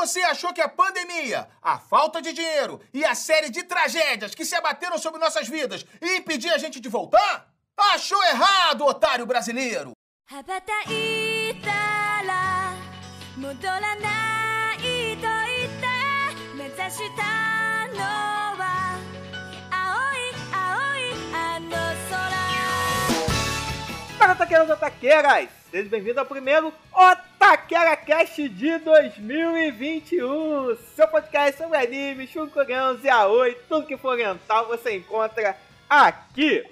[0.00, 4.46] você achou que a pandemia, a falta de dinheiro e a série de tragédias que
[4.46, 7.52] se abateram sobre nossas vidas ia impedir a gente de voltar?
[7.76, 9.92] Achou errado, otário brasileiro!
[16.92, 18.29] 羽
[24.40, 30.76] 空 Para taqueiros e taqueiras, sejam bem-vindos ao primeiro Otaquera Cast de 2021.
[30.96, 35.54] Seu podcast sobre anime, chuncurãos e aoi, tudo que for oriental você encontra
[35.86, 36.64] aqui.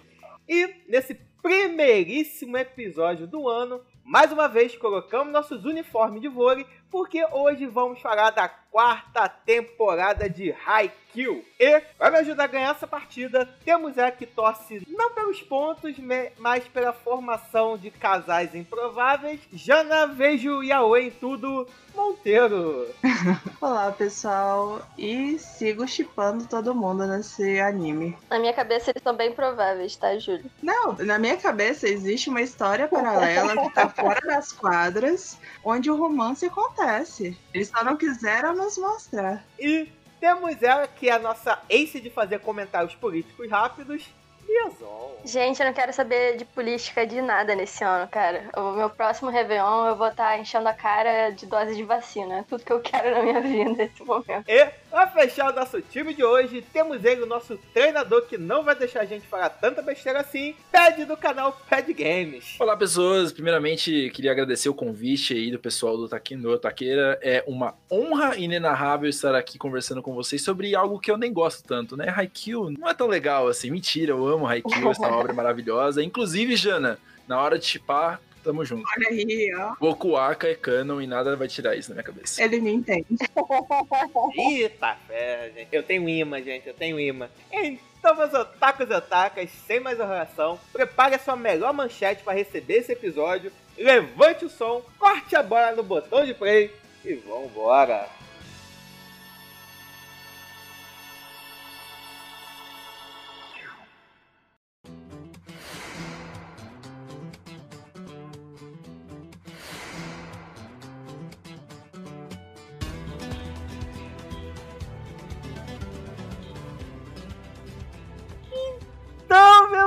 [0.48, 7.22] E nesse primeiríssimo episódio do ano, mais uma vez colocamos nossos uniformes de vôlei, porque
[7.30, 11.07] hoje vamos falar da quarta temporada de Haikyuu.
[11.18, 15.96] E para me ajudar a ganhar essa partida, temos a que torce não pelos pontos,
[16.38, 19.40] mas pela formação de casais improváveis.
[19.52, 21.66] Jana, vejo Yaoi em tudo,
[21.98, 22.86] Monteiro.
[23.60, 28.16] Olá, pessoal, e sigo chipando todo mundo nesse anime.
[28.30, 30.48] Na minha cabeça eles são bem prováveis, tá, Júlio?
[30.62, 35.96] Não, na minha cabeça existe uma história paralela que tá fora das quadras, onde o
[35.96, 37.36] romance acontece.
[37.52, 39.44] Eles só não quiseram nos mostrar.
[39.58, 39.90] E
[40.20, 44.08] temos ela que é a nossa ace de fazer comentários políticos rápidos,
[44.48, 45.16] Liazon.
[45.24, 48.48] Gente, eu não quero saber de política de nada nesse ano, cara.
[48.56, 52.38] O meu próximo Réveillon eu vou estar enchendo a cara de doses de vacina.
[52.38, 54.48] É tudo que eu quero na minha vida nesse momento.
[54.48, 58.64] E pra fechar o nosso time de hoje, temos ele, o nosso treinador que não
[58.64, 62.56] vai deixar a gente falar tanta besteira assim, Pad do canal Pad Games.
[62.58, 63.32] Olá, pessoas.
[63.32, 67.18] Primeiramente, queria agradecer o convite aí do pessoal do Taquino Taqueira.
[67.22, 71.62] É uma honra inenarrável estar aqui conversando com vocês sobre algo que eu nem gosto
[71.66, 72.12] tanto, né?
[72.14, 73.70] Haikyuu não é tão legal assim.
[73.70, 76.02] Mentira, eu amo Haikyuu, essa obra é maravilhosa.
[76.02, 78.82] Inclusive, Jana, na hora de chipar, tamo junto.
[78.96, 79.74] Olha aí, ó.
[79.78, 82.42] Bokuaka é canon e nada vai tirar isso da minha cabeça.
[82.42, 83.06] Ele me entende.
[84.34, 85.68] Eita fé, gente.
[85.70, 87.28] Eu tenho imã, gente, eu tenho imã.
[87.52, 92.78] Então, meus otakus e otakas, sem mais enrolação, prepare a sua melhor manchete para receber
[92.78, 96.70] esse episódio, levante o som, corte a bola no botão de play
[97.04, 98.17] e vambora!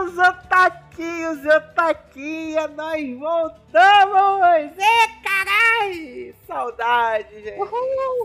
[0.02, 4.78] Meus otaquinhos e otaquinha, nós voltamos!
[4.78, 6.36] Ê, carai!
[6.48, 7.70] Saudade, gente!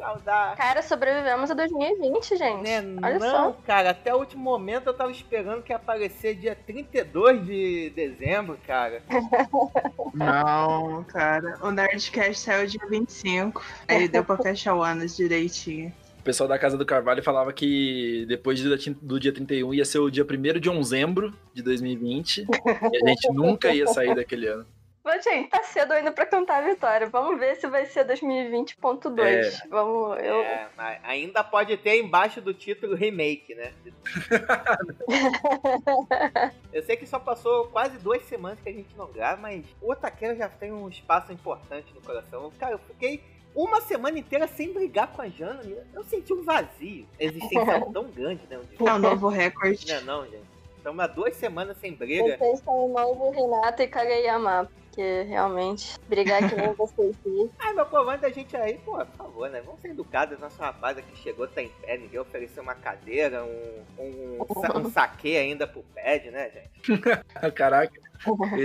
[0.01, 0.57] Saudade!
[0.57, 2.63] Cara, sobrevivemos a 2020, gente.
[2.63, 3.57] Né, Olha não, só.
[3.67, 8.59] cara, até o último momento eu tava esperando que ia aparecer dia 32 de dezembro,
[8.67, 9.03] cara.
[10.15, 11.59] Não, cara.
[11.61, 13.63] O Nerdcast saiu dia 25.
[13.87, 15.93] Aí deu pra fechar o ano direitinho.
[16.27, 19.85] O pessoal da Casa do Carvalho falava que depois do dia- do dia 31 ia
[19.85, 24.49] ser o dia 1 de dezembro de 2020 e a gente nunca ia sair daquele
[24.49, 24.67] ano.
[25.05, 27.09] Mas, gente, tá cedo ainda pra cantar a vitória.
[27.09, 29.21] Vamos ver se vai ser 2020.2.
[29.21, 29.69] É.
[29.69, 30.41] Vamos, eu...
[30.41, 33.73] É, mas ainda pode ter embaixo do título remake, né?
[36.73, 39.93] eu sei que só passou quase duas semanas que a gente não grava, mas o
[39.93, 42.53] Otaqueira já tem um espaço importante no coração.
[42.59, 43.23] Cara, eu fiquei
[43.57, 45.61] uma semana inteira sem brigar com a Jana.
[45.95, 48.61] Eu senti um vazio existencial tão grande, né?
[48.79, 49.87] É um novo recorde.
[49.93, 50.45] Não, não, gente.
[50.77, 52.37] Estamos há duas semanas sem briga.
[52.39, 54.71] Vocês são o novo Renato e Kageyama.
[54.97, 57.15] Porque realmente, brigar que nem vocês.
[57.59, 59.61] Ai, meu povo, antes da gente aí, pô, por favor, né?
[59.61, 60.39] Vamos ser educados.
[60.39, 64.91] Nosso rapaz aqui chegou, tá em pé, ninguém ofereceu uma cadeira, um, um, sa- um
[64.91, 66.99] saque ainda pro pad, né, gente?
[67.55, 67.93] Caraca,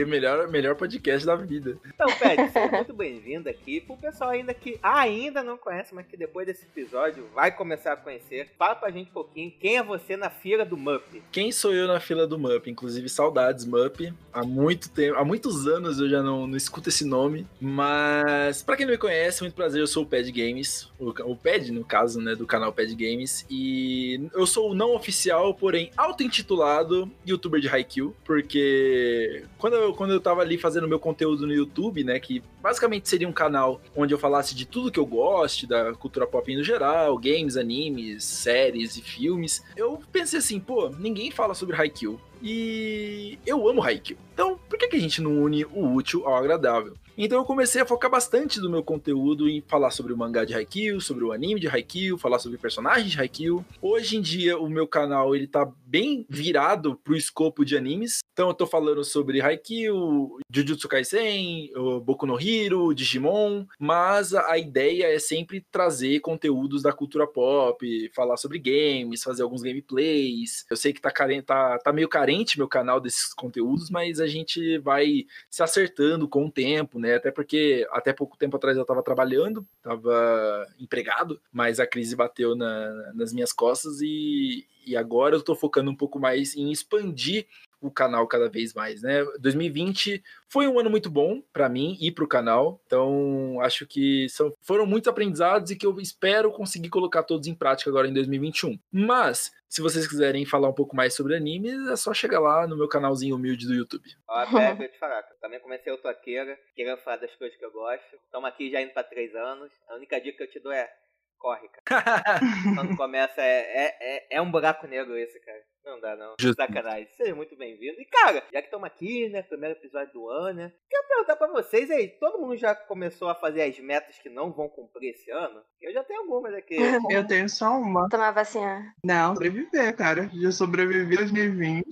[0.08, 1.78] melhor, melhor podcast da vida.
[1.86, 3.82] Então, Pad, seja muito bem-vindo aqui.
[3.82, 7.98] Pro pessoal ainda que ainda não conhece, mas que depois desse episódio vai começar a
[7.98, 11.04] conhecer, fala pra gente um pouquinho quem é você na fila do Mup.
[11.32, 12.68] Quem sou eu na fila do Mup?
[12.68, 14.14] Inclusive, saudades Mup.
[14.34, 17.46] Há muito tempo, há muitos anos eu já não, não escuto esse nome.
[17.60, 20.90] Mas, pra quem não me conhece, muito prazer, eu sou o Pad Games.
[21.00, 23.46] O, o Pad, no caso, né, do canal Pad Games.
[23.50, 28.16] E eu sou o não oficial, porém auto-intitulado youtuber de Haikyuu.
[28.24, 33.10] Porque quando eu, quando eu tava ali fazendo meu conteúdo no YouTube, né, que basicamente
[33.10, 36.64] seria um canal onde eu falasse de tudo que eu goste, da cultura pop no
[36.64, 42.20] geral, games, animes, séries e filmes, eu pensei assim, pô, ninguém fala sobre Haikyuu.
[42.44, 44.18] E eu amo Haikyuu.
[44.34, 46.96] Então, por que, que a gente não une o útil ao agradável?
[47.18, 50.56] Então eu comecei a focar bastante do meu conteúdo em falar sobre o mangá de
[50.56, 53.66] Haikyuu, sobre o anime de Haikyuu, falar sobre personagens de Haikyuu.
[53.82, 58.50] Hoje em dia o meu canal ele tá bem virado pro escopo de animes, Então
[58.50, 61.70] eu tô falando sobre Haikyuu, Jujutsu Kaisen,
[62.04, 68.38] Boku no Hero, Digimon, mas a ideia é sempre trazer conteúdos da cultura pop, falar
[68.38, 70.66] sobre games, fazer alguns gameplays.
[70.72, 74.26] Eu sei que tá, carente, tá, tá meio carente meu canal desses conteúdos, mas a
[74.26, 77.18] gente vai se acertando com o tempo, né?
[77.18, 82.56] Até porque até pouco tempo atrás eu tava trabalhando, tava empregado, mas a crise bateu
[82.56, 87.46] na, nas minhas costas e, e agora eu tô focando um pouco mais em expandir
[87.82, 89.26] o canal cada vez mais, né?
[89.40, 94.30] 2020 foi um ano muito bom para mim e para o canal, então acho que
[94.30, 98.14] são, foram muitos aprendizados e que eu espero conseguir colocar todos em prática agora em
[98.14, 98.80] 2021.
[98.92, 102.78] Mas se vocês quiserem falar um pouco mais sobre animes, é só chegar lá no
[102.78, 104.04] meu canalzinho humilde do YouTube.
[104.28, 105.36] Ó, pega, eu te falar, cara.
[105.40, 108.16] também comecei o toqueira, querendo falar das coisas que eu gosto.
[108.26, 109.72] Estamos aqui já indo para três anos.
[109.88, 110.92] A única dica que eu te dou é
[111.40, 112.40] corre, cara.
[112.76, 115.64] Quando começa, é, é, é, é um buraco negro esse, cara.
[115.86, 116.36] Não dá, não.
[116.40, 116.62] Justo.
[116.62, 117.08] Sacanagem.
[117.12, 118.00] Seja muito bem-vindo.
[118.00, 119.42] E, cara, já que estamos aqui, né?
[119.42, 120.74] Primeiro episódio do ano, né?
[120.90, 122.08] Quero perguntar pra vocês aí.
[122.08, 125.62] Todo mundo já começou a fazer as metas que não vão cumprir esse ano?
[125.82, 126.76] Eu já tenho algumas aqui.
[127.12, 128.08] Eu tenho só uma.
[128.10, 128.94] Tomar vacina.
[129.04, 130.30] Não, sobreviver, cara.
[130.34, 131.84] Já sobrevivi em 2020.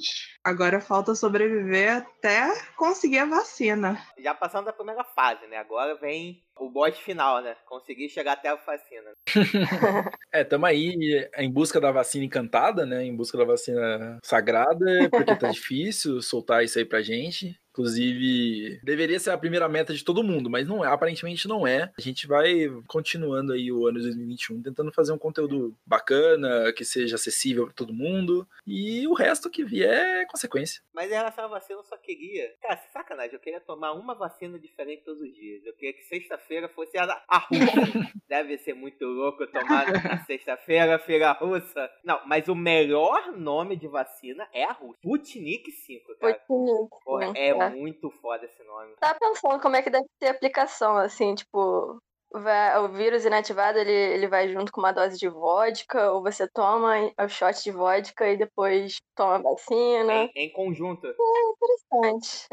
[0.44, 2.47] Agora falta sobreviver até
[2.77, 4.00] conseguir a vacina.
[4.19, 5.57] Já passamos da primeira fase, né?
[5.57, 7.56] Agora vem o boss final, né?
[7.65, 9.11] Conseguir chegar até a vacina.
[10.31, 13.03] É, tamo aí em busca da vacina encantada, né?
[13.03, 17.59] Em busca da vacina sagrada, porque tá difícil soltar isso aí pra gente.
[17.71, 21.92] Inclusive, deveria ser a primeira meta de todo mundo, mas não é, aparentemente não é.
[21.98, 26.83] A gente vai continuando aí o ano de 2021, tentando fazer um conteúdo bacana, que
[26.83, 30.81] seja acessível para todo mundo, e o resto que vier é consequência.
[30.94, 32.51] Mas em relação à vacina, eu só queria.
[32.62, 35.66] Cara, sacanagem, eu queria tomar uma vacina diferente todos os dias.
[35.66, 37.50] Eu queria que sexta-feira fosse a, a russa.
[38.27, 41.89] Deve ser muito louco tomar na sexta-feira, feira russa.
[42.04, 45.00] Não, mas o melhor nome de vacina é a russa.
[45.00, 46.33] Sputnik 5, cara.
[46.33, 47.33] Sputnik, Porra, né?
[47.36, 47.69] é É.
[47.69, 48.95] muito foda esse nome.
[49.00, 53.77] Tava pensando como é que deve ser a aplicação, assim, tipo, vai- o vírus inativado
[53.79, 57.71] ele, ele vai junto com uma dose de vodka, ou você toma o shot de
[57.71, 60.13] vodka e depois toma a vacina.
[60.13, 61.07] Em, em conjunto.
[61.07, 62.47] Interessante.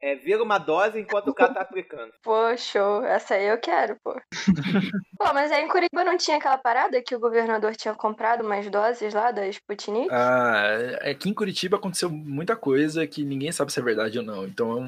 [0.00, 2.12] É, É, vira uma dose enquanto o cara tá aplicando.
[2.22, 3.04] pô, show.
[3.04, 4.14] Essa aí eu quero, pô.
[5.18, 8.68] pô, mas aí em Curitiba não tinha aquela parada que o governador tinha comprado umas
[8.70, 10.08] doses lá da Sputnik?
[10.10, 14.44] Ah, aqui em Curitiba aconteceu muita coisa que ninguém sabe se é verdade ou não.
[14.44, 14.86] Então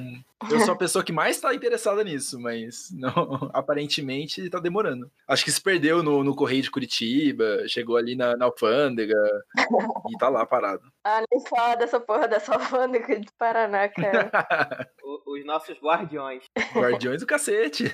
[0.50, 3.10] eu sou a pessoa que mais tá interessada nisso, mas não,
[3.52, 5.10] aparentemente tá demorando.
[5.28, 9.14] Acho que se perdeu no, no Correio de Curitiba, chegou ali na, na alfândega
[10.08, 10.82] e tá lá parado.
[11.04, 14.30] Ah, nem fala dessa porra dessa alfândega de Paraná, cara.
[15.04, 16.44] O- os nossos guardiões.
[16.74, 17.84] Guardiões do cacete.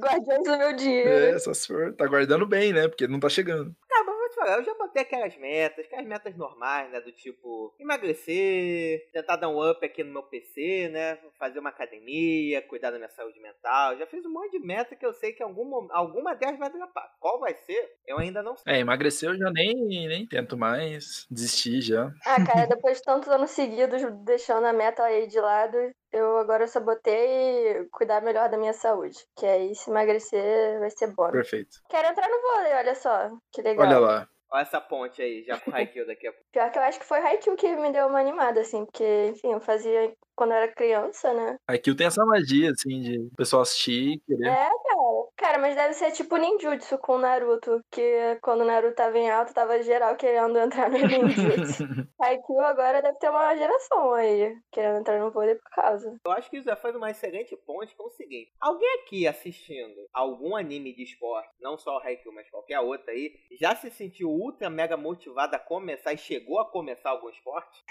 [0.00, 1.08] Guardiões do meu dinheiro.
[1.36, 2.88] É, só se for, tá guardando bem, né?
[2.88, 3.70] Porque não tá chegando.
[3.70, 4.04] Te falar,
[4.46, 7.00] eu já botei aquelas metas, aquelas metas normais, né?
[7.00, 11.18] Do tipo, emagrecer, tentar dar um up aqui no meu PC, né?
[11.38, 13.96] Fazer uma academia, cuidar da minha saúde mental.
[13.98, 16.70] Já fiz um monte de meta que eu sei que algum, mom- alguma delas vai
[16.70, 17.10] dropar.
[17.20, 17.92] Qual vai ser?
[18.06, 18.74] Eu ainda não sei.
[18.74, 19.74] É, emagrecer eu já nem,
[20.08, 21.26] nem tento mais.
[21.30, 22.10] Desisti já.
[22.26, 25.76] Ah, cara, depois de tantos anos seguidos deixando a meta aí de lado,
[26.12, 29.18] eu agora só botei cuidar melhor da minha saúde.
[29.36, 31.30] Que aí se emagrecer vai ser bom.
[31.30, 31.78] Perfeito.
[31.88, 33.30] Quero entrar no vôlei, olha só.
[33.52, 33.86] Que legal.
[33.86, 34.28] Olha lá.
[34.50, 36.46] Olha essa ponte aí, já com Haikyuu daqui a pouco.
[36.52, 39.52] Pior que eu acho que foi Haikyuu que me deu uma animada, assim, porque, enfim,
[39.52, 41.56] eu fazia quando eu era criança, né?
[41.66, 44.48] Aqui tem essa magia, assim, de o pessoal assistir e querer.
[44.48, 45.24] É, cara.
[45.36, 49.52] Cara, mas deve ser tipo ninjutsu com Naruto, que quando o Naruto tava em alta,
[49.52, 51.84] tava geral querendo entrar no ninjutsu.
[52.20, 56.16] Haikyuu agora deve ter uma geração aí, querendo entrar no vôlei por causa.
[56.24, 58.52] Eu acho que isso já faz uma excelente ponte com o seguinte.
[58.60, 63.34] Alguém aqui assistindo algum anime de esporte, não só o Haikyuu, mas qualquer outro aí,
[63.60, 67.84] já se sentiu ultra mega motivado a começar e chegou a começar algum esporte?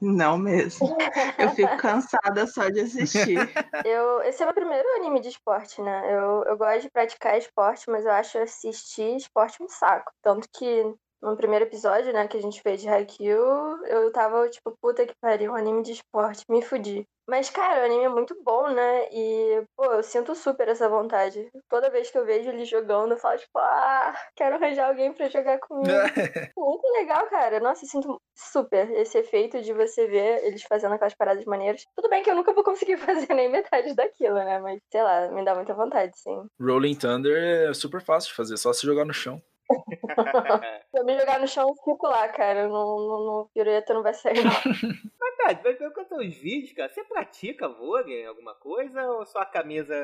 [0.00, 0.96] Não mesmo.
[1.38, 3.36] Eu fico cansada só de assistir.
[3.86, 6.14] Eu, esse é o meu primeiro anime de esporte, né?
[6.14, 10.12] Eu, eu gosto de praticar esporte, mas eu acho assistir esporte um saco.
[10.22, 10.84] Tanto que
[11.22, 15.14] no primeiro episódio, né, que a gente fez de Haikyuu, eu tava tipo, puta que
[15.20, 17.06] pariu, um anime de esporte, me fudi.
[17.30, 19.06] Mas, cara, o anime é muito bom, né?
[19.12, 21.48] E, pô, eu sinto super essa vontade.
[21.68, 25.28] Toda vez que eu vejo ele jogando, eu falo, tipo, ah, quero arranjar alguém pra
[25.28, 25.86] jogar comigo.
[26.58, 27.60] Muito legal, cara.
[27.60, 31.84] Nossa, eu sinto super esse efeito de você ver eles fazendo aquelas paradas maneiras.
[31.94, 32.96] Tudo bem que eu nunca vou conseguir
[33.28, 34.58] fazer nem metade daquilo, né?
[34.58, 36.46] Mas, sei lá, me dá muita vontade, sim.
[36.60, 39.40] Rolling Thunder é super fácil de fazer, só se jogar no chão.
[40.90, 42.68] Se eu me jogar no chão, eu fico lá, cara.
[42.68, 44.50] No, no, no pirueta não vai sair, não.
[45.42, 49.94] Mas, que eu teus vídeos, cara, você pratica vôlei, alguma coisa, ou só a camisa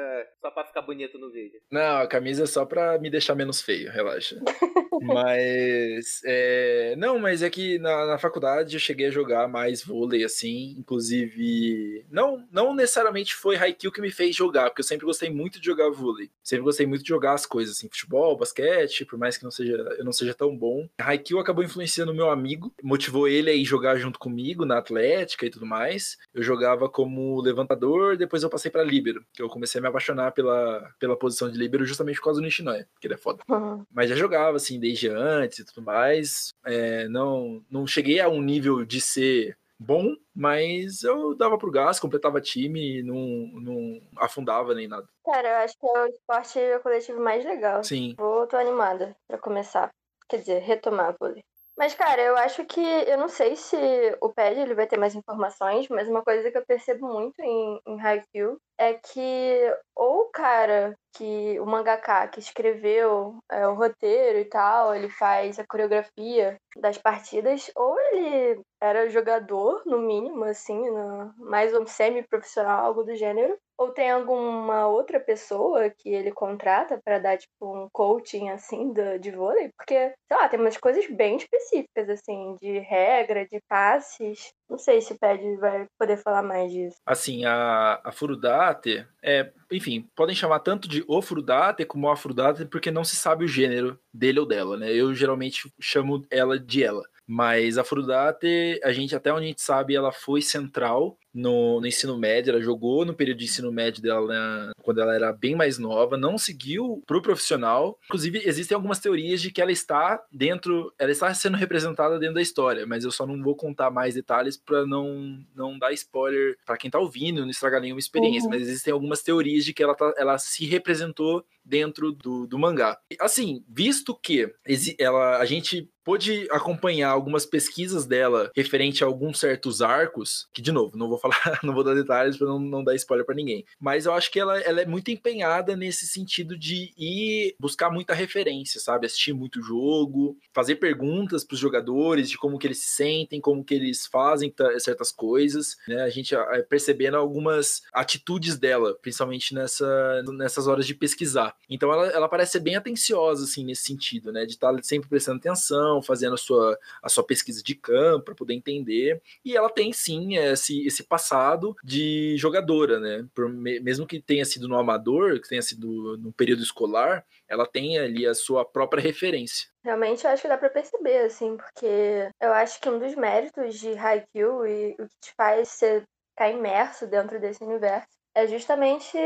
[0.40, 1.60] só pra ficar bonito no vídeo?
[1.70, 4.40] Não, a camisa é só pra me deixar menos feio, relaxa.
[5.02, 6.22] mas.
[6.24, 6.94] É...
[6.96, 10.74] Não, mas é que na, na faculdade eu cheguei a jogar mais vôlei, assim.
[10.78, 12.06] Inclusive.
[12.10, 15.66] Não, não necessariamente foi Haikyuu que me fez jogar, porque eu sempre gostei muito de
[15.66, 16.30] jogar vôlei.
[16.42, 19.72] Sempre gostei muito de jogar as coisas, assim, futebol, basquete, por mais que não seja,
[19.98, 20.88] eu não seja tão bom.
[20.98, 25.50] Haikyuu acabou influenciando meu amigo, motivou ele a ir jogar junto comigo na Atlética e
[25.50, 26.16] tudo mais.
[26.34, 30.32] Eu jogava como levantador, depois eu passei para líbero, que eu comecei a me apaixonar
[30.32, 33.42] pela, pela posição de líbero justamente por causa do Nishinoya, que ele é foda.
[33.48, 33.84] Uhum.
[33.92, 36.52] Mas já jogava, assim, desde antes e tudo mais.
[36.64, 42.00] É, não, não cheguei a um nível de ser bom, mas eu dava pro gás,
[42.00, 43.16] completava time, não,
[43.60, 45.06] não afundava nem nada.
[45.24, 47.82] Cara, eu acho que é o esporte coletivo mais legal.
[47.84, 48.14] Sim.
[48.18, 49.90] Vou, tô animada pra começar.
[50.28, 51.42] Quer dizer, retomar vôlei.
[51.76, 52.80] Mas, cara, eu acho que.
[52.80, 53.76] Eu não sei se
[54.22, 57.80] o PED ele vai ter mais informações, mas uma coisa que eu percebo muito em,
[57.86, 61.58] em Haikyuu é que ou o cara que.
[61.60, 67.70] o mangaka que escreveu é, o roteiro e tal, ele faz a coreografia das partidas,
[67.74, 73.90] ou ele era jogador, no mínimo, assim, no, mais um semi-profissional, algo do gênero, ou
[73.90, 79.30] tem alguma outra pessoa que ele contrata para dar, tipo, um coaching, assim, do, de
[79.30, 79.70] vôlei?
[79.76, 79.94] Porque,
[80.28, 84.52] sei lá, tem umas coisas bem específicas, assim, de regra, de passes.
[84.68, 86.96] Não sei se o Ped vai poder falar mais disso.
[87.06, 92.64] Assim, a, a Furudate, é, enfim, podem chamar tanto de o Furudate como a Furudate
[92.64, 94.92] porque não se sabe o gênero dele ou dela, né?
[94.92, 97.04] Eu geralmente chamo ela de ela.
[97.26, 101.86] Mas a Furudate, a gente, até onde a gente sabe, ela foi central no, no,
[101.86, 105.54] ensino médio, ela jogou no período de ensino médio dela né, quando ela era bem
[105.54, 107.98] mais nova, não seguiu pro profissional.
[108.06, 112.42] Inclusive, existem algumas teorias de que ela está dentro, ela está sendo representada dentro da
[112.42, 116.78] história, mas eu só não vou contar mais detalhes para não, não dar spoiler para
[116.78, 118.50] quem tá ouvindo, não estragar nenhuma experiência, uhum.
[118.50, 122.96] mas existem algumas teorias de que ela, tá, ela se representou dentro do, do mangá.
[123.20, 124.50] Assim, visto que
[124.98, 130.70] ela, a gente pôde acompanhar algumas pesquisas dela referente a alguns certos arcos, que de
[130.70, 131.34] novo, não vou falar,
[131.64, 133.64] não vou dar detalhes para não, não dar spoiler para ninguém.
[133.80, 138.14] Mas eu acho que ela, ela é muito empenhada nesse sentido de ir buscar muita
[138.14, 139.06] referência, sabe?
[139.06, 143.64] Assistir muito jogo, fazer perguntas para os jogadores de como que eles se sentem, como
[143.64, 146.02] que eles fazem certas coisas, né?
[146.02, 151.56] A gente é, percebendo algumas atitudes dela, principalmente nessa, nessas horas de pesquisar.
[151.68, 154.46] Então ela, ela parece ser bem atenciosa, assim, nesse sentido, né?
[154.46, 158.34] De estar tá sempre prestando atenção, fazendo a sua, a sua pesquisa de campo para
[158.34, 159.20] poder entender.
[159.44, 163.26] E ela tem sim esse, esse passado de jogadora, né?
[163.34, 167.98] Por, mesmo que tenha sido no amador, que tenha sido no período escolar, ela tem
[167.98, 169.68] ali a sua própria referência.
[169.84, 173.78] Realmente eu acho que dá pra perceber, assim, porque eu acho que um dos méritos
[173.78, 179.16] de Haikyuu e o que te faz ser, ficar imerso dentro desse universo é justamente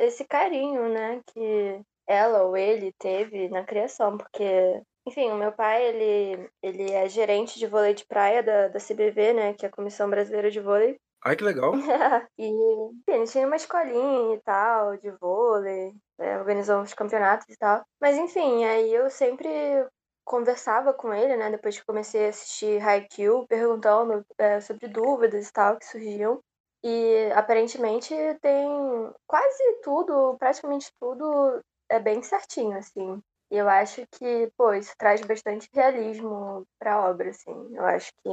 [0.00, 5.84] esse carinho, né, que ela ou ele teve na criação, porque enfim, o meu pai,
[5.84, 9.72] ele, ele é gerente de vôlei de praia da, da CBV, né, que é a
[9.72, 10.96] Comissão Brasileira de Vôlei.
[11.24, 11.72] Ai, que legal.
[12.38, 12.50] e
[13.08, 17.82] ele tinha uma escolinha e tal, de vôlei, né, organizou uns campeonatos e tal.
[18.00, 19.48] Mas enfim, aí eu sempre
[20.24, 25.52] conversava com ele, né, depois que comecei a assistir Haikyuu, perguntando é, sobre dúvidas e
[25.52, 26.40] tal que surgiam.
[26.82, 28.68] E aparentemente tem
[29.26, 33.20] quase tudo, praticamente tudo é bem certinho, assim.
[33.50, 37.52] E eu acho que, pô, isso traz bastante realismo pra obra, assim.
[37.72, 38.28] Eu acho que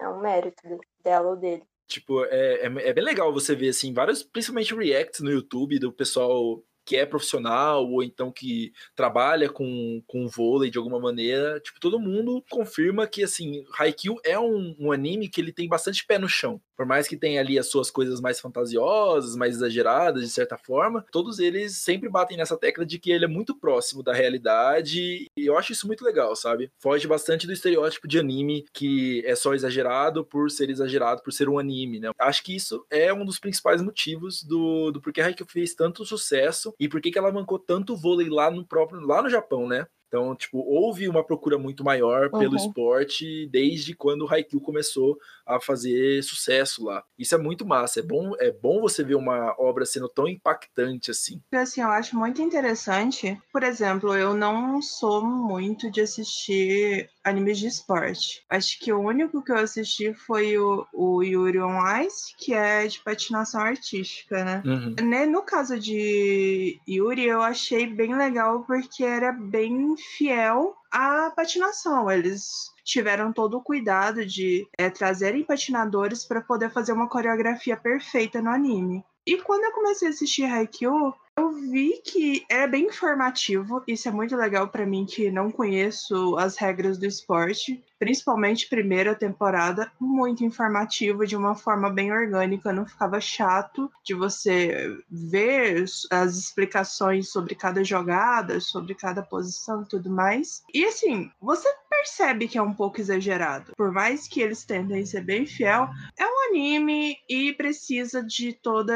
[0.00, 0.62] é um mérito
[1.02, 1.64] dela ou dele.
[1.88, 5.92] Tipo, é, é, é bem legal você ver, assim, vários, principalmente reacts no YouTube do
[5.92, 11.78] pessoal que é profissional ou então que trabalha com, com vôlei de alguma maneira, tipo,
[11.78, 16.18] todo mundo confirma que, assim, Haikyuu é um, um anime que ele tem bastante pé
[16.18, 16.60] no chão.
[16.76, 21.04] Por mais que tenha ali as suas coisas mais fantasiosas, mais exageradas, de certa forma,
[21.12, 25.46] todos eles sempre batem nessa tecla de que ele é muito próximo da realidade, e
[25.46, 26.70] eu acho isso muito legal, sabe?
[26.78, 31.48] Foge bastante do estereótipo de anime que é só exagerado por ser exagerado, por ser
[31.48, 32.10] um anime, né?
[32.18, 36.74] Acho que isso é um dos principais motivos do, do porquê Haikyuu fez tanto sucesso
[36.78, 39.86] e por que ela mancou tanto vôlei lá no próprio, lá no Japão, né?
[40.12, 42.56] Então, tipo, houve uma procura muito maior pelo uhum.
[42.56, 47.02] esporte desde quando o Haikyuu começou a fazer sucesso lá.
[47.18, 48.00] Isso é muito massa.
[48.00, 51.40] É bom, é bom você ver uma obra sendo tão impactante assim.
[51.52, 53.40] Assim, eu acho muito interessante.
[53.52, 58.44] Por exemplo, eu não sou muito de assistir animes de esporte.
[58.50, 62.86] Acho que o único que eu assisti foi o, o Yuri on Ice, que é
[62.86, 64.62] de patinação artística, né?
[64.64, 64.94] Uhum.
[65.08, 72.10] Né, No caso de Yuri, eu achei bem legal porque era bem fiel à patinação.
[72.10, 78.40] Eles tiveram todo o cuidado de é, trazerem patinadores para poder fazer uma coreografia perfeita
[78.40, 79.04] no anime.
[79.26, 83.82] E quando eu comecei a assistir Haikyuu, eu vi que é bem informativo.
[83.86, 89.14] Isso é muito legal para mim que não conheço as regras do esporte, principalmente primeira
[89.14, 96.36] temporada, muito informativo de uma forma bem orgânica, não ficava chato de você ver as
[96.36, 100.62] explicações sobre cada jogada, sobre cada posição e tudo mais.
[100.74, 101.72] E assim, você
[102.02, 103.72] percebe que é um pouco exagerado.
[103.76, 108.92] Por mais que eles tentem ser bem fiel, é um anime e precisa de todo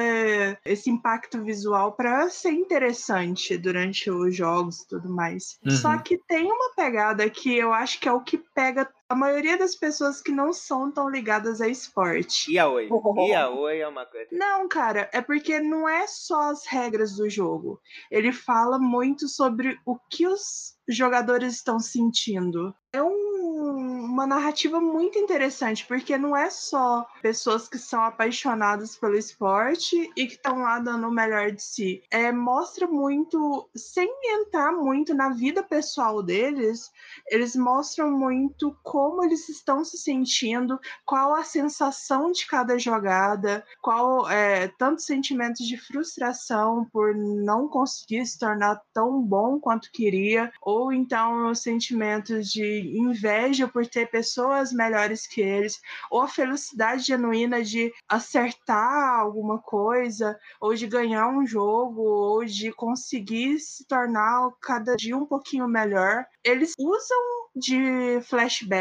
[0.65, 5.59] esse impacto visual para ser interessante durante os jogos e tudo mais.
[5.65, 5.71] Uhum.
[5.71, 9.57] Só que tem uma pegada que eu acho que é o que pega a maioria
[9.57, 12.53] das pessoas que não são tão ligadas a esporte.
[12.53, 12.89] Yaoi.
[13.29, 14.29] Yaoi é uma coisa.
[14.33, 17.81] Não, cara, é porque não é só as regras do jogo.
[18.11, 22.75] Ele fala muito sobre o que os jogadores estão sentindo.
[22.93, 29.17] É um- uma narrativa muito interessante, porque não é só pessoas que são apaixonadas pelo
[29.17, 32.03] esporte e que estão lá dando o melhor de si.
[32.11, 36.91] É, mostra muito, sem entrar muito na vida pessoal deles,
[37.29, 44.27] eles mostram muito como eles estão se sentindo, qual a sensação de cada jogada, qual
[44.27, 50.95] é tanto sentimentos de frustração por não conseguir se tornar tão bom quanto queria, ou
[50.95, 55.79] então os sentimentos de inveja por ter pessoas melhores que eles,
[56.11, 62.73] ou a felicidade genuína de acertar alguma coisa, ou de ganhar um jogo, ou de
[62.73, 66.25] conseguir se tornar cada dia um pouquinho melhor.
[66.43, 68.21] Eles usam de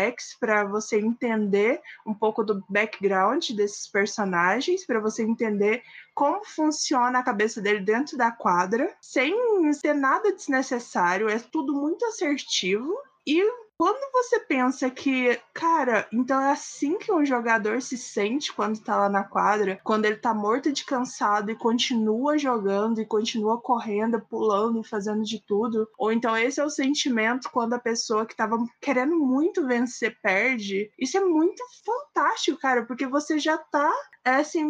[0.06, 5.84] flashbacks para você entender um pouco do background desses personagens, para você entender
[6.14, 9.36] como funciona a cabeça dele dentro da quadra, sem
[9.82, 12.96] ter nada desnecessário, é tudo muito assertivo.
[13.28, 13.42] E
[13.78, 18.96] quando você pensa que, cara, então é assim que um jogador se sente quando tá
[18.96, 24.22] lá na quadra, quando ele tá morto de cansado e continua jogando e continua correndo,
[24.22, 28.58] pulando fazendo de tudo, ou então esse é o sentimento quando a pessoa que tava
[28.80, 30.90] querendo muito vencer perde.
[30.98, 33.94] Isso é muito fantástico, cara, porque você já tá
[34.26, 34.66] é assim,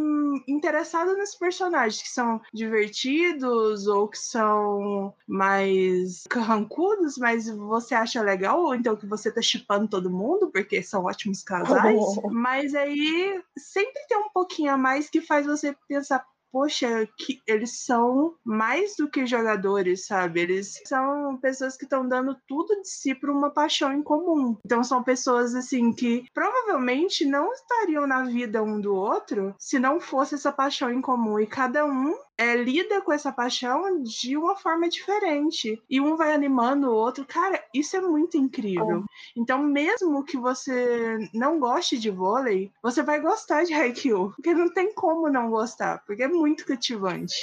[0.46, 8.62] interessado nos personagens que são divertidos ou que são mais carrancudos, mas você acha legal,
[8.62, 12.00] ou então que você tá chipando todo mundo, porque são ótimos casais.
[12.32, 16.26] mas aí sempre tem um pouquinho a mais que faz você pensar.
[16.52, 20.39] Poxa, que eles são mais do que jogadores, sabe?
[20.39, 24.56] Eles são pessoas que estão dando tudo de si por uma paixão em comum.
[24.65, 30.00] Então são pessoas assim que provavelmente não estariam na vida um do outro se não
[30.00, 31.38] fosse essa paixão em comum.
[31.38, 35.82] E cada um é, lida com essa paixão de uma forma diferente.
[35.89, 37.26] E um vai animando o outro.
[37.26, 39.04] Cara, isso é muito incrível.
[39.36, 44.32] Então, mesmo que você não goste de vôlei, você vai gostar de Haikyuu.
[44.32, 47.36] Porque não tem como não gostar, porque é muito cativante.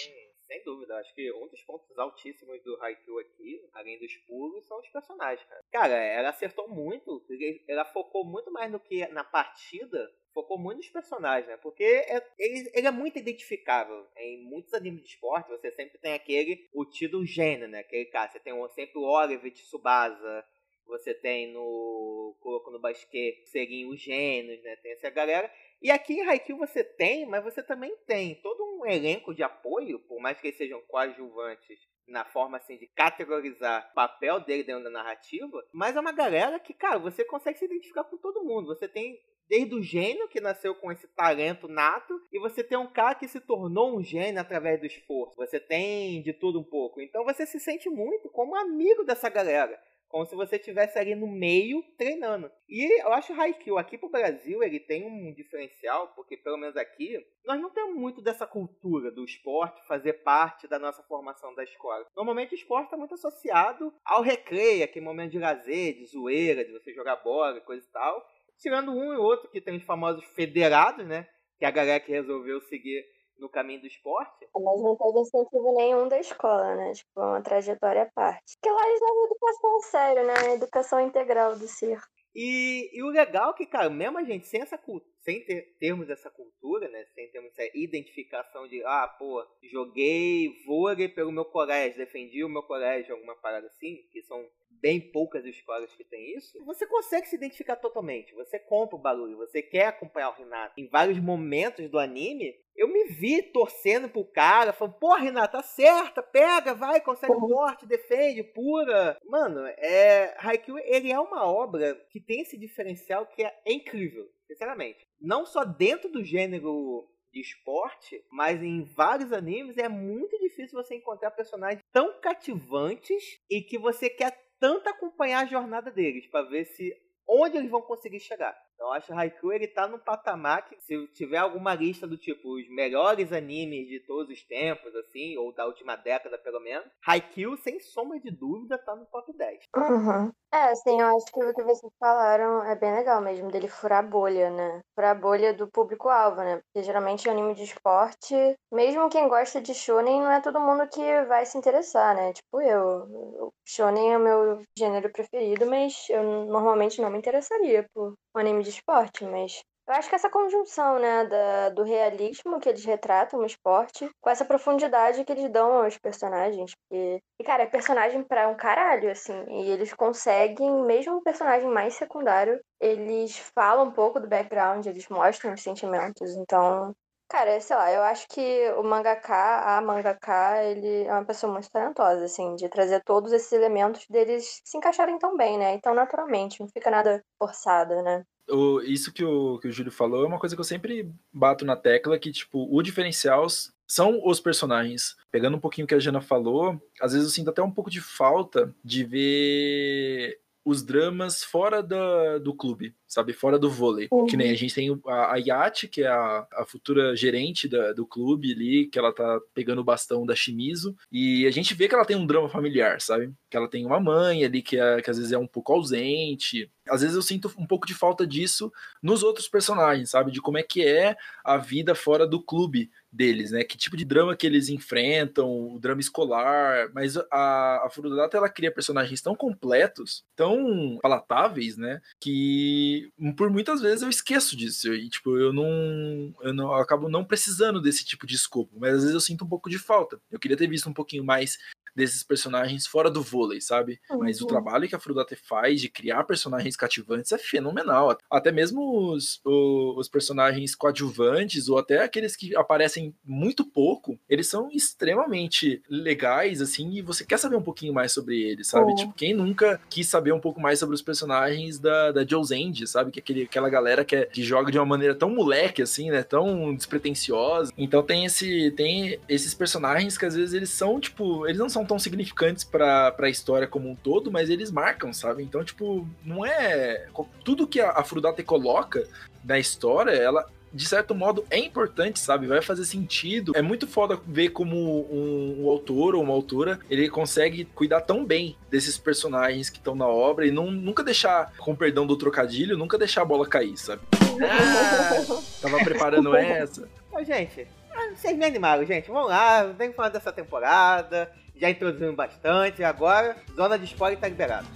[0.53, 4.79] Sem, dúvida, acho que um dos pontos altíssimos do Haikyuu aqui, além dos pulos, são
[4.81, 5.63] os personagens, cara.
[5.73, 7.25] Cara, ela acertou muito,
[7.67, 11.57] ela focou muito mais no que na partida, focou muito nos personagens, né?
[11.57, 14.07] Porque é- ele, ele é muito identificável.
[14.15, 17.79] Em muitos animes de esporte, você sempre tem aquele, o tido gênio, né?
[17.79, 20.45] Aquele cara, você tem o- sempre o Oliver Tsubasa,
[20.87, 24.77] você tem no Kuroko no Basquete, seriam os gênios, né?
[24.77, 25.51] Tem essa galera.
[25.83, 29.99] E aqui em Haikyuu você tem, mas você também tem todo um elenco de apoio,
[29.99, 34.85] por mais que eles sejam coadjuvantes na forma assim de categorizar o papel dele dentro
[34.85, 38.69] da narrativa, mas é uma galera que, cara, você consegue se identificar com todo mundo.
[38.69, 39.19] Você tem
[39.49, 43.27] desde o gênio que nasceu com esse talento nato e você tem um cara que
[43.27, 45.37] se tornou um gênio através do esforço.
[45.37, 47.01] Você tem de tudo um pouco.
[47.01, 49.79] Então você se sente muito como amigo dessa galera.
[50.13, 52.53] Como se você estivesse ali no meio treinando.
[52.69, 56.77] E eu acho o Haikyuu aqui pro Brasil, ele tem um diferencial, porque pelo menos
[56.77, 61.65] aqui, nós não temos muito dessa cultura do esporte fazer parte da nossa formação da
[61.65, 62.07] escola.
[62.15, 66.73] Normalmente o esporte está muito associado ao recreio, aquele momento de lazer, de zoeira, de
[66.73, 68.23] você jogar bola, coisa e tal.
[68.59, 71.27] Tirando um e outro que tem os famosos federados, né?
[71.59, 73.03] Que é a galera que resolveu seguir
[73.43, 74.49] no caminho do esporte.
[74.55, 76.93] Mas não teve incentivo nenhum da escola, né?
[76.93, 78.57] Tipo, uma trajetória à parte.
[78.57, 80.55] Porque lá eles levam educação sério, né?
[80.55, 82.07] Educação integral do circo.
[82.35, 85.77] E, e o legal é que, cara, mesmo a gente sem essa cultura, sem ter,
[85.79, 87.05] termos essa cultura, né?
[87.15, 92.63] Sem termos essa identificação de, ah, pô, joguei vôlei pelo meu colégio, defendi o meu
[92.63, 94.49] colégio, alguma parada assim, que são
[94.83, 98.35] bem poucas escolas que tem isso, você consegue se identificar totalmente.
[98.35, 100.75] Você compra o barulho, você quer acompanhar o Renato.
[100.79, 106.21] Em vários momentos do anime, eu me vi torcendo pro cara, falando, pô, Renato, acerta,
[106.21, 109.17] pega, vai, consegue morte, defende, pura.
[109.25, 110.35] Mano, é.
[110.39, 115.07] Haikyuu, ele é uma obra que tem esse diferencial que é incrível, sinceramente.
[115.21, 120.97] Não só dentro do gênero de esporte, mas em vários animes é muito difícil você
[120.97, 126.65] encontrar personagens tão cativantes e que você quer tanto acompanhar a jornada deles para ver
[126.65, 126.97] se
[127.27, 128.57] onde eles vão conseguir chegar.
[128.83, 132.05] Então eu acho que o Haikyuu ele tá no patamar que se tiver alguma lista
[132.05, 136.59] do tipo os melhores animes de todos os tempos, assim, ou da última década pelo
[136.59, 139.69] menos, Haikyuu, sem sombra de dúvida, tá no top 10.
[139.77, 140.33] Uhum.
[140.53, 144.01] É, assim, eu acho que o que vocês falaram é bem legal mesmo, dele furar
[144.01, 144.81] a bolha, né?
[144.95, 146.61] Furar a bolha do público-alvo, né?
[146.61, 148.35] Porque geralmente anime de esporte,
[148.71, 152.33] mesmo quem gosta de shonen, não é todo mundo que vai se interessar, né?
[152.33, 153.07] Tipo eu.
[153.47, 158.41] O shonen é o meu gênero preferido, mas eu normalmente não me interessaria por um
[158.41, 162.85] anime de esporte, mas eu acho que essa conjunção, né, da, do realismo que eles
[162.85, 166.73] retratam no esporte, com essa profundidade que eles dão aos personagens.
[166.75, 169.45] Porque, e, cara, é personagem pra um caralho, assim.
[169.49, 175.09] E eles conseguem, mesmo um personagem mais secundário, eles falam um pouco do background, eles
[175.09, 176.31] mostram os sentimentos.
[176.37, 176.95] Então,
[177.33, 181.71] cara, sei lá, eu acho que o mangaka, a mangaka, ele é uma pessoa muito
[181.71, 185.75] talentosa, assim, de trazer todos esses elementos deles se encaixarem tão bem, né?
[185.75, 188.23] Então, naturalmente, não fica nada forçado, né?
[188.51, 191.65] o, isso que o, que o Júlio falou é uma coisa que eu sempre bato
[191.65, 193.47] na tecla, que, tipo, o diferencial
[193.87, 195.17] são os personagens.
[195.31, 197.91] Pegando um pouquinho o que a Jana falou, às vezes eu sinto até um pouco
[197.91, 203.35] de falta de ver os dramas fora da, do clube, sabe?
[203.35, 204.09] Fora do vôlei.
[204.11, 204.27] Uhum.
[204.27, 207.93] Que nem a gente tem a, a Yati, que é a, a futura gerente da,
[207.93, 210.97] do clube ali, que ela tá pegando o bastão da Shimizu.
[211.11, 213.31] E a gente vê que ela tem um drama familiar, sabe?
[213.51, 216.71] Que ela tem uma mãe ali que, é, que às vezes é um pouco ausente.
[216.89, 218.73] Às vezes eu sinto um pouco de falta disso
[219.03, 220.33] nos outros personagens, sabe?
[220.33, 223.63] De como é que é a vida fora do clube deles, né?
[223.63, 228.49] Que tipo de drama que eles enfrentam, o drama escolar, mas a, a Furudata ela
[228.49, 232.01] cria personagens tão completos, tão palatáveis, né?
[232.19, 233.02] Que
[233.37, 237.25] por muitas vezes eu esqueço disso e tipo eu não eu não eu acabo não
[237.25, 240.21] precisando desse tipo de escopo, mas às vezes eu sinto um pouco de falta.
[240.31, 241.59] Eu queria ter visto um pouquinho mais
[241.95, 244.01] desses personagens fora do vôlei, sabe?
[244.11, 244.21] Uhum.
[244.21, 248.17] Mas o trabalho que a Frudate faz de criar personagens cativantes é fenomenal.
[248.31, 254.47] Até mesmo os, os, os, personagens coadjuvantes, ou até aqueles que aparecem muito pouco, eles
[254.47, 258.91] são extremamente legais, assim, e você quer saber um pouquinho mais sobre eles, sabe?
[258.91, 258.97] Uhum.
[258.97, 262.87] Tipo, quem nunca quis saber um pouco mais sobre os personagens da, da Joe's End,
[262.87, 263.11] sabe?
[263.11, 266.11] Que é aquele, aquela galera que, é, que joga de uma maneira tão moleque, assim,
[266.11, 266.23] né?
[266.23, 267.73] Tão despretensiosa.
[267.77, 271.82] Então tem esse tem esses personagens que às vezes eles são, tipo, eles não são
[271.83, 275.43] são tão significantes para a história como um todo, mas eles marcam, sabe?
[275.43, 277.09] Então, tipo, não é.
[277.45, 279.07] Tudo que a, a Frudate coloca
[279.45, 282.47] na história, ela de certo modo, é importante, sabe?
[282.47, 283.53] Vai fazer sentido.
[283.55, 284.75] É muito foda ver como
[285.13, 289.95] um, um, autor ou uma autora ele consegue cuidar tão bem desses personagens que estão
[289.95, 293.77] na obra e não, nunca deixar, com perdão do trocadilho, nunca deixar a bola cair,
[293.77, 294.01] sabe?
[294.41, 296.89] Ah, tava preparando essa.
[297.13, 299.09] Ô, gente, ah, vocês me animaram, gente.
[299.09, 304.67] Vamos lá, vem falar dessa temporada já introduzimos bastante, agora zona de spoiler tá liberada.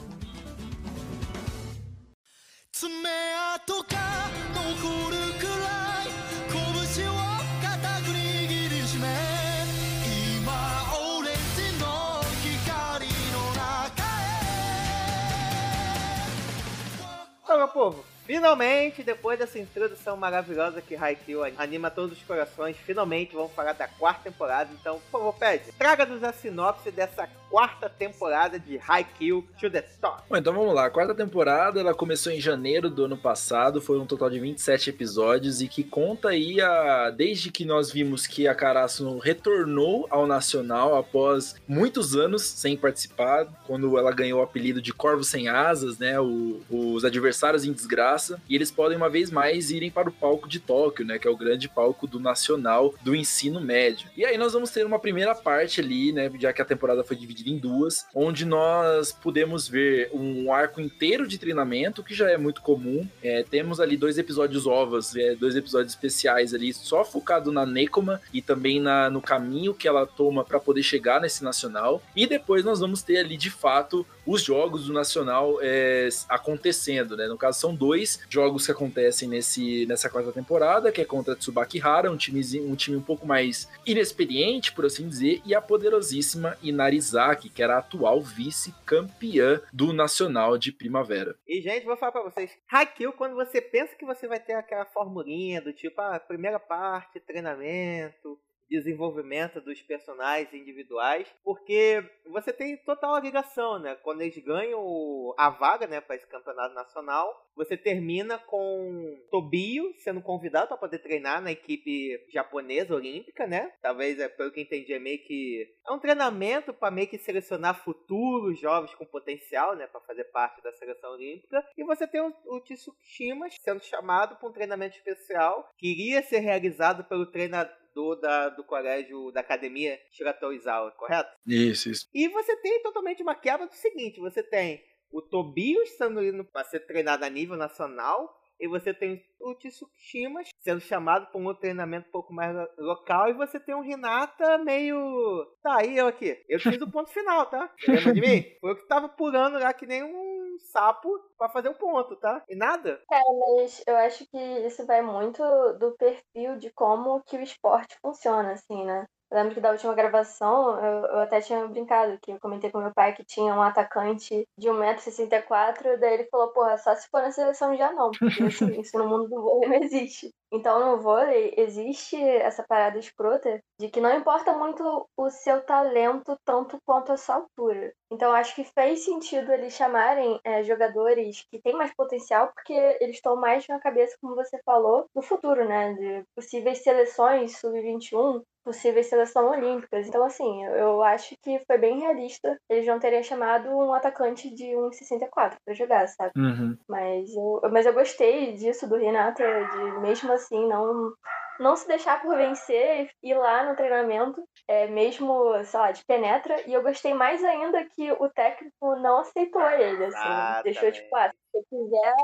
[17.43, 23.35] Então, meu povo, Finalmente, depois dessa introdução maravilhosa que Haikyuu anima todos os corações, finalmente
[23.35, 24.71] vamos falar da quarta temporada.
[24.79, 30.23] Então, por favor, Pede, traga-nos a sinopse dessa quarta temporada de Haikyuu to the Top.
[30.29, 30.87] Bom, então vamos lá.
[30.87, 34.91] A quarta temporada ela começou em janeiro do ano passado, foi um total de 27
[34.91, 40.27] episódios e que conta aí a desde que nós vimos que a Karasuno retornou ao
[40.27, 45.99] nacional após muitos anos sem participar, quando ela ganhou o apelido de Corvo sem asas,
[45.99, 48.16] né, o, os adversários em desgraça,
[48.49, 51.31] e eles podem uma vez mais irem para o palco de Tóquio, né, que é
[51.31, 54.09] o grande palco do nacional do ensino médio.
[54.17, 57.17] E aí nós vamos ter uma primeira parte ali, né, já que a temporada foi
[57.17, 62.31] dividida dividida em duas, onde nós podemos ver um arco inteiro de treinamento, que já
[62.31, 63.07] é muito comum.
[63.23, 68.21] É, temos ali dois episódios ovas, é, dois episódios especiais ali, só focado na Nekoma
[68.33, 72.03] e também na, no caminho que ela toma para poder chegar nesse nacional.
[72.15, 77.27] E depois nós vamos ter ali, de fato, os jogos do Nacional é, acontecendo, né?
[77.27, 81.81] No caso, são dois jogos que acontecem nesse, nessa quarta temporada, que é contra Tsubaki
[81.81, 86.57] Hara, um, timezinho, um time um pouco mais inexperiente, por assim dizer, e a poderosíssima
[86.63, 91.37] Inarizaki, que era a atual vice-campeã do Nacional de Primavera.
[91.47, 92.51] E, gente, vou falar pra vocês.
[92.71, 97.21] Haikyuu, quando você pensa que você vai ter aquela formulinha do tipo, ah, primeira parte,
[97.21, 103.97] treinamento, desenvolvimento dos personagens individuais, porque você tem total ligação, né?
[104.03, 110.21] Quando eles ganham a vaga, né, para esse campeonato nacional, você termina com Tobio sendo
[110.21, 113.73] convidado para poder treinar na equipe japonesa olímpica, né?
[113.81, 117.83] Talvez, é, pelo que entendi, é meio que é um treinamento para meio que selecionar
[117.83, 121.65] futuros jovens com potencial, né, para fazer parte da seleção olímpica.
[121.77, 126.41] E você tem o, o Tsushima sendo chamado para um treinamento especial que iria ser
[126.41, 131.35] realizado pelo treinador do, da, do colégio, da academia Shirato Izawa, correto?
[131.47, 132.07] Isso, isso.
[132.15, 136.63] E você tem totalmente uma quebra do seguinte: você tem o Tobias sendo indo para
[136.65, 141.63] ser treinado a nível nacional, e você tem o Tsushima sendo chamado para um outro
[141.63, 145.47] treinamento um pouco mais local, e você tem o Hinata meio.
[145.63, 146.39] Tá, aí eu aqui.
[146.49, 147.73] Eu fiz o ponto final, tá?
[147.89, 148.45] Lembra de mim?
[148.61, 150.26] Foi eu que tava pulando lá que nem um
[150.59, 152.43] sapo para fazer um ponto, tá?
[152.49, 153.01] E nada.
[153.09, 155.43] Cara, mas eu acho que isso vai muito
[155.79, 159.07] do perfil de como que o esporte funciona, assim, né?
[159.31, 162.79] Eu lembro que da última gravação eu, eu, até tinha brincado, que eu comentei com
[162.79, 167.21] meu pai que tinha um atacante de 1,64m, daí ele falou, porra, só se for
[167.23, 170.31] na seleção já não, porque assim, isso no mundo do vôlei não existe.
[170.53, 176.37] Então no vôlei existe essa parada escrota de que não importa muito o seu talento
[176.45, 177.93] tanto quanto a sua altura.
[178.13, 183.17] Então acho que fez sentido eles chamarem é, jogadores que têm mais potencial, porque eles
[183.17, 185.95] estão mais na cabeça, como você falou, do futuro, né?
[185.95, 190.09] De possíveis seleções sub-21 possíveis seleção olímpicas.
[190.09, 194.65] Então, assim, eu acho que foi bem realista eles não terem chamado um atacante de
[194.65, 196.33] 1,64 para jogar, sabe?
[196.37, 196.77] Uhum.
[196.89, 201.15] Mas, eu, mas eu gostei disso do Renato, de mesmo assim não
[201.59, 206.05] não se deixar por vencer e ir lá no treinamento, é, mesmo, sei lá, de
[206.05, 206.61] penetra.
[206.69, 210.19] E eu gostei mais ainda que o técnico não aceitou ele, assim.
[210.19, 211.01] Ah, deixou, também.
[211.01, 212.15] tipo, ah, se você quiser,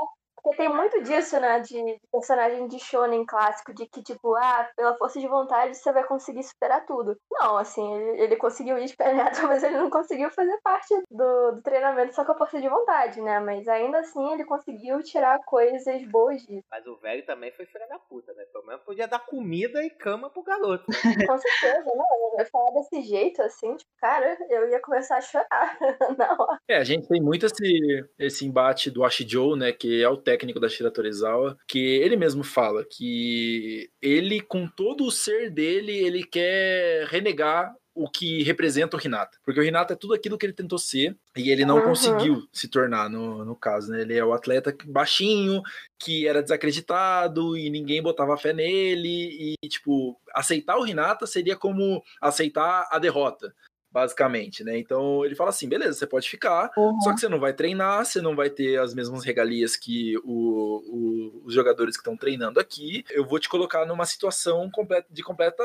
[0.43, 4.97] porque tem muito disso, né, de personagem de shonen clássico, de que, tipo, ah, pela
[4.97, 7.17] força de vontade você vai conseguir superar tudo.
[7.31, 11.53] Não, assim, ele, ele conseguiu ir de penetra, mas ele não conseguiu fazer parte do,
[11.53, 13.41] do treinamento só com a força de vontade, né?
[13.41, 16.65] Mas ainda assim ele conseguiu tirar coisas boas disso.
[16.71, 18.45] Mas o velho também foi filha da puta, né?
[18.53, 20.85] Pelo menos podia dar comida e cama pro garoto.
[21.31, 22.23] Com certeza, não.
[22.39, 25.79] Eu falar desse jeito, assim, tipo, cara, eu ia começar a chorar
[26.19, 26.59] na hora.
[26.69, 30.59] É, a gente tem muito esse, esse embate do Ashijo, né, que é o técnico
[30.61, 36.25] da Shira Torizawa, que ele mesmo fala que ele, com todo o ser dele, ele
[36.25, 39.37] quer renegar o que representa o Hinata.
[39.45, 41.85] Porque o Hinata é tudo aquilo que ele tentou ser e ele não Uhum.
[41.85, 44.01] conseguiu se tornar, no, no caso, né?
[44.01, 45.61] Ele é o atleta baixinho,
[45.99, 52.03] que era desacreditado e ninguém botava fé nele e, tipo, aceitar o Hinata seria como
[52.19, 53.55] aceitar a derrota.
[53.93, 54.79] Basicamente, né?
[54.79, 56.71] Então ele fala assim: beleza, você pode ficar,
[57.03, 61.43] só que você não vai treinar, você não vai ter as mesmas regalias que o-
[61.43, 63.05] o- os jogadores que estão treinando aqui.
[63.11, 65.63] Eu vou te colocar numa situação completa- de completa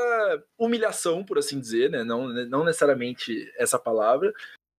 [0.57, 2.03] humilhação, por assim dizer, né?
[2.03, 4.33] Não, não necessariamente essa palavra,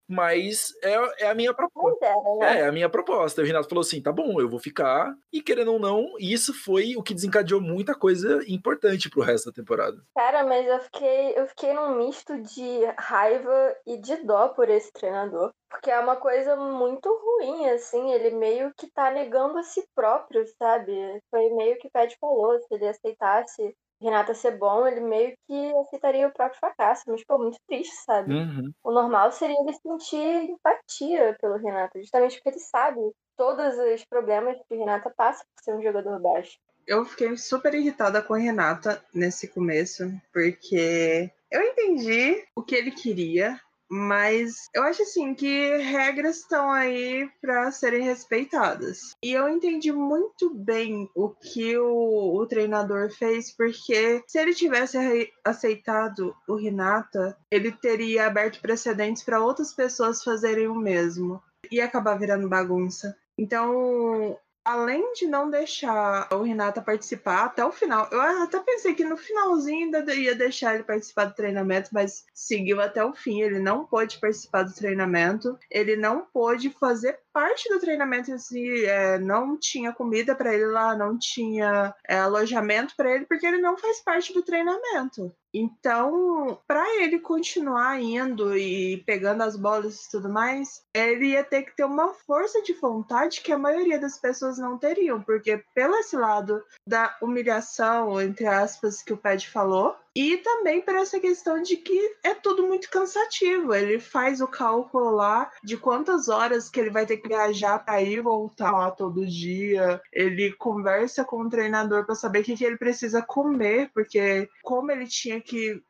[0.08, 2.06] mas é, é a minha proposta.
[2.06, 2.60] Era, né?
[2.60, 3.42] É, a minha proposta.
[3.42, 5.14] O Renato falou assim: tá bom, eu vou ficar.
[5.32, 9.52] E querendo ou não, isso foi o que desencadeou muita coisa importante pro resto da
[9.52, 10.02] temporada.
[10.16, 14.90] Cara, mas eu fiquei, eu fiquei num misto de raiva e de dó por esse
[14.92, 15.52] treinador.
[15.70, 20.42] Porque é uma coisa muito ruim, assim, ele meio que tá negando a si próprio,
[20.58, 20.92] sabe?
[21.30, 25.76] Foi meio que o Pet falou, se ele aceitasse Renata ser bom, ele meio que
[25.78, 27.02] aceitaria o próprio fracasso.
[27.06, 28.32] Mas, pô, muito triste, sabe?
[28.32, 28.72] Uhum.
[28.84, 33.00] O normal seria ele sentir empatia pelo Renato, justamente porque ele sabe
[33.37, 36.58] todos os problemas que o Renata passa por ser um jogador baixo.
[36.87, 42.90] Eu fiquei super irritada com a Renata nesse começo, porque eu entendi o que ele
[42.90, 49.14] queria, mas eu acho assim que regras estão aí para serem respeitadas.
[49.22, 54.98] E eu entendi muito bem o que o, o treinador fez, porque se ele tivesse
[55.44, 61.42] aceitado o Renata, ele teria aberto precedentes para outras pessoas fazerem o mesmo.
[61.70, 63.16] Ia acabar virando bagunça.
[63.38, 64.37] Então,
[64.68, 69.16] além de não deixar o Renata participar até o final, eu até pensei que no
[69.16, 73.40] finalzinho ainda ia deixar ele participar do treinamento, mas seguiu até o fim.
[73.40, 79.18] Ele não pôde participar do treinamento, ele não pôde fazer parte do treinamento em é,
[79.18, 83.78] não tinha comida para ele lá, não tinha é, alojamento para ele, porque ele não
[83.78, 85.33] faz parte do treinamento.
[85.52, 91.62] Então, para ele continuar indo e pegando as bolas e tudo mais, ele ia ter
[91.62, 95.96] que ter uma força de vontade que a maioria das pessoas não teriam, porque pelo
[95.96, 101.62] esse lado da humilhação, entre aspas, que o Ped falou, e também por essa questão
[101.62, 103.72] de que é tudo muito cansativo.
[103.72, 108.02] Ele faz o cálculo lá de quantas horas que ele vai ter que viajar para
[108.02, 110.00] ir e voltar lá todo dia.
[110.12, 114.90] Ele conversa com o treinador para saber o que, que ele precisa comer, porque como
[114.90, 115.81] ele tinha que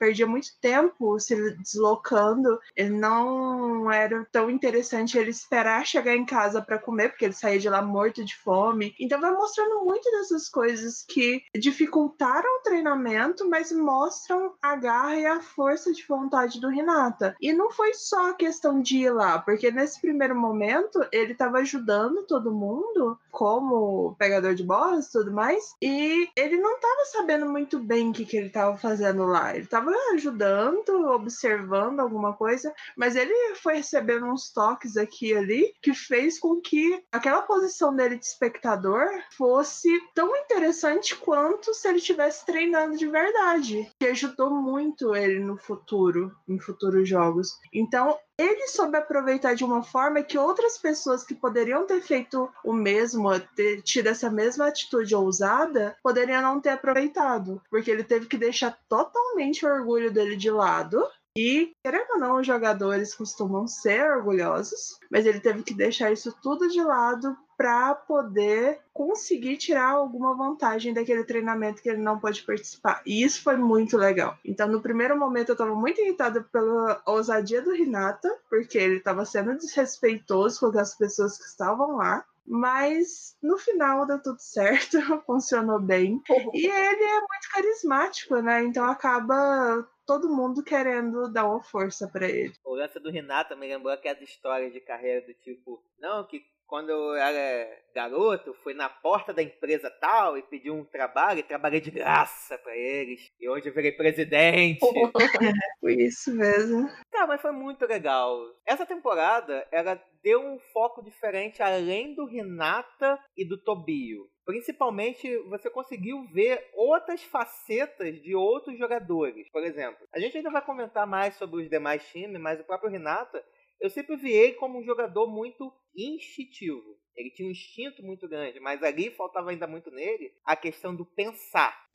[0.00, 2.58] perdia muito tempo se deslocando,
[2.90, 7.68] não era tão interessante ele esperar chegar em casa para comer, porque ele saía de
[7.68, 8.96] lá morto de fome.
[8.98, 15.26] Então vai mostrando muito dessas coisas que dificultaram o treinamento, mas mostram a garra e
[15.26, 17.36] a força de vontade do Renata.
[17.40, 21.58] E não foi só a questão de ir lá, porque nesse primeiro momento ele estava
[21.58, 27.46] ajudando todo mundo, como pegador de bolas e tudo mais, e ele não estava sabendo
[27.46, 29.54] muito bem o que, que ele estava fazendo lá.
[29.54, 35.74] Ele estava ajudando, observando alguma coisa, mas ele foi recebendo uns toques aqui e ali
[35.82, 41.98] que fez com que aquela posição dele de espectador fosse tão interessante quanto se ele
[41.98, 43.65] estivesse treinando de verdade
[43.98, 47.58] que ajudou muito ele no futuro, em futuros jogos.
[47.72, 52.72] Então, ele soube aproveitar de uma forma que outras pessoas que poderiam ter feito o
[52.72, 58.36] mesmo, ter tido essa mesma atitude ousada, poderiam não ter aproveitado, porque ele teve que
[58.36, 61.02] deixar totalmente o orgulho dele de lado
[61.36, 66.34] e, querendo ou não, os jogadores costumam ser orgulhosos, mas ele teve que deixar isso
[66.42, 72.42] tudo de lado para poder conseguir tirar alguma vantagem daquele treinamento que ele não pôde
[72.42, 73.02] participar.
[73.04, 74.36] E isso foi muito legal.
[74.44, 79.24] Então, no primeiro momento, eu estava muito irritada pela ousadia do Renata, porque ele estava
[79.24, 82.24] sendo desrespeitoso com as pessoas que estavam lá.
[82.46, 86.22] Mas no final deu tudo certo, funcionou bem.
[86.54, 88.62] E ele é muito carismático, né?
[88.64, 92.54] Então acaba todo mundo querendo dar uma força para ele.
[92.64, 96.90] O lance do Renata me lembrou aquelas histórias de carreira do tipo, não, que quando
[96.90, 101.80] eu era garoto, fui na porta da empresa tal e pedi um trabalho e trabalhei
[101.80, 103.30] de graça para eles.
[103.40, 104.80] E hoje eu virei presidente.
[105.80, 106.88] foi isso mesmo.
[107.10, 108.38] Cara, mas foi muito legal.
[108.66, 114.28] Essa temporada, ela deu um foco diferente além do Renata e do Tobio.
[114.44, 119.48] Principalmente, você conseguiu ver outras facetas de outros jogadores.
[119.50, 122.90] Por exemplo, a gente ainda vai comentar mais sobre os demais times, mas o próprio
[122.90, 123.44] Renata,
[123.80, 126.96] eu sempre vi ele como um jogador muito instintivo.
[127.14, 131.04] Ele tinha um instinto muito grande, mas ali faltava ainda muito nele a questão do
[131.04, 131.88] pensar.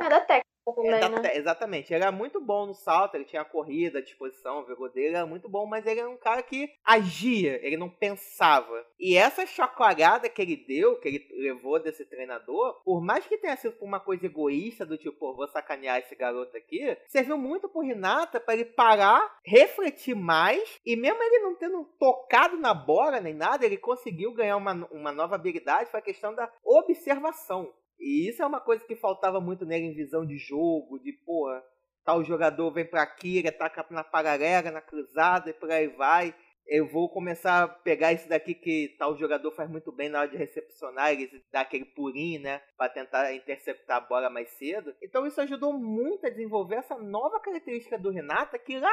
[0.65, 1.35] Também, É da- né?
[1.35, 1.93] Exatamente.
[1.93, 5.15] Ele era muito bom no salto, ele tinha a corrida, a disposição, o vigor dele
[5.15, 8.85] era muito bom, mas ele era um cara que agia, ele não pensava.
[8.99, 13.55] E essa chacoalhada que ele deu, que ele levou desse treinador, por mais que tenha
[13.55, 17.67] sido por uma coisa egoísta, do tipo, pô, vou sacanear esse garoto aqui, serviu muito
[17.67, 23.19] pro Renata para ele parar, refletir mais, e mesmo ele não tendo tocado na bola
[23.19, 27.73] nem nada, ele conseguiu ganhar uma, uma nova habilidade, foi a questão da observação.
[28.01, 31.63] E isso é uma coisa que faltava muito nele em visão de jogo, de porra,
[32.03, 36.35] tal jogador vem pra aqui, ele ataca na paralela, na cruzada e por aí vai.
[36.73, 40.29] Eu vou começar a pegar isso daqui que tal jogador faz muito bem na hora
[40.29, 44.95] de recepcionar, ele dá aquele pulinho, né, Pra tentar interceptar a bola mais cedo.
[45.03, 48.89] Então isso ajudou muito a desenvolver essa nova característica do Renata que lá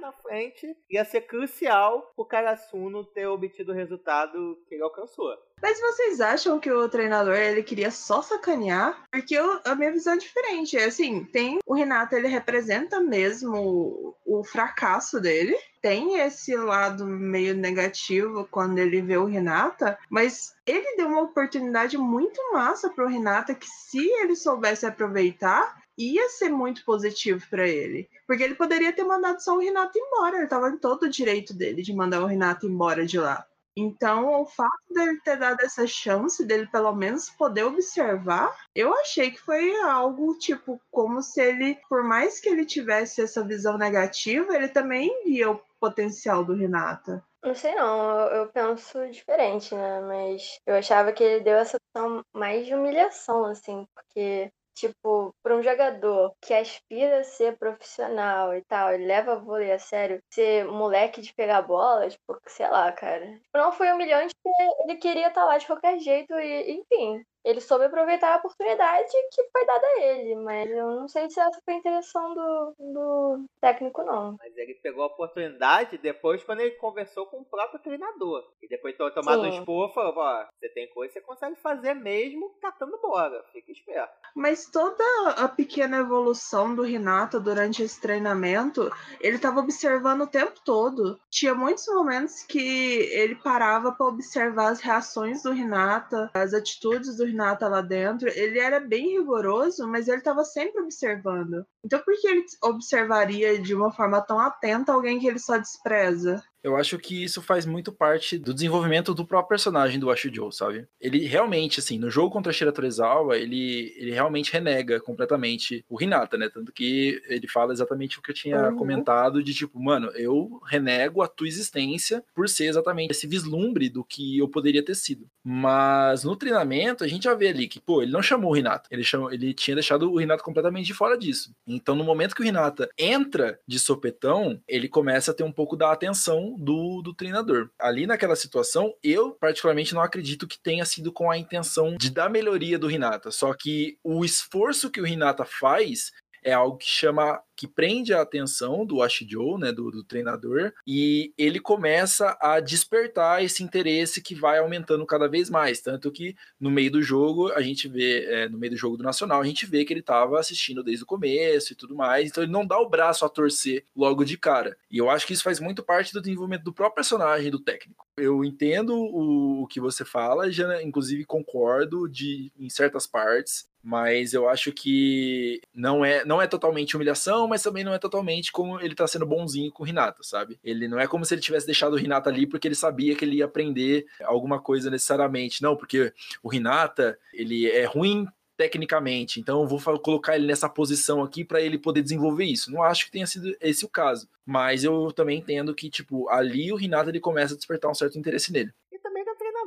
[0.00, 5.36] na frente ia ser crucial pro Karasuno ter obtido o resultado que ele alcançou.
[5.60, 9.04] Mas vocês acham que o treinador ele queria só sacanear?
[9.12, 10.78] Porque eu- a minha visão é diferente.
[10.78, 15.54] É Assim, tem o Renato, ele representa mesmo o, o fracasso dele.
[15.82, 21.96] Tem esse lado meio negativo quando ele vê o Renata, mas ele deu uma oportunidade
[21.96, 28.08] muito massa pro Renata que se ele soubesse aproveitar, ia ser muito positivo para ele.
[28.26, 30.38] Porque ele poderia ter mandado só o Renato embora.
[30.38, 33.46] Ele tava em todo o direito dele de mandar o Renato embora de lá.
[33.76, 39.30] Então, o fato dele ter dado essa chance, dele pelo menos poder observar, eu achei
[39.30, 44.54] que foi algo tipo como se ele, por mais que ele tivesse essa visão negativa,
[44.54, 47.24] ele também via o potencial do Renata.
[47.42, 50.00] Não sei não, eu, penso diferente, né?
[50.00, 55.56] Mas eu achava que ele deu essa opção mais de humilhação, assim, porque, tipo, para
[55.56, 60.66] um jogador que aspira a ser profissional e tal, ele leva vôlei a sério, ser
[60.66, 63.40] moleque de pegar bola, tipo, sei lá, cara.
[63.54, 67.24] Não foi humilhante porque ele queria estar lá de qualquer jeito e, enfim.
[67.44, 71.40] Ele soube aproveitar a oportunidade que foi dada a ele, mas eu não sei se
[71.40, 74.36] essa foi a intenção do, do técnico, não.
[74.38, 78.44] Mas ele pegou a oportunidade depois quando ele conversou com o próprio treinador.
[78.62, 81.94] E depois de tomado um expor, falou, ó, você tem coisa que você consegue fazer
[81.94, 84.12] mesmo catando bola, fica esperto.
[84.34, 90.60] Mas toda a pequena evolução do Renato durante esse treinamento, ele estava observando o tempo
[90.64, 91.18] todo.
[91.30, 97.29] Tinha muitos momentos que ele parava para observar as reações do Renata, as atitudes do
[97.30, 98.28] Renata lá dentro.
[98.28, 101.66] Ele era bem rigoroso, mas ele estava sempre observando.
[101.84, 106.42] Então por que ele observaria de uma forma tão atenta alguém que ele só despreza?
[106.62, 110.52] Eu acho que isso faz muito parte do desenvolvimento do próprio personagem do Ashu Joe,
[110.52, 110.86] sabe?
[111.00, 116.36] Ele realmente, assim, no jogo contra Shira Torezawa, ele, ele realmente renega completamente o Hinata,
[116.36, 116.48] né?
[116.48, 118.76] Tanto que ele fala exatamente o que eu tinha uhum.
[118.76, 124.04] comentado, de tipo, mano, eu renego a tua existência por ser exatamente esse vislumbre do
[124.04, 125.26] que eu poderia ter sido.
[125.42, 128.88] Mas no treinamento, a gente já vê ali que, pô, ele não chamou o Hinata.
[128.90, 131.52] Ele, chamou, ele tinha deixado o Hinata completamente de fora disso.
[131.66, 135.76] Então, no momento que o Hinata entra de sopetão, ele começa a ter um pouco
[135.76, 137.70] da atenção do, do treinador.
[137.78, 142.28] Ali naquela situação, eu particularmente não acredito que tenha sido com a intenção de dar
[142.28, 143.30] melhoria do Renata.
[143.30, 146.10] Só que o esforço que o Renata faz
[146.42, 151.30] é algo que chama que prende a atenção do Ashijo, né, do, do, treinador, e
[151.36, 156.70] ele começa a despertar esse interesse que vai aumentando cada vez mais, tanto que no
[156.70, 159.66] meio do jogo a gente vê, é, no meio do jogo do Nacional, a gente
[159.66, 162.80] vê que ele estava assistindo desde o começo e tudo mais, então ele não dá
[162.80, 166.14] o braço a torcer logo de cara, e eu acho que isso faz muito parte
[166.14, 168.06] do desenvolvimento do próprio personagem do técnico.
[168.16, 174.34] Eu entendo o, o que você fala, já inclusive concordo de em certas partes, mas
[174.34, 178.80] eu acho que não é não é totalmente humilhação, mas também não é totalmente como
[178.80, 180.58] ele tá sendo bonzinho com o Renata, sabe?
[180.64, 183.24] Ele não é como se ele tivesse deixado o Renata ali porque ele sabia que
[183.24, 188.26] ele ia aprender alguma coisa necessariamente, não, porque o Renata, ele é ruim
[188.56, 192.70] tecnicamente, então eu vou colocar ele nessa posição aqui para ele poder desenvolver isso.
[192.70, 196.72] Não acho que tenha sido esse o caso, mas eu também entendo que tipo, ali
[196.72, 198.72] o Renata ele começa a despertar um certo interesse nele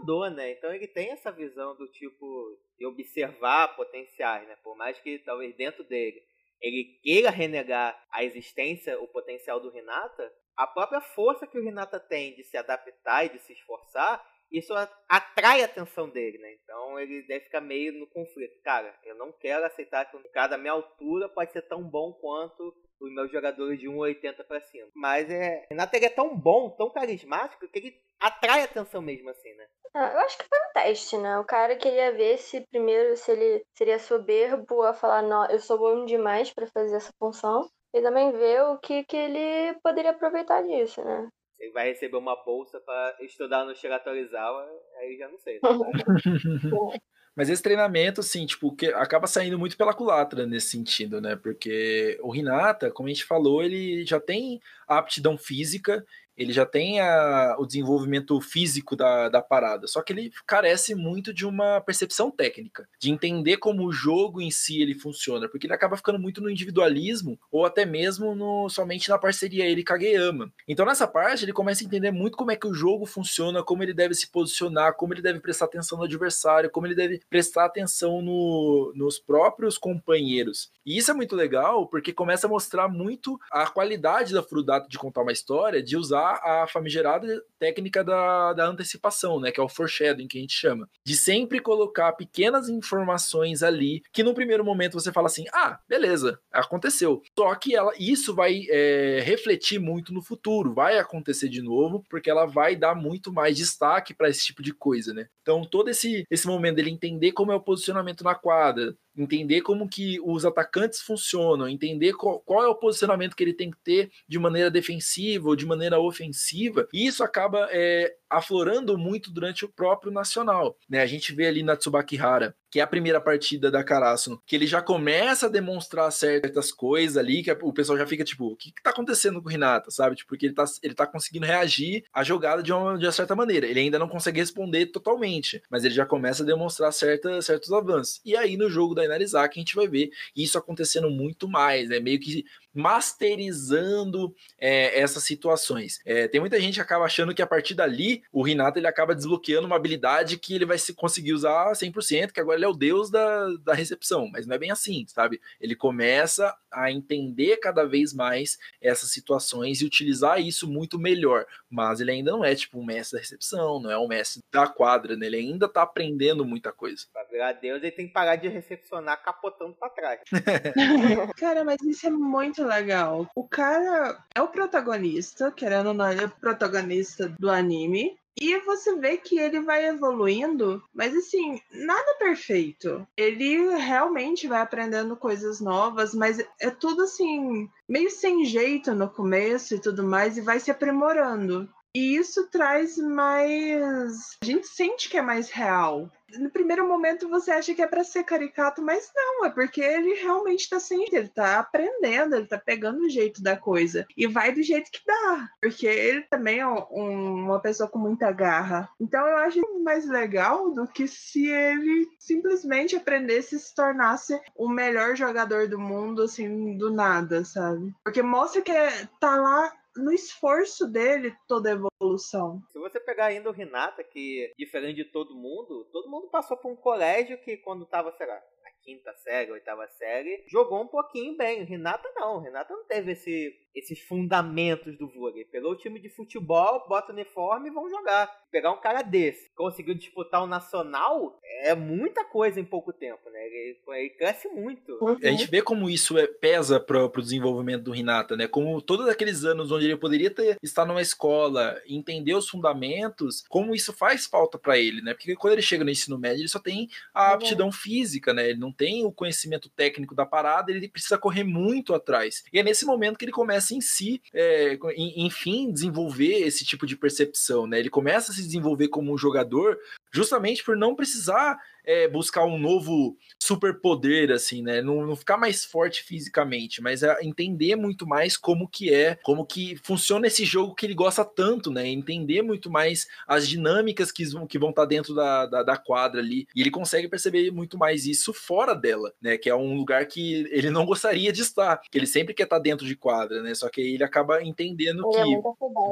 [0.03, 0.51] treinador, né?
[0.51, 4.55] Então ele tem essa visão do tipo de observar potenciais, né?
[4.63, 6.21] Por mais que talvez dentro dele
[6.63, 11.99] ele queira renegar a existência, o potencial do Renata, a própria força que o Renata
[11.99, 14.23] tem de se adaptar e de se esforçar,
[14.53, 14.71] isso
[15.09, 16.53] atrai a atenção dele, né?
[16.63, 18.61] Então ele deve ficar meio no conflito.
[18.63, 22.13] Cara, eu não quero aceitar que um cara da minha altura pode ser tão bom
[22.13, 24.87] quanto os meus jogadores de 1,80 para cima.
[24.95, 29.53] Mas é, Renato ele é tão bom, tão carismático, que ele atrai atenção mesmo assim,
[29.55, 29.67] né?
[29.95, 31.37] Ah, eu acho que foi um teste, né?
[31.39, 35.77] O cara queria ver se primeiro se ele seria soberbo a falar, não, eu sou
[35.77, 37.67] bom demais para fazer essa função.
[37.93, 41.27] E também ver o que, que ele poderia aproveitar disso, né?
[41.63, 45.55] Ele vai receber uma bolsa para estudar no Shiratorizawa, aí já não sei.
[45.55, 45.61] Né?
[47.35, 51.35] Mas esse treinamento, assim, tipo, que acaba saindo muito pela culatra nesse sentido, né?
[51.35, 56.05] Porque o Renata, como a gente falou, ele já tem aptidão física
[56.37, 61.33] ele já tem a, o desenvolvimento físico da, da parada, só que ele carece muito
[61.33, 65.73] de uma percepção técnica, de entender como o jogo em si ele funciona, porque ele
[65.73, 70.51] acaba ficando muito no individualismo ou até mesmo no, somente na parceria ele Kageyama.
[70.67, 73.83] Então nessa parte ele começa a entender muito como é que o jogo funciona, como
[73.83, 77.65] ele deve se posicionar, como ele deve prestar atenção no adversário, como ele deve prestar
[77.65, 80.71] atenção no, nos próprios companheiros.
[80.85, 84.97] E isso é muito legal porque começa a mostrar muito a qualidade da Frudato de
[84.97, 89.51] contar uma história, de usar a famigerada técnica da, da antecipação, né?
[89.51, 90.89] Que é o foreshadowing que a gente chama.
[91.05, 96.39] De sempre colocar pequenas informações ali que no primeiro momento você fala assim: ah, beleza,
[96.51, 97.21] aconteceu.
[97.37, 102.29] Só que ela, isso vai é, refletir muito no futuro, vai acontecer de novo, porque
[102.29, 105.27] ela vai dar muito mais destaque para esse tipo de coisa, né?
[105.41, 109.87] Então, todo esse, esse momento dele entender como é o posicionamento na quadra, entender como
[109.87, 114.11] que os atacantes funcionam, entender qual, qual, é o posicionamento que ele tem que ter
[114.27, 119.69] de maneira defensiva ou de maneira ofensiva, e isso acaba é, aflorando muito durante o
[119.69, 120.77] próprio Nacional.
[120.89, 121.01] Né?
[121.01, 124.55] A gente vê ali na Tsubaki Hara, que é a primeira partida da Karasuno, que
[124.55, 128.55] ele já começa a demonstrar certas coisas ali, que o pessoal já fica tipo, o
[128.55, 130.15] que, que tá acontecendo com o Renata, sabe?
[130.15, 133.35] Tipo, porque ele tá, ele tá conseguindo reagir à jogada de uma, de uma certa
[133.35, 133.67] maneira.
[133.67, 138.19] Ele ainda não consegue responder totalmente, mas ele já começa a demonstrar certa, certos avanços.
[138.25, 141.99] E aí no jogo da Inarizaki a gente vai ver isso acontecendo muito mais, né?
[141.99, 142.43] Meio que
[142.73, 145.99] masterizando é, essas situações.
[146.05, 149.15] É, tem muita gente que acaba achando que a partir dali o Renato ele acaba
[149.15, 152.73] desbloqueando uma habilidade que ele vai se conseguir usar 100%, que agora ele é o
[152.73, 155.39] deus da, da recepção, mas não é bem assim, sabe?
[155.59, 161.99] Ele começa a entender cada vez mais essas situações e utilizar isso muito melhor, mas
[161.99, 165.15] ele ainda não é tipo um mestre da recepção, não é um mestre da quadra,
[165.15, 165.27] né?
[165.27, 167.05] Ele ainda tá aprendendo muita coisa.
[167.11, 170.21] Pra virar Deus, ele tem que parar de recepcionar capotando pra trás.
[171.37, 173.27] Cara, mas isso é muito legal.
[173.35, 178.17] O cara é o protagonista, querendo ou não, ele é o protagonista do anime.
[178.39, 183.07] E você vê que ele vai evoluindo, mas assim, nada perfeito.
[183.15, 189.75] Ele realmente vai aprendendo coisas novas, mas é tudo assim, meio sem jeito no começo
[189.75, 191.69] e tudo mais, e vai se aprimorando.
[191.95, 194.37] E isso traz mais.
[194.41, 196.09] A gente sente que é mais real.
[196.39, 200.15] No primeiro momento você acha que é para ser caricato, mas não, é porque ele
[200.15, 204.07] realmente tá sem ele tá aprendendo, ele tá pegando o jeito da coisa.
[204.17, 205.47] E vai do jeito que dá.
[205.61, 208.89] Porque ele também é um- uma pessoa com muita garra.
[208.99, 214.67] Então eu acho mais legal do que se ele simplesmente aprendesse e se tornasse o
[214.67, 217.93] melhor jogador do mundo, assim, do nada, sabe?
[218.03, 218.73] Porque mostra que
[219.19, 222.61] tá lá no esforço dele toda a evolução.
[222.71, 226.71] Se você pegar ainda o Renata, que diferente de todo mundo, todo mundo passou por
[226.71, 231.37] um colégio que quando tava, sei lá, na quinta série, oitava série, jogou um pouquinho
[231.37, 231.61] bem.
[231.61, 235.45] O Renata não, o Renata não teve esse, esses fundamentos do vôlei.
[235.45, 238.29] Pegou o time de futebol, bota o uniforme e vão jogar.
[238.51, 243.39] Pegar um cara desse, conseguiu disputar o nacional, é muita coisa em pouco tempo, né?
[243.45, 244.97] Ele, ele cresce muito.
[245.23, 248.47] A gente vê como isso é- pesa pro, pro desenvolvimento do Renata, né?
[248.47, 253.73] Como todos aqueles anos onde ele poderia ter, estar numa escola, entender os fundamentos, como
[253.73, 255.13] isso faz falta para ele, né?
[255.13, 257.33] Porque quando ele chega no ensino médio, ele só tem a Uhum.
[257.33, 258.49] aptidão física, né?
[258.49, 262.43] Ele não tem o conhecimento técnico da parada, ele precisa correr muito atrás.
[262.51, 266.97] E é nesse momento que ele começa em si, é, enfim, desenvolver esse tipo de
[266.97, 267.79] percepção, né?
[267.79, 269.77] Ele começa a se desenvolver como um jogador
[270.13, 274.81] justamente por não precisar é, buscar um novo superpoder, assim, né?
[274.81, 279.45] Não, não ficar mais forte fisicamente, mas é entender muito mais como que é, como
[279.45, 281.87] que funciona esse jogo que ele gosta tanto, né?
[281.87, 286.21] Entender muito mais as dinâmicas que vão que vão estar dentro da, da, da quadra
[286.21, 286.47] ali.
[286.55, 289.37] E ele consegue perceber muito mais isso fora dela, né?
[289.37, 292.59] Que é um lugar que ele não gostaria de estar, que ele sempre quer estar
[292.59, 293.53] dentro de quadra, né?
[293.53, 295.41] Só que aí ele acaba entendendo é que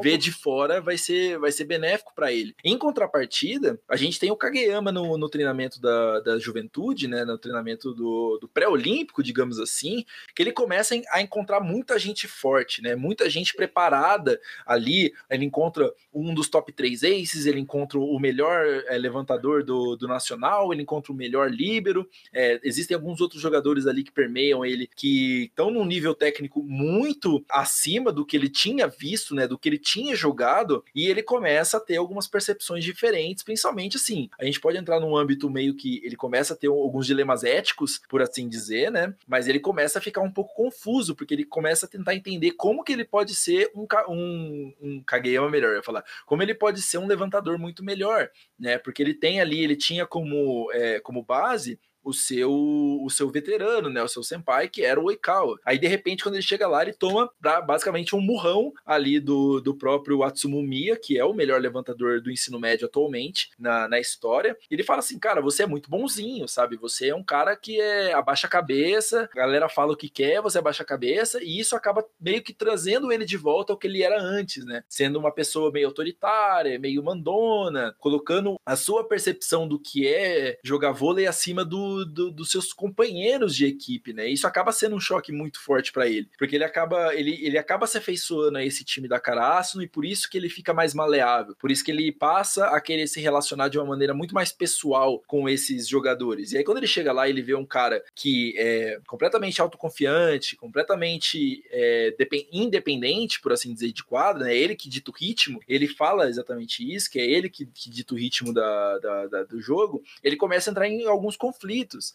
[0.01, 2.55] ver de fora vai ser, vai ser benéfico para ele.
[2.63, 7.37] Em contrapartida, a gente tem o Kageyama no, no treinamento da, da juventude, né, no
[7.37, 10.05] treinamento do, do pré-olímpico, digamos assim,
[10.35, 15.13] que ele começa a encontrar muita gente forte, né, muita gente preparada ali.
[15.29, 20.07] Ele encontra um dos top 3 aces, ele encontra o melhor é, levantador do, do
[20.07, 22.07] nacional, ele encontra o melhor líbero.
[22.33, 27.43] É, existem alguns outros jogadores ali que permeiam ele, que estão num nível técnico muito
[27.49, 31.77] acima do que ele tinha visto, né, do que ele tinha jogado, e ele começa
[31.77, 36.01] a ter algumas percepções diferentes, principalmente assim, a gente pode entrar num âmbito meio que
[36.03, 40.01] ele começa a ter alguns dilemas éticos, por assim dizer, né, mas ele começa a
[40.01, 43.71] ficar um pouco confuso, porque ele começa a tentar entender como que ele pode ser
[43.75, 47.83] um, um, um Kageyama melhor, eu ia falar, como ele pode ser um levantador muito
[47.83, 48.29] melhor,
[48.59, 53.29] né, porque ele tem ali, ele tinha como, é, como base o seu o seu
[53.29, 55.59] veterano, né, o seu senpai, que era o Oikawa.
[55.65, 57.29] Aí de repente quando ele chega lá, ele toma
[57.65, 62.59] basicamente um murrão ali do, do próprio Atsumomiya, que é o melhor levantador do ensino
[62.59, 64.57] médio atualmente na, na história.
[64.69, 66.77] Ele fala assim: "Cara, você é muito bonzinho, sabe?
[66.77, 70.41] Você é um cara que é abaixa a cabeça, a galera fala o que quer,
[70.41, 73.87] você abaixa a cabeça", e isso acaba meio que trazendo ele de volta ao que
[73.87, 74.83] ele era antes, né?
[74.87, 80.91] Sendo uma pessoa meio autoritária, meio mandona, colocando a sua percepção do que é jogar
[80.91, 84.27] vôlei acima do, do- dos seus companheiros de equipe, né?
[84.29, 87.87] Isso acaba sendo um choque muito forte pra ele, porque ele acaba ele, ele acaba
[87.87, 91.55] se afeiçoando a esse time da Karasuno e por isso que ele fica mais maleável,
[91.59, 95.21] por isso que ele passa a querer se relacionar de uma maneira muito mais pessoal
[95.27, 96.51] com esses jogadores.
[96.51, 101.63] E aí quando ele chega lá, ele vê um cara que é completamente autoconfiante, completamente
[101.69, 104.55] é, depen- independente, por assim dizer, de quadra, né?
[104.55, 108.13] Ele que dita o ritmo, ele fala exatamente isso, que é ele que, que dita
[108.13, 111.61] o ritmo da, da- da- do jogo, ele começa a entrar em alguns conflitos.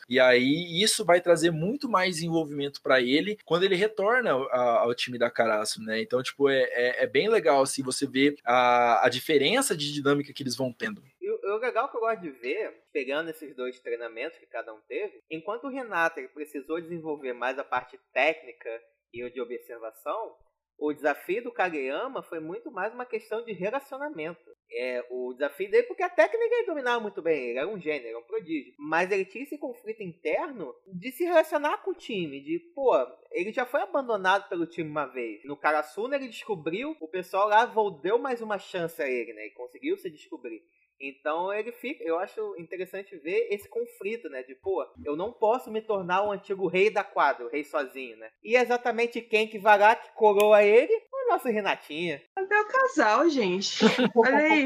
[0.09, 5.19] E aí isso vai trazer muito mais envolvimento para ele quando ele retorna ao time
[5.19, 6.01] da Caraço, né?
[6.01, 10.33] Então, tipo, é, é, é bem legal assim você ver a, a diferença de dinâmica
[10.33, 11.03] que eles vão tendo.
[11.21, 14.81] E o legal que eu gosto de ver, pegando esses dois treinamentos que cada um
[14.83, 18.71] teve, enquanto o Renato precisou desenvolver mais a parte técnica
[19.13, 20.37] e o de observação,
[20.79, 24.57] o desafio do Kageyama foi muito mais uma questão de relacionamento.
[24.71, 28.09] é, o desafio dele, porque a técnica ele dominava muito bem, ele era um gênio,
[28.09, 28.75] era um prodígio.
[28.79, 32.93] Mas ele tinha esse conflito interno de se relacionar com o time, de, pô,
[33.31, 35.45] ele já foi abandonado pelo time uma vez.
[35.45, 37.65] No Karasuna ele descobriu, o pessoal lá
[38.03, 39.43] deu mais uma chance a ele, né?
[39.43, 40.63] Ele conseguiu se descobrir.
[41.01, 44.43] Então ele fica, eu acho interessante ver esse conflito, né?
[44.43, 48.17] De pô, eu não posso me tornar o antigo rei da quadra, o rei sozinho,
[48.17, 48.31] né?
[48.43, 50.93] E exatamente quem que vai lá que coroa ele?
[51.13, 52.23] O nosso Renatinha.
[52.35, 53.85] Cadê o casal, gente?
[54.17, 54.65] Olha aí.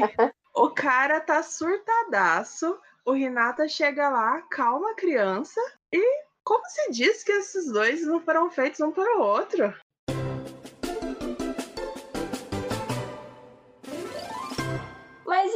[0.53, 2.79] O cara tá surtadaço.
[3.05, 5.59] O Renata chega lá, calma a criança.
[5.91, 9.73] E como se diz que esses dois não foram feitos um para o outro?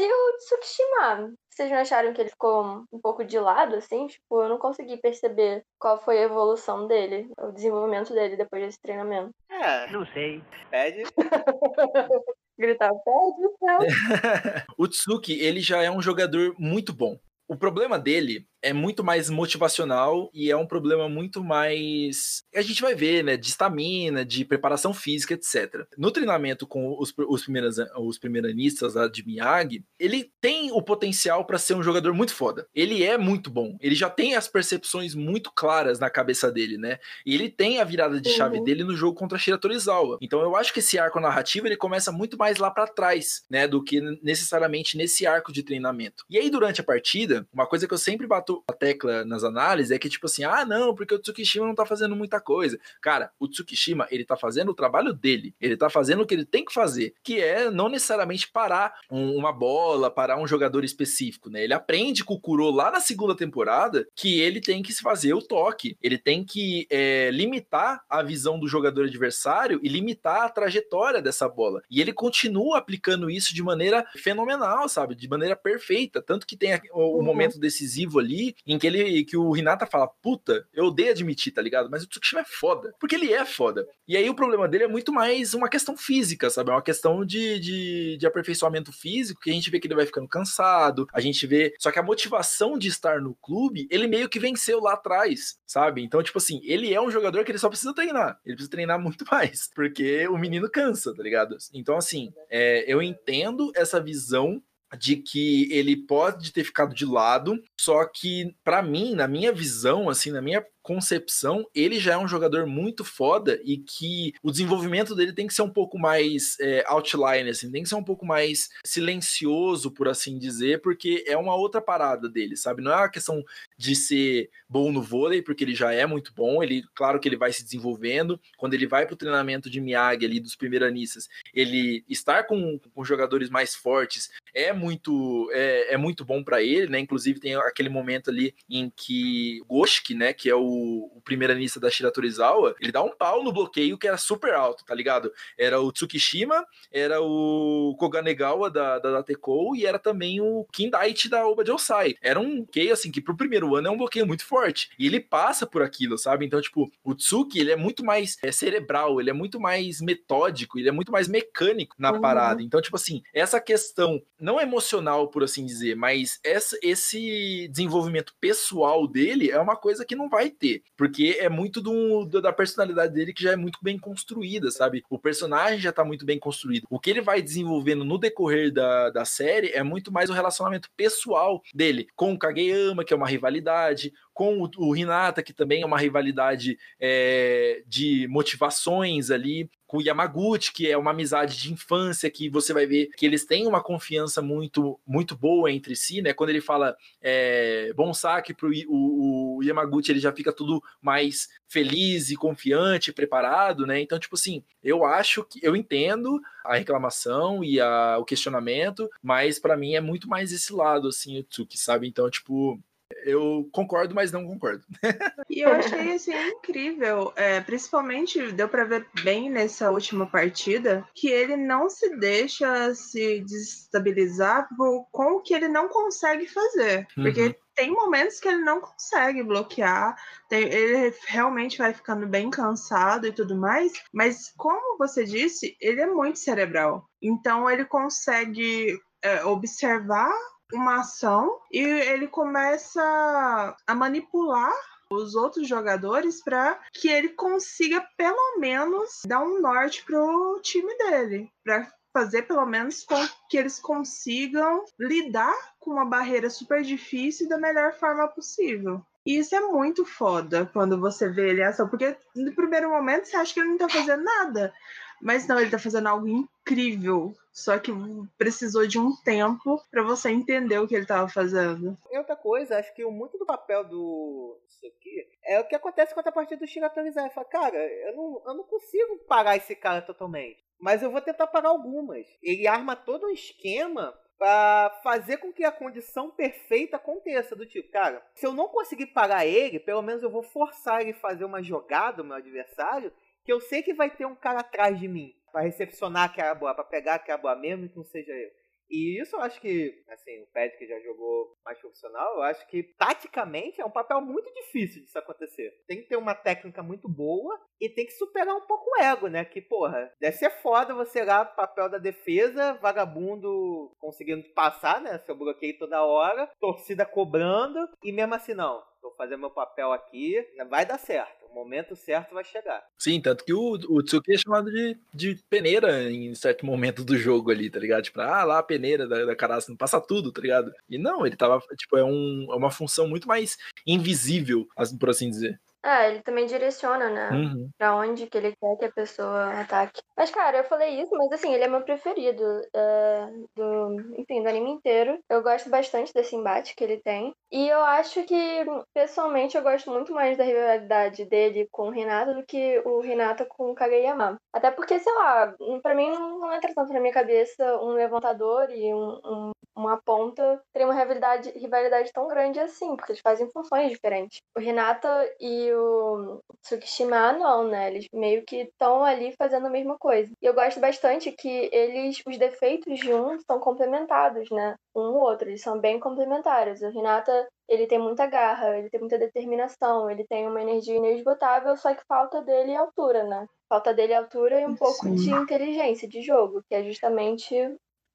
[0.05, 1.33] E o Tsukishima?
[1.49, 4.07] Vocês não acharam que ele ficou um pouco de lado, assim?
[4.07, 8.81] Tipo, eu não consegui perceber qual foi a evolução dele, o desenvolvimento dele depois desse
[8.81, 9.31] treinamento.
[9.49, 10.43] É, Não sei.
[10.69, 11.03] pede.
[12.57, 13.79] Gritar, pede, não.
[14.77, 17.17] o Tsuki, ele já é um jogador muito bom.
[17.47, 22.43] O problema dele é muito mais motivacional e é um problema muito mais.
[22.53, 23.37] A gente vai ver, né?
[23.37, 25.85] De estamina, de preparação física, etc.
[25.95, 31.45] No treinamento com os, os, primeiras, os primeiranistas lá de Miyagi, ele tem o potencial
[31.45, 32.67] para ser um jogador muito foda.
[32.73, 33.77] Ele é muito bom.
[33.79, 36.97] Ele já tem as percepções muito claras na cabeça dele, né?
[37.23, 38.63] E ele tem a virada de chave Uhum.
[38.63, 40.17] dele no jogo contra Shira Torizawa.
[40.21, 43.67] Então eu acho que esse arco narrativo ele começa muito mais lá para trás, né?
[43.67, 46.23] Do que necessariamente nesse arco de treinamento.
[46.29, 49.91] E aí, durante a partida, uma coisa que eu sempre bato a tecla nas análises
[49.91, 52.77] é que, tipo assim, ah, não, porque o Tsukishima não tá fazendo muita coisa.
[53.01, 55.53] Cara, o Tsukishima, ele tá fazendo o trabalho dele.
[55.59, 59.35] Ele tá fazendo o que ele tem que fazer, que é não necessariamente parar um-
[59.35, 61.63] uma bola, parar um jogador específico, né?
[61.63, 65.33] Ele aprende com o Kuro lá na segunda temporada que ele tem que se fazer
[65.33, 65.97] o toque.
[66.01, 71.47] Ele tem que é, limitar a visão do jogador adversário e limitar a trajetória dessa
[71.47, 71.81] bola.
[71.89, 75.15] E ele continua aplicando isso de maneira fenomenal, sabe?
[75.15, 76.21] De maneira perfeita.
[76.21, 77.23] Tanto que tem o, o Uhum.
[77.23, 81.61] momento decisivo ali em que ele que o Hinata fala: Puta, eu odeio admitir, tá
[81.61, 81.89] ligado?
[81.89, 82.93] Mas o Tsukishima é foda.
[82.99, 83.87] Porque ele é foda.
[84.07, 86.69] E aí o problema dele é muito mais uma questão física, sabe?
[86.69, 90.05] É uma questão de, de, de aperfeiçoamento físico, que a gente vê que ele vai
[90.05, 91.73] ficando cansado, a gente vê.
[91.79, 96.03] Só que a motivação de estar no clube, ele meio que venceu lá atrás, sabe?
[96.03, 98.39] Então, tipo assim, ele é um jogador que ele só precisa treinar.
[98.45, 99.69] Ele precisa treinar muito mais.
[99.73, 101.57] Porque o menino cansa, tá ligado?
[101.73, 104.61] Então, assim, é, eu entendo essa visão
[104.97, 110.09] de que ele pode ter ficado de lado, só que pra mim, na minha visão,
[110.09, 115.15] assim, na minha concepção, ele já é um jogador muito foda e que o desenvolvimento
[115.15, 118.23] dele tem que ser um pouco mais é, outline, assim, tem que ser um pouco
[118.23, 122.83] mais silencioso, por assim dizer, porque é uma outra parada dele, sabe?
[122.83, 123.43] Não é uma questão
[123.75, 127.35] de ser bom no vôlei, porque ele já é muito bom, ele, claro que ele
[127.35, 132.43] vai se desenvolvendo, quando ele vai pro treinamento de Miyagi ali, dos primeiranistas, ele estar
[132.43, 136.99] com, com jogadores mais fortes é muito é, é muito bom para ele, né?
[136.99, 141.89] Inclusive tem aquele momento ali em que Goshiki, né, que é o, o primeiranista da
[141.89, 145.31] Shira Torizawa, ele dá um pau no bloqueio que era super alto, tá ligado?
[145.57, 151.47] Era o Tsukishima, era o Koganegawa da, da Datekou e era também o Kindaichi da
[151.47, 152.15] Oba Josai.
[152.21, 154.89] Era um bloqueio, assim, que pro primeiro ano é um bloqueio muito forte.
[154.97, 156.45] E ele passa por aquilo, sabe?
[156.45, 160.79] Então, tipo, o Tsuki, ele é muito mais é, cerebral, ele é muito mais metódico,
[160.79, 162.21] ele é muito mais mecânico na Uhum.
[162.21, 162.61] parada.
[162.61, 169.07] Então, tipo assim, essa questão não emocional, por assim dizer, mas essa, esse desenvolvimento pessoal
[169.07, 170.64] dele é uma coisa que não vai ter,
[170.97, 175.03] porque é muito do- da personalidade dele que já é muito bem construída, sabe?
[175.09, 176.85] O personagem já tá muito bem construído.
[176.89, 180.89] O que ele vai desenvolvendo no decorrer da, da série é muito mais o relacionamento
[180.95, 185.81] pessoal dele com o Kageyama, que é uma rivalidade, com o, o Hinata, que também
[185.81, 191.71] é uma rivalidade é, de motivações ali, com o Yamaguchi, que é uma amizade de
[191.71, 196.21] infância, que você vai ver que eles têm uma confiança muito muito boa entre si,
[196.21, 196.33] né?
[196.33, 201.47] Quando ele fala é, bom saque pro o, o Yamaguchi, ele já fica tudo mais
[201.67, 203.99] feliz e confiante, preparado, né?
[204.01, 209.59] Então, tipo assim, eu acho que eu entendo a reclamação e a- o questionamento, mas
[209.59, 212.07] pra mim é muito mais esse lado, assim, o Tsuki, sabe?
[212.07, 212.79] Então, tipo,
[213.23, 214.83] eu concordo, mas não concordo.
[215.49, 221.27] E eu achei assim incrível, é, principalmente deu pra ver bem nessa última partida que
[221.29, 224.67] ele não se deixa se desestabilizar
[225.11, 227.53] com o que ele não consegue fazer, porque Uhum.
[227.75, 230.15] tem momentos que ele não consegue bloquear,
[230.49, 236.01] tem- ele realmente vai ficando bem cansado e tudo mais, mas como você disse, ele
[236.01, 240.31] é muito cerebral, então ele consegue é, observar
[240.73, 244.73] uma ação e ele começa a manipular
[245.09, 251.51] os outros jogadores para que ele consiga pelo menos dar um norte pro time dele,
[251.63, 253.15] para fazer pelo menos com
[253.49, 259.05] que eles consigam lidar com uma barreira super difícil da melhor forma possível.
[259.25, 263.35] E isso é muito foda quando você vê ele ação, porque no primeiro momento você
[263.35, 264.73] acha que ele não tá fazendo nada.
[265.21, 267.35] Mas não, ele tá fazendo algo incrível.
[267.55, 267.89] Só que
[268.37, 271.97] precisou de um tempo para você entender o que ele tava fazendo.
[272.11, 276.27] E outra coisa, acho que muito do papel do Suki é o que acontece quando
[276.27, 276.91] a partir do Shira.
[276.97, 280.59] Ele fala, cara, eu não, eu não consigo parar esse cara totalmente.
[280.77, 282.27] Mas eu vou tentar parar algumas.
[282.43, 287.55] Ele arma todo um esquema para fazer com que a condição perfeita aconteça.
[287.55, 291.13] Do tipo, cara, se eu não conseguir parar ele, pelo menos eu vou forçar ele
[291.13, 293.13] fazer uma jogada, o meu adversário,
[293.45, 296.75] que eu sei que vai ter um cara atrás de mim para recepcionar aquela bola,
[296.75, 298.49] para pegar aquela bola, mesmo que não seja eu.
[298.89, 302.67] E isso eu acho que, assim, o Pet que já jogou mais profissional, eu acho
[302.67, 305.71] que taticamente é um papel muito difícil disso acontecer.
[305.87, 309.27] Tem que ter uma técnica muito boa e tem que superar um pouco o ego,
[309.27, 309.45] né?
[309.45, 315.17] Que, porra, deve ser foda você lá, papel da defesa, vagabundo conseguindo passar, né?
[315.19, 320.35] Seu bloqueio toda hora, torcida cobrando, e mesmo assim, não, vou fazer meu papel aqui,
[320.69, 322.85] vai dar certo momento certo vai chegar.
[322.99, 327.17] Sim, tanto que o, o Tsuki é chamado de, de peneira em certo momento do
[327.17, 328.03] jogo ali, tá ligado?
[328.03, 330.73] Tipo, ah, lá a peneira da, da Karasa, não passa tudo, tá ligado?
[330.89, 334.67] E não, ele tava, tipo, é, um, é uma função muito mais invisível,
[334.99, 335.59] por assim dizer.
[335.85, 337.29] É, ele também direciona, né?
[337.29, 337.69] Uhum.
[337.77, 340.01] Pra onde que ele quer que a pessoa ataque.
[340.17, 342.43] Mas, cara, eu falei isso, mas assim, ele é meu preferido.
[342.73, 345.19] É, do, enfim, do anime inteiro.
[345.29, 347.35] Eu gosto bastante desse embate que ele tem.
[347.51, 348.65] E eu acho que,
[348.95, 353.45] pessoalmente, eu gosto muito mais da rivalidade dele com o Renato do que o Renato
[353.45, 354.37] com o Kageyama.
[354.51, 358.91] Até porque, sei lá, pra mim não entra tanto na minha cabeça um levantador e
[358.91, 363.91] um, um, uma ponta ter uma rivalidade, rivalidade tão grande assim, porque eles fazem funções
[363.91, 364.41] diferentes.
[364.57, 365.07] O Renato
[365.39, 367.89] e o Tsukishima não, né?
[367.91, 370.31] Eles meio que estão ali fazendo a mesma coisa.
[370.41, 374.75] E eu gosto bastante que eles, os defeitos de um são complementados, né?
[374.95, 376.81] Um ou outro, eles são bem complementares.
[376.81, 381.75] O Renata, ele tem muita garra, ele tem muita determinação, ele tem uma energia inesgotável,
[381.77, 383.45] só que falta dele é altura, né?
[383.67, 385.15] Falta dele é altura e um pouco Sim.
[385.15, 387.55] de inteligência de jogo, que é justamente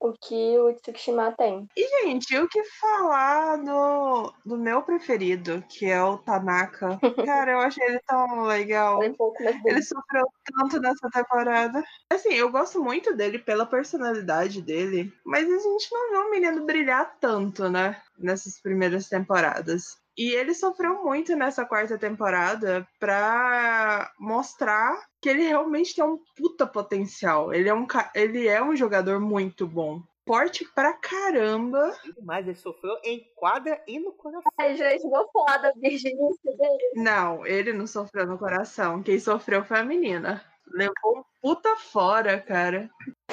[0.00, 1.68] o que o Tsukishima tem.
[1.76, 6.98] E, gente, o que falar do, do meu preferido, que é o Tanaka?
[7.26, 8.94] Cara, eu achei ele tão legal.
[8.96, 11.84] Falei pouco, Ele sofreu tanto nessa temporada.
[12.10, 16.64] Assim, eu gosto muito dele pela personalidade dele, mas a gente não vê o menino
[16.64, 18.00] brilhar tanto, né?
[18.18, 19.98] Nessas primeiras temporadas.
[20.20, 26.66] E ele sofreu muito nessa quarta temporada pra mostrar que ele realmente tem um puta
[26.66, 27.54] potencial.
[27.54, 30.02] Ele é um, ele é um jogador muito bom.
[30.26, 31.96] Forte pra caramba.
[32.22, 34.52] Mas ele sofreu em quadra e no coração.
[34.58, 36.92] Ai, gente, vou falar da virginice dele.
[36.96, 39.02] Não, ele não sofreu no coração.
[39.02, 40.44] Quem sofreu foi a menina.
[40.72, 42.90] Levou um puta fora, cara.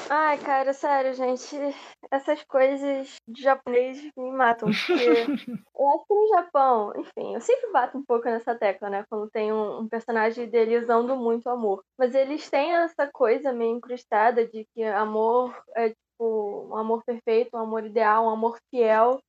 [0.09, 1.55] Ai, cara, sério, gente.
[2.09, 4.69] Essas coisas de japonês me matam.
[4.69, 4.93] Porque
[5.77, 9.05] eu acho que no Japão, enfim, eu sempre bato um pouco nessa tecla, né?
[9.09, 11.83] Quando tem um, um personagem idealizando muito amor.
[11.97, 17.55] Mas eles têm essa coisa meio incrustada de que amor é tipo um amor perfeito,
[17.55, 19.19] um amor ideal, um amor fiel.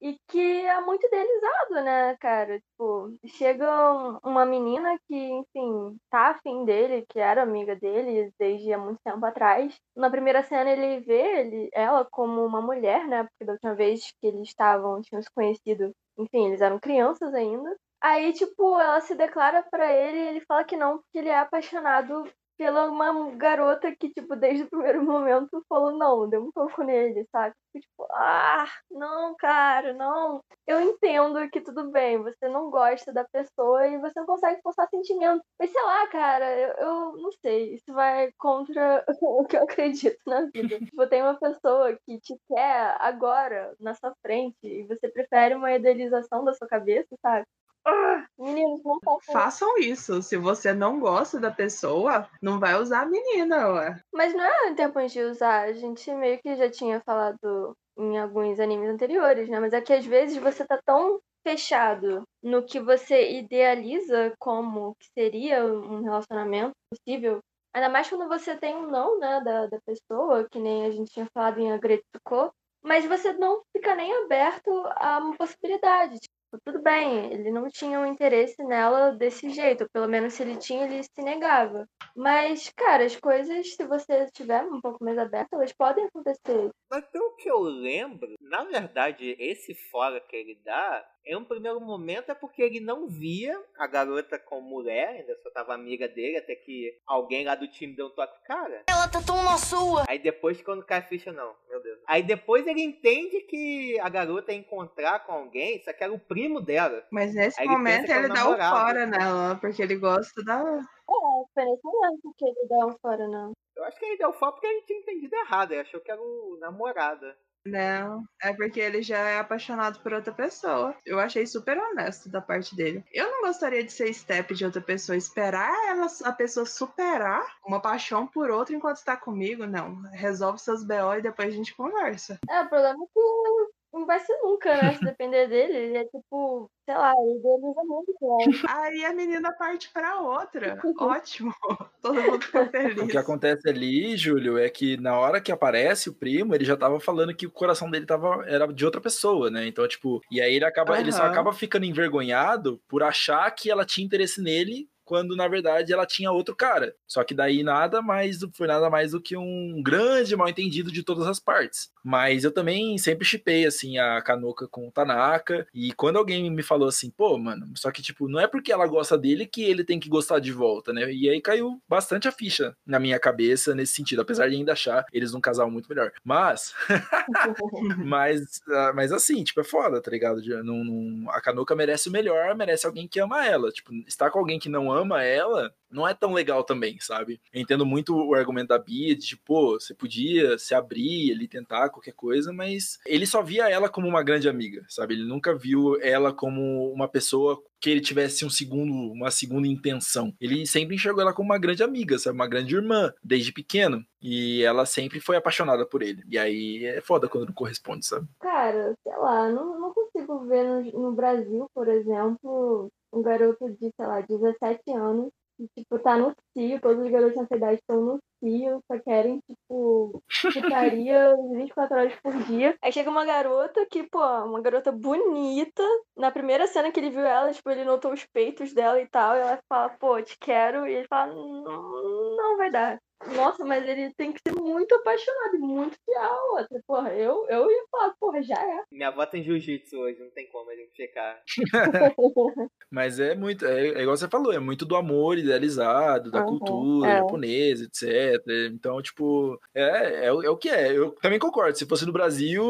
[0.00, 2.60] E que é muito idealizado, né, cara?
[2.60, 8.72] Tipo, chega um- uma menina que, enfim, tá afim dele, que era amiga dele desde
[8.72, 9.74] há muito tempo atrás.
[9.96, 13.24] Na primeira cena ele vê ele, ela como uma mulher, né?
[13.24, 17.76] Porque da última vez que eles estavam, tinham se conhecido, enfim, eles eram crianças ainda.
[18.00, 21.38] Aí, tipo, ela se declara pra ele e ele fala que não, porque ele é
[21.40, 22.22] apaixonado
[22.58, 27.26] pela uma garota que, tipo, desde o primeiro momento falou não, deu um toco nele,
[27.32, 27.54] sabe?
[27.72, 30.40] Fico, Tipo, ah, não, cara, não.
[30.66, 34.88] Eu entendo que tudo bem, você não gosta da pessoa e você não consegue forçar
[34.88, 35.42] sentimento.
[35.58, 37.74] Mas sei lá, cara, eu, eu não sei.
[37.74, 40.78] Isso vai contra o que eu acredito na vida.
[40.92, 45.72] tipo, tem uma pessoa que te quer agora, na sua frente, e você prefere uma
[45.72, 47.46] idealização da sua cabeça, sabe?
[47.86, 50.22] Ah, meninos, não façam Façam isso.
[50.22, 54.00] Se você não gosta da pessoa, não vai usar a menina, ué.
[54.12, 55.68] Mas não é tempo de usar.
[55.68, 59.58] A gente meio que já tinha falado em alguns animes anteriores, né?
[59.58, 65.08] Mas é que às vezes você tá tão fechado no que você idealiza como que
[65.18, 67.40] seria um relacionamento possível.
[67.74, 71.12] Ainda mais quando você tem um não, né, da, da pessoa, que nem a gente
[71.12, 72.52] tinha falado em Agretsuko.
[72.82, 76.18] Mas você não fica nem aberto a uma possibilidade.
[76.64, 80.84] Tudo bem, ele não tinha um interesse nela desse jeito, pelo menos se ele tinha,
[80.84, 81.86] ele se negava.
[82.16, 86.70] Mas, cara, as coisas, se você tiver um pouco mais aberta, elas podem acontecer.
[86.90, 91.80] Mas pelo que eu lembro, na verdade, esse fora que ele dá, em um primeiro
[91.80, 96.38] momento é porque ele não via a garota como mulher, ainda só tava amiga dele,
[96.38, 98.84] até que alguém lá do time deu um toque, cara.
[98.88, 100.04] Ela tá tão na sua.
[100.08, 101.98] Aí depois, quando cai a ficha, não, meu Deus.
[102.06, 106.18] Aí depois ele entende que a garota ia encontrar com alguém, só que era o
[106.18, 107.04] primo dela.
[107.10, 110.58] Mas nesse ele momento é o ele dá o fora nela, porque ele gosta da.
[110.58, 113.52] É, foi nesse momento que ele dá um fora, não.
[113.76, 116.20] Eu acho que ele deu foco porque ele tinha entendido errado, ele achou que era
[116.20, 117.36] o namorada.
[117.66, 120.96] Não, é porque ele já é apaixonado por outra pessoa.
[121.04, 123.04] Eu achei super honesto da parte dele.
[123.12, 127.80] Eu não gostaria de ser step de outra pessoa, esperar ela, a pessoa superar uma
[127.80, 129.66] paixão por outra enquanto está comigo.
[129.66, 132.38] Não, resolve seus BO e depois a gente conversa.
[132.48, 134.94] É, o problema é que não vai ser nunca, né?
[134.94, 138.82] Se depender dele, ele é tipo, sei lá, ele idealiza muito, claro.
[138.82, 140.78] Aí a menina parte pra outra.
[140.98, 141.54] Ótimo.
[142.02, 143.02] Todo mundo fica feliz.
[143.02, 146.76] O que acontece ali, Júlio, é que na hora que aparece o primo, ele já
[146.76, 149.66] tava falando que o coração dele tava, era de outra pessoa, né?
[149.66, 153.84] Então, tipo, e aí ele acaba, ele só acaba ficando envergonhado por achar que ela
[153.84, 154.88] tinha interesse nele.
[155.08, 156.94] Quando na verdade ela tinha outro cara.
[157.06, 161.02] Só que daí nada mais foi nada mais do que um grande mal entendido de
[161.02, 161.90] todas as partes.
[162.04, 165.66] Mas eu também sempre chipei assim a Kanuka com o Tanaka.
[165.72, 168.86] E quando alguém me falou assim, pô, mano, só que tipo, não é porque ela
[168.86, 171.10] gosta dele que ele tem que gostar de volta, né?
[171.10, 175.06] E aí caiu bastante a ficha na minha cabeça nesse sentido, apesar de ainda achar
[175.10, 176.12] eles um casal muito melhor.
[176.22, 176.74] Mas
[178.04, 180.42] mas, ah, mas assim, tipo, é foda, tá ligado?
[180.62, 183.70] Não, não- a Kanuka merece o melhor, merece alguém que ama ela.
[183.70, 187.40] Tipo, estar com alguém que não ama ela não é tão legal também, sabe?
[187.52, 191.48] Eu entendo muito o argumento da Bia de, tipo, pô, você podia se abrir ali,
[191.48, 195.14] tentar qualquer coisa, mas ele só via ela como uma grande amiga, sabe?
[195.14, 200.34] Ele nunca viu ela como uma pessoa que ele tivesse um segundo, uma segunda intenção.
[200.40, 202.34] Ele sempre enxergou ela como uma grande amiga, sabe?
[202.34, 204.04] Uma grande irmã, desde pequeno.
[204.20, 206.22] E ela sempre foi apaixonada por ele.
[206.28, 208.26] E aí é foda quando não corresponde, sabe?
[208.40, 213.92] Cara, sei lá, não, não consigo ver no, no Brasil, por exemplo, um garoto de,
[213.96, 218.00] sei lá, 17 anos que, tipo, tá no cio, todos os garotos nessa idade estão
[218.00, 220.22] no cio, só querem, tipo,
[220.54, 222.76] putaria 24 horas por dia.
[222.80, 225.82] Aí chega uma garota que, pô, uma garota bonita.
[226.16, 229.36] Na primeira cena que ele viu ela, tipo, ele notou os peitos dela e tal,
[229.36, 233.00] e ela fala, pô, te quero, e ele fala, não, não vai dar.
[233.34, 236.80] Nossa, mas ele tem que ser muito apaixonado e muito fiel outra.
[236.86, 238.82] Porra, eu, eu ia falar, porra, já é.
[238.92, 241.42] Minha avó tem jiu-jitsu hoje, não tem como a gente checar.
[242.90, 246.46] Mas é muito, é, é igual você falou, é muito do amor idealizado, da Uhum,
[246.46, 247.16] cultura é.
[247.18, 248.42] japonesa, etc.
[248.72, 250.96] Então, tipo, é, é, o- é o que é.
[250.96, 251.76] Eu também concordo.
[251.76, 252.62] Se fosse no Brasil,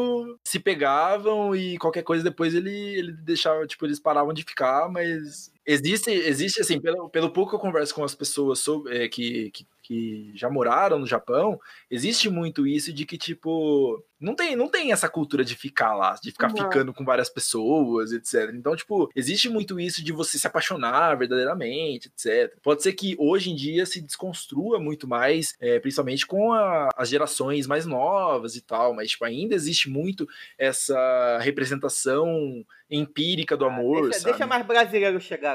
[0.43, 5.53] se pegavam e qualquer coisa depois ele, ele deixava, tipo, eles paravam de ficar, mas
[5.65, 9.51] existe, existe assim, pelo, pelo pouco que eu converso com as pessoas sobre, é, que,
[9.51, 14.67] que, que já moraram no Japão, existe muito isso de que, tipo, não tem, não
[14.67, 16.57] tem essa cultura de ficar lá, de ficar Não.
[16.57, 18.51] ficando com várias pessoas, etc.
[18.53, 22.55] Então, tipo, existe muito isso de você se apaixonar verdadeiramente, etc.
[22.61, 27.09] Pode ser que hoje em dia se desconstrua muito mais, é, principalmente com a- as
[27.09, 34.05] gerações mais novas e tal, mas, tipo, ainda existe muito essa representação empírica do amor,
[34.07, 35.48] Ah, deixa, deixa mais brasileiro chegar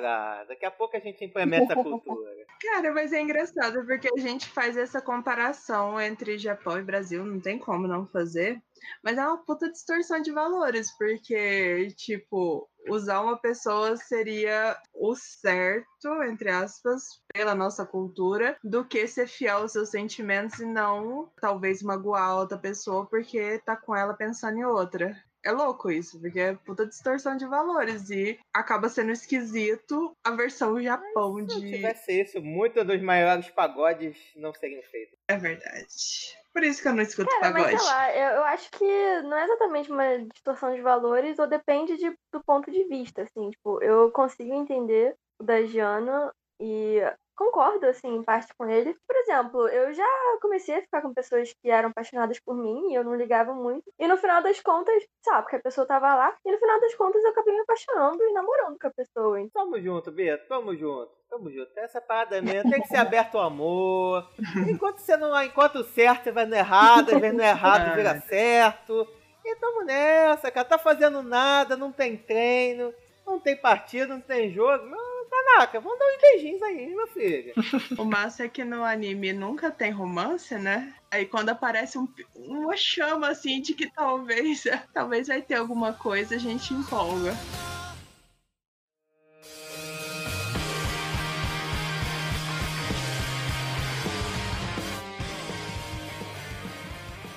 [0.48, 2.30] Daqui a pouco a gente implementa a cultura.
[2.60, 7.40] Cara, mas é engraçado porque a gente faz essa comparação entre Japão e Brasil, não
[7.40, 8.62] tem como não fazer.
[9.02, 16.22] Mas é uma puta distorção de valores, porque, tipo, usar uma pessoa seria o certo,
[16.24, 21.82] entre aspas, pela nossa cultura, do que ser fiel aos seus sentimentos e não, talvez,
[21.82, 25.16] magoar outra pessoa porque tá com ela pensando em outra.
[25.44, 30.82] É louco isso, porque é puta distorção de valores e acaba sendo esquisito a versão
[30.82, 31.70] Japão Se de.
[31.70, 35.18] tivesse isso, muitos dos maiores pagodes não seriam feitos.
[35.28, 35.86] É verdade.
[36.52, 37.78] Por isso que eu não escuto Cara, mas pagode.
[37.82, 41.96] sei lá, eu, eu acho que não é exatamente uma distorção de valores, ou depende
[41.96, 47.00] de- do ponto de vista, assim, tipo, eu consigo entender o da Giana e
[47.36, 48.94] concordo, assim, em parte com ele.
[49.06, 50.06] Por exemplo, eu já
[50.40, 53.84] comecei a ficar com pessoas que eram apaixonadas por mim e eu não ligava muito.
[53.98, 56.94] E no final das contas, sabe, porque a pessoa tava lá, e no final das
[56.94, 59.40] contas eu acabei me apaixonando e namorando com a pessoa.
[59.40, 61.10] Então, Tamo junto, Beto, tamo junto.
[61.30, 61.70] Tamo junto.
[61.76, 64.28] Essa parada mesmo, tem que ser aberto o amor.
[64.68, 65.42] Enquanto você não.
[65.42, 69.08] Enquanto o certo você vai no errado, às vezes no errado vira certo.
[69.44, 70.66] E tamo nessa, cara.
[70.66, 72.94] Tá fazendo nada, não tem treino,
[73.26, 74.86] não tem partido, não tem jogo.
[74.86, 77.52] Não, caraca, vamos dar uns beijinhos aí, meu filho.
[77.98, 80.94] O massa é que no anime nunca tem romance, né?
[81.10, 86.34] Aí quando aparece um- uma chama assim de que talvez, talvez vai ter alguma coisa,
[86.34, 87.34] a gente empolga.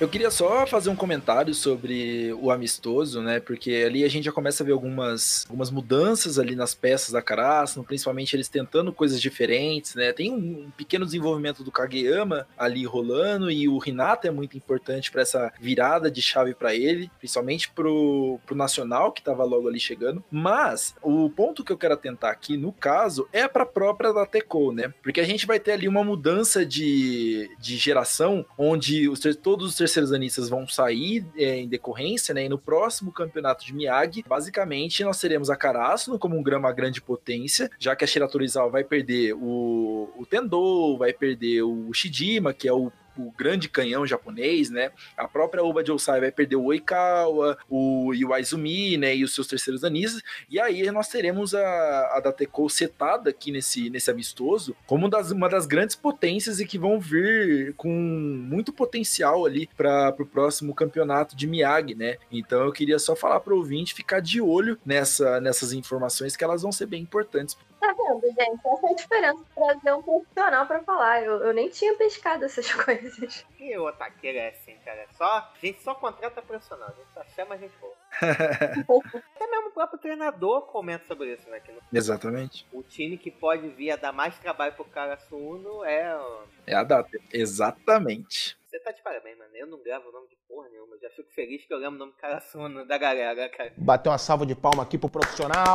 [0.00, 3.40] Eu queria só fazer um comentário sobre o amistoso, né?
[3.40, 7.20] Porque ali a gente já começa a ver algumas, algumas mudanças ali nas peças da
[7.20, 10.12] Karasuno, principalmente eles tentando coisas diferentes, né?
[10.12, 15.10] Tem um, um pequeno desenvolvimento do Kageyama ali rolando e o Hinata é muito importante
[15.10, 19.80] para essa virada de chave para ele, principalmente pro, pro Nacional que tava logo ali
[19.80, 20.22] chegando.
[20.30, 24.70] Mas o ponto que eu quero atentar aqui, no caso, é para própria da Teco,
[24.70, 24.94] né?
[25.02, 29.87] Porque a gente vai ter ali uma mudança de, de geração onde os, todos os
[29.88, 32.44] terceiros anistas vão sair é, em decorrência, né?
[32.44, 37.00] E no próximo campeonato de Miyagi, basicamente nós teremos a Karasuno como um grama grande
[37.00, 42.68] potência, já que a Shiratorizawa vai perder o, o Tendo, vai perder o Shijima, que
[42.68, 44.90] é o o grande canhão japonês, né?
[45.16, 49.16] A própria Oba Josai vai perder o Oikawa, o Iwaizumi, né?
[49.16, 50.22] E os seus terceiros anistas.
[50.48, 55.48] E aí nós teremos a, a Datekou setada aqui nesse, nesse amistoso como das, uma
[55.48, 61.36] das grandes potências e que vão vir com muito potencial ali para o próximo campeonato
[61.36, 62.18] de Miyagi, né?
[62.30, 66.44] Então eu queria só falar para o ouvinte ficar de olho nessa, nessas informações que
[66.44, 68.60] elas vão ser bem importantes Tá vendo, gente?
[68.66, 71.22] Essa é a diferença de trazer um profissional pra falar.
[71.22, 73.46] Eu, eu nem tinha pescado essas coisas.
[73.58, 75.06] E o ataqueiro é assim, cara.
[75.16, 77.94] Só, a gente só contrata profissional, a gente só chama a gente boa.
[78.20, 81.60] Até mesmo o próprio treinador comenta sobre isso, né?
[81.60, 81.80] Que no...
[81.92, 82.66] Exatamente.
[82.72, 86.18] O time que pode vir a dar mais trabalho pro Karasuno é.
[86.66, 87.10] É a data.
[87.32, 88.58] Exatamente.
[88.66, 89.50] Você tá de parabéns, mano.
[89.54, 90.96] Eu não gravo o nome de porra nenhuma.
[90.96, 93.72] Eu já fico feliz que eu lembro o nome Karasuno da galera, cara.
[93.76, 95.74] Bateu uma salva de palma aqui pro profissional.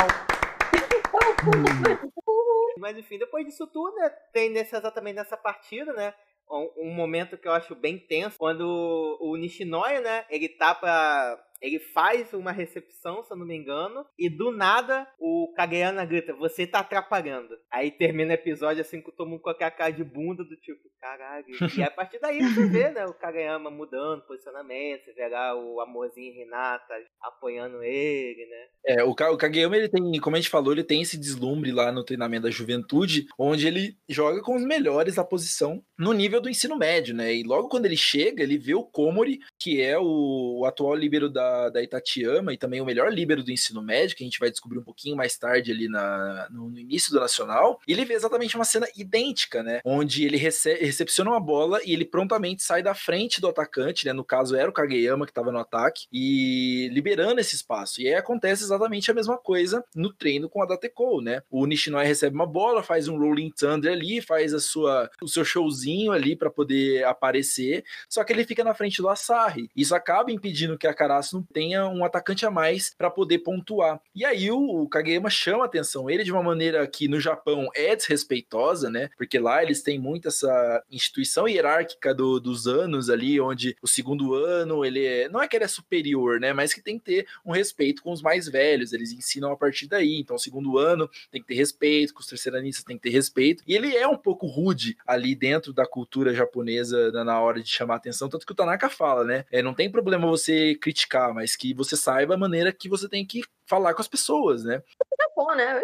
[2.78, 6.14] Mas enfim, depois disso tudo, né, tem nesse, exatamente nessa partida, né?
[6.50, 11.42] Um, um, momento que eu acho bem tenso, quando o Nishinoya, né, ele tá pra
[11.64, 16.34] ele faz uma recepção, se eu não me engano, e do nada o Kageyama grita:
[16.34, 17.58] Você tá atrapalhando.
[17.72, 20.82] Aí termina o episódio assim com todo mundo com aquela cara de bunda do tipo,
[21.00, 21.46] caralho.
[21.78, 25.80] E a partir daí você vê, né, o Kageyama mudando posicionamento, você vê lá o
[25.80, 28.68] amorzinho Renata apoiando ele, né?
[28.86, 31.94] É, o, o Kageyama, ele tem, como a gente falou, ele tem esse deslumbre lá
[31.94, 36.50] no treinamento da juventude, onde ele joga com os melhores da posição no nível do
[36.50, 37.34] ensino médio, né?
[37.34, 41.30] E logo quando ele chega, ele vê o Komori, que é o, o atual líbero
[41.30, 44.50] da da, Itatiama e também o melhor líbero do ensino médio, que a gente vai
[44.50, 47.80] descobrir um pouquinho mais tarde ali na, no, no início do Nacional.
[47.88, 49.82] Ele vê exatamente uma cena idêntica, né?
[49.84, 54.14] Onde ele rece recepciona uma bola e ele prontamente sai da frente do atacante, né?
[54.14, 58.02] No caso era o Kageyama que estava no ataque, e liberando esse espaço.
[58.02, 61.42] E aí acontece exatamente a mesma coisa no treino com a Datekou, né?
[61.50, 65.44] O Nishinoi recebe uma bola, faz um Rolling Thunder ali, faz a sua, o seu
[65.44, 69.70] showzinho ali para poder aparecer, só que ele fica na frente do Asahi.
[69.76, 74.02] Isso acaba impedindo que a Karasu tenha um atacante a mais para poder pontuar.
[74.16, 78.90] E aí o, Kageyama chama atenção ele de uma maneira que no Japão é desrespeitosa,
[78.90, 79.10] né?
[79.18, 84.34] Porque lá eles têm muito essa instituição hierárquica do, dos anos ali, onde o segundo
[84.34, 86.54] ano ele é, não é que ele é superior, né?
[86.54, 88.94] Mas que tem que ter um respeito com os mais velhos.
[88.94, 90.20] Eles ensinam a partir daí.
[90.20, 93.64] Então, o segundo ano tem que ter respeito, com os terceiranistas tem que ter respeito.
[93.68, 97.96] E ele é um pouco rude ali dentro da cultura japonesa na hora de chamar
[97.96, 99.46] atenção, tanto que o Tanaka fala, né?
[99.52, 103.26] É, não tem problema você criticar mas que você saiba a maneira que você tem
[103.26, 104.80] que falar com as pessoas, né?
[105.18, 105.82] Tá bom, né?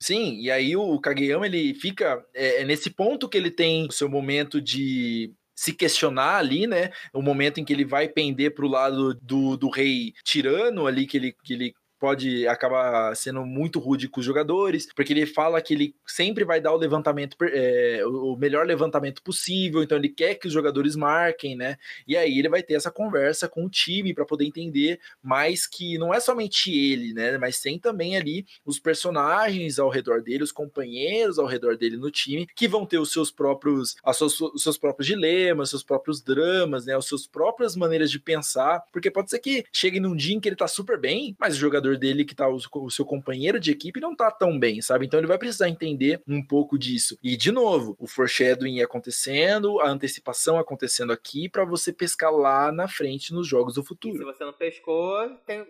[0.00, 3.92] Sim, e aí o Kageyama ele fica é, é nesse ponto que ele tem o
[3.92, 6.90] seu momento de se questionar ali, né?
[7.12, 11.06] O momento em que ele vai pender para o lado do, do rei tirano ali,
[11.06, 15.60] que ele, que ele pode acabar sendo muito rude com os jogadores, porque ele fala
[15.60, 20.34] que ele sempre vai dar o levantamento, é, o melhor levantamento possível, então ele quer
[20.34, 21.76] que os jogadores marquem, né?
[22.06, 25.98] E aí ele vai ter essa conversa com o time para poder entender mais que
[25.98, 27.38] não é somente ele, né?
[27.38, 32.10] Mas tem também ali os personagens ao redor dele, os companheiros ao redor dele no
[32.10, 36.22] time, que vão ter os seus próprios, as suas, os seus próprios dilemas, seus próprios
[36.22, 36.96] dramas, né?
[36.96, 40.48] As suas próprias maneiras de pensar, porque pode ser que chegue num dia em que
[40.48, 43.58] ele tá super bem, mas o jogador jogador dele que tá o, o, seu companheiro
[43.58, 45.06] de equipe não tá tão bem, sabe?
[45.06, 47.18] Então ele vai precisar entender um pouco disso.
[47.22, 52.88] E de novo, o foreshadowing acontecendo, a antecipação acontecendo aqui para você pescar lá na
[52.88, 54.16] frente nos jogos do futuro.
[54.16, 55.66] E se você não pescou, tem,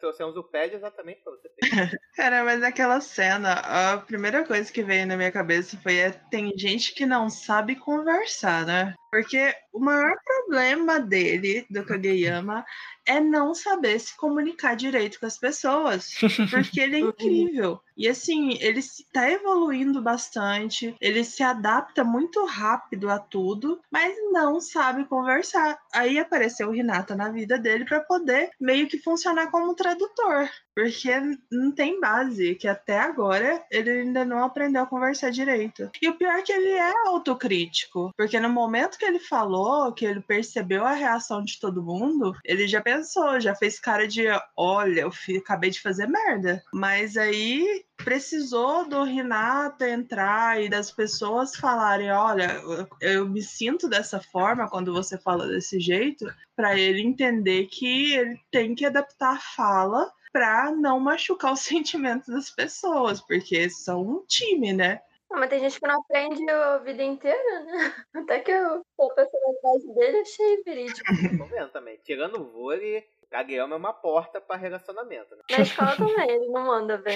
[0.00, 1.90] trouxemos o pad exatamente pra você pescar.
[2.14, 6.56] Cara, mas naquela cena, a primeira coisa que veio na minha cabeça foi é, tem
[6.56, 8.94] gente que não sabe conversar, né?
[9.10, 12.64] Porque o maior problema dele, do Kageyama,
[13.06, 16.12] é não saber se comunicar direito com as pessoas.
[16.50, 17.80] Porque ele é incrível.
[18.00, 24.58] E assim, ele está evoluindo bastante, ele se adapta muito rápido a tudo, mas não
[24.58, 25.78] sabe conversar.
[25.92, 30.48] Aí apareceu o Renata na vida dele para poder meio que funcionar como tradutor,
[30.80, 35.90] porque não tem base, que até agora ele ainda não aprendeu a conversar direito.
[36.00, 40.06] E o pior é que ele é autocrítico, porque no momento que ele falou, que
[40.06, 44.24] ele percebeu a reação de todo mundo, ele já pensou, já fez cara de:
[44.56, 46.62] olha, eu acabei de fazer merda.
[46.72, 52.60] Mas aí precisou do Renato entrar e das pessoas falarem: olha,
[53.00, 56.26] eu me sinto dessa forma quando você fala desse jeito,
[56.56, 62.28] para ele entender que ele tem que adaptar a fala para não machucar os sentimentos
[62.28, 65.00] das pessoas, porque são um time, né?
[65.30, 67.94] Não, mas tem gente que não aprende a vida inteira, né?
[68.14, 71.00] Até que eu, a personalidade dele achei verídico.
[71.38, 71.98] Tô vendo também.
[72.02, 75.42] Tirando o vôlei, Kageyama é uma porta para relacionamento, né?
[75.48, 77.14] Na escola também, ele não manda bem.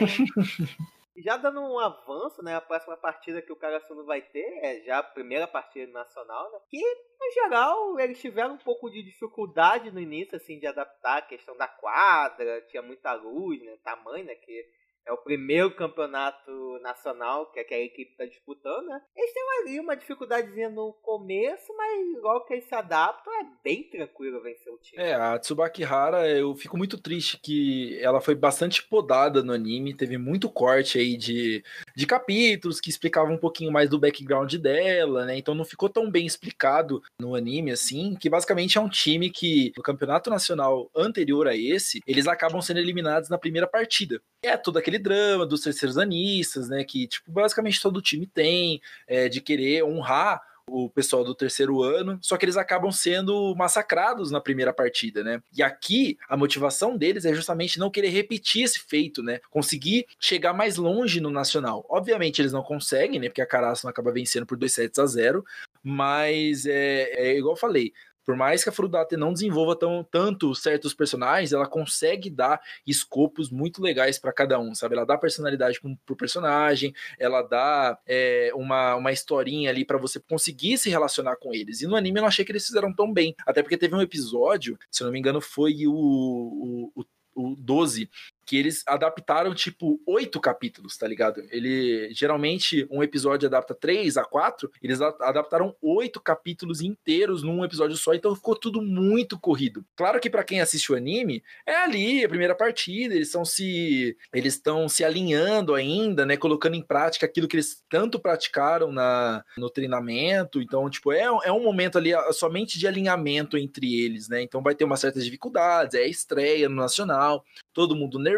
[1.16, 2.56] Já dando um avanço, né?
[2.56, 6.58] A próxima partida que o Karasuno vai ter é já a primeira partida nacional, né?
[6.68, 11.22] Que, no geral, eles tiveram um pouco de dificuldade no início, assim, de adaptar a
[11.22, 13.76] questão da quadra, tinha muita luz, né?
[13.84, 14.34] Tamanho, né?
[14.34, 14.66] Que
[15.06, 19.00] é o primeiro campeonato nacional que aquela equipe está disputando, né?
[19.16, 23.84] Eles têm ali uma dificuldadezinha no começo, mas logo que eles se adaptam, é bem
[23.84, 25.02] tranquilo vencer o time.
[25.02, 29.94] É, a Tsubaki Hara, eu fico muito triste que ela foi bastante podada no anime,
[29.94, 31.62] teve muito corte aí de,
[31.94, 35.36] de capítulos que explicavam um pouquinho mais do background dela, né?
[35.36, 39.72] Então não ficou tão bem explicado no anime, assim, que basicamente é um time que,
[39.76, 44.20] no campeonato nacional anterior a esse, eles acabam sendo eliminados na primeira partida.
[44.46, 46.84] É todo aquele drama dos terceiros anistas, né?
[46.84, 52.18] Que, tipo, basicamente todo time tem, é, de querer honrar o pessoal do terceiro ano,
[52.22, 55.42] só que eles acabam sendo massacrados na primeira partida, né?
[55.54, 59.40] E aqui a motivação deles é justamente não querer repetir esse feito, né?
[59.50, 61.84] Conseguir chegar mais longe no nacional.
[61.88, 63.28] Obviamente eles não conseguem, né?
[63.28, 65.44] Porque a Caraço acaba vencendo por 2 sets a 0,
[65.82, 67.92] mas é, é igual eu falei,
[68.24, 73.50] por mais que a Furudate não desenvolva tão, tanto certos personagens, ela consegue dar escopos
[73.50, 74.96] muito legais para cada um, sabe?
[74.96, 80.78] Ela dá personalidade pro personagem, ela dá é, uma, uma historinha ali para você conseguir
[80.78, 81.80] se relacionar com eles.
[81.80, 83.34] E no anime eu não achei que eles fizeram tão bem.
[83.46, 87.04] Até porque teve um episódio, se eu não me engano, foi o, o, o
[87.34, 88.08] o 12,
[88.44, 91.42] que eles adaptaram, tipo, oito capítulos, tá ligado?
[91.50, 97.96] Ele, geralmente, um episódio adapta três a quatro, eles adaptaram oito capítulos inteiros num episódio
[97.96, 99.84] só, então ficou tudo muito corrido.
[99.96, 104.16] Claro que para quem assiste o anime, é ali a primeira partida, eles estão se
[104.32, 109.44] eles estão se alinhando ainda, né, colocando em prática aquilo que eles tanto praticaram na,
[109.56, 114.42] no treinamento, então, tipo, é, é um momento ali somente de alinhamento entre eles, né,
[114.42, 118.33] então vai ter umas certas dificuldades, é a estreia no Nacional, todo mundo nervoso,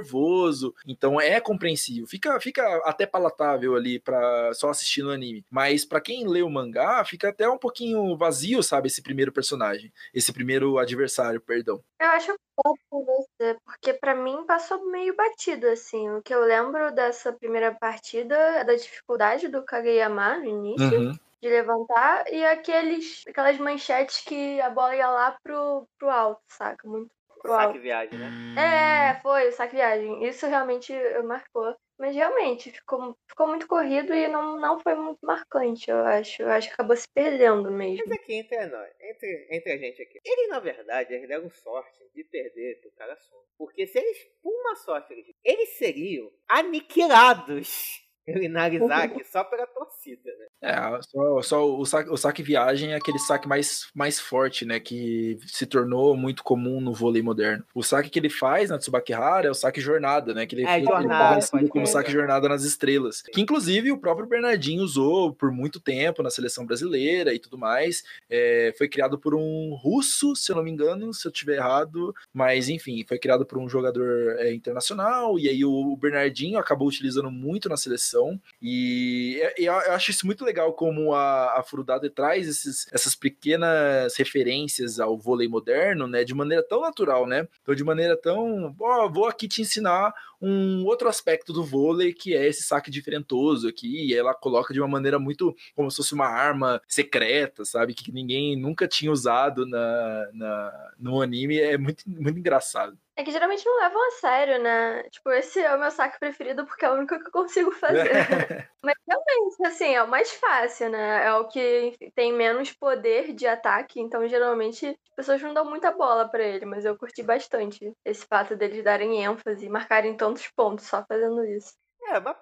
[0.87, 2.07] então é compreensível.
[2.07, 5.45] Fica, fica até palatável ali para só assistir no anime.
[5.51, 9.93] Mas para quem lê o mangá, fica até um pouquinho vazio, sabe, esse primeiro personagem,
[10.15, 11.83] esse primeiro adversário, perdão.
[12.01, 16.09] Eu acho pouco você, porque para mim passou meio batido assim.
[16.11, 21.01] O que eu lembro dessa primeira partida é da dificuldade do Kageyama no início.
[21.01, 26.41] Uhum de levantar e aqueles aquelas manchetes que a bola ia lá pro, pro alto,
[26.49, 26.89] saca?
[26.89, 27.11] Muito
[27.47, 29.15] o saque viagem, né?
[29.17, 30.25] É, foi o saque viagem.
[30.25, 30.93] Isso realmente
[31.25, 31.77] marcou.
[31.99, 36.43] Mas realmente, ficou, ficou muito corrido e não, não foi muito marcante, eu acho.
[36.43, 38.05] Eu acho que acabou se perdendo mesmo.
[38.07, 40.21] Mas aqui, entre nós, entre, entre a gente aqui.
[40.23, 43.17] Eles, na verdade, eles deram sorte de perder pro cara
[43.57, 50.31] Porque se eles, por uma sorte, eles, eles seriam aniquilados e Narizaki só pela torcida,
[50.39, 50.47] né?
[50.61, 54.81] É, só, só o, saque, o saque viagem é aquele saque mais, mais forte, né?
[54.81, 57.65] Que se tornou muito comum no vôlei moderno.
[57.73, 60.45] O saque que ele faz na Tsubaki Hara é o saque jornada, né?
[60.45, 63.23] Que ele, é, jornada, ele como saque jornada nas estrelas.
[63.23, 68.03] Que inclusive o próprio Bernardinho usou por muito tempo na seleção brasileira e tudo mais.
[68.29, 72.13] É, foi criado por um russo, se eu não me engano, se eu tiver errado.
[72.33, 75.39] Mas enfim, foi criado por um jogador é, internacional.
[75.39, 78.16] E aí o Bernardinho acabou utilizando muito na seleção
[78.61, 84.99] e eu acho isso muito legal como a, a Furudade traz esses, essas pequenas referências
[85.01, 86.25] ao vôlei moderno, né?
[86.25, 87.47] De maneira tão natural, né?
[87.63, 88.75] Então, de maneira tão.
[89.13, 94.07] Vou aqui te ensinar um outro aspecto do vôlei, que é esse saque diferentoso aqui.
[94.07, 97.95] E ela coloca de uma maneira muito como se fosse uma arma secreta, sabe?
[97.95, 101.59] Que ninguém nunca tinha usado na, na, no anime.
[101.59, 102.97] É muito, muito engraçado.
[103.19, 105.03] É que geralmente não levam a sério, né?
[105.05, 108.13] Tipo, esse é o meu saque preferido porque é o único que eu consigo fazer.
[108.85, 111.25] Mas realmente, assim, é o mais fácil, né?
[111.27, 115.91] É o que tem menos poder de ataque, então geralmente as pessoas não dão muita
[115.91, 120.47] bola para ele, mas eu curti bastante esse fato deles darem ênfase e marcarem tantos
[120.49, 121.73] pontos só fazendo isso.
[122.09, 122.35] É, uma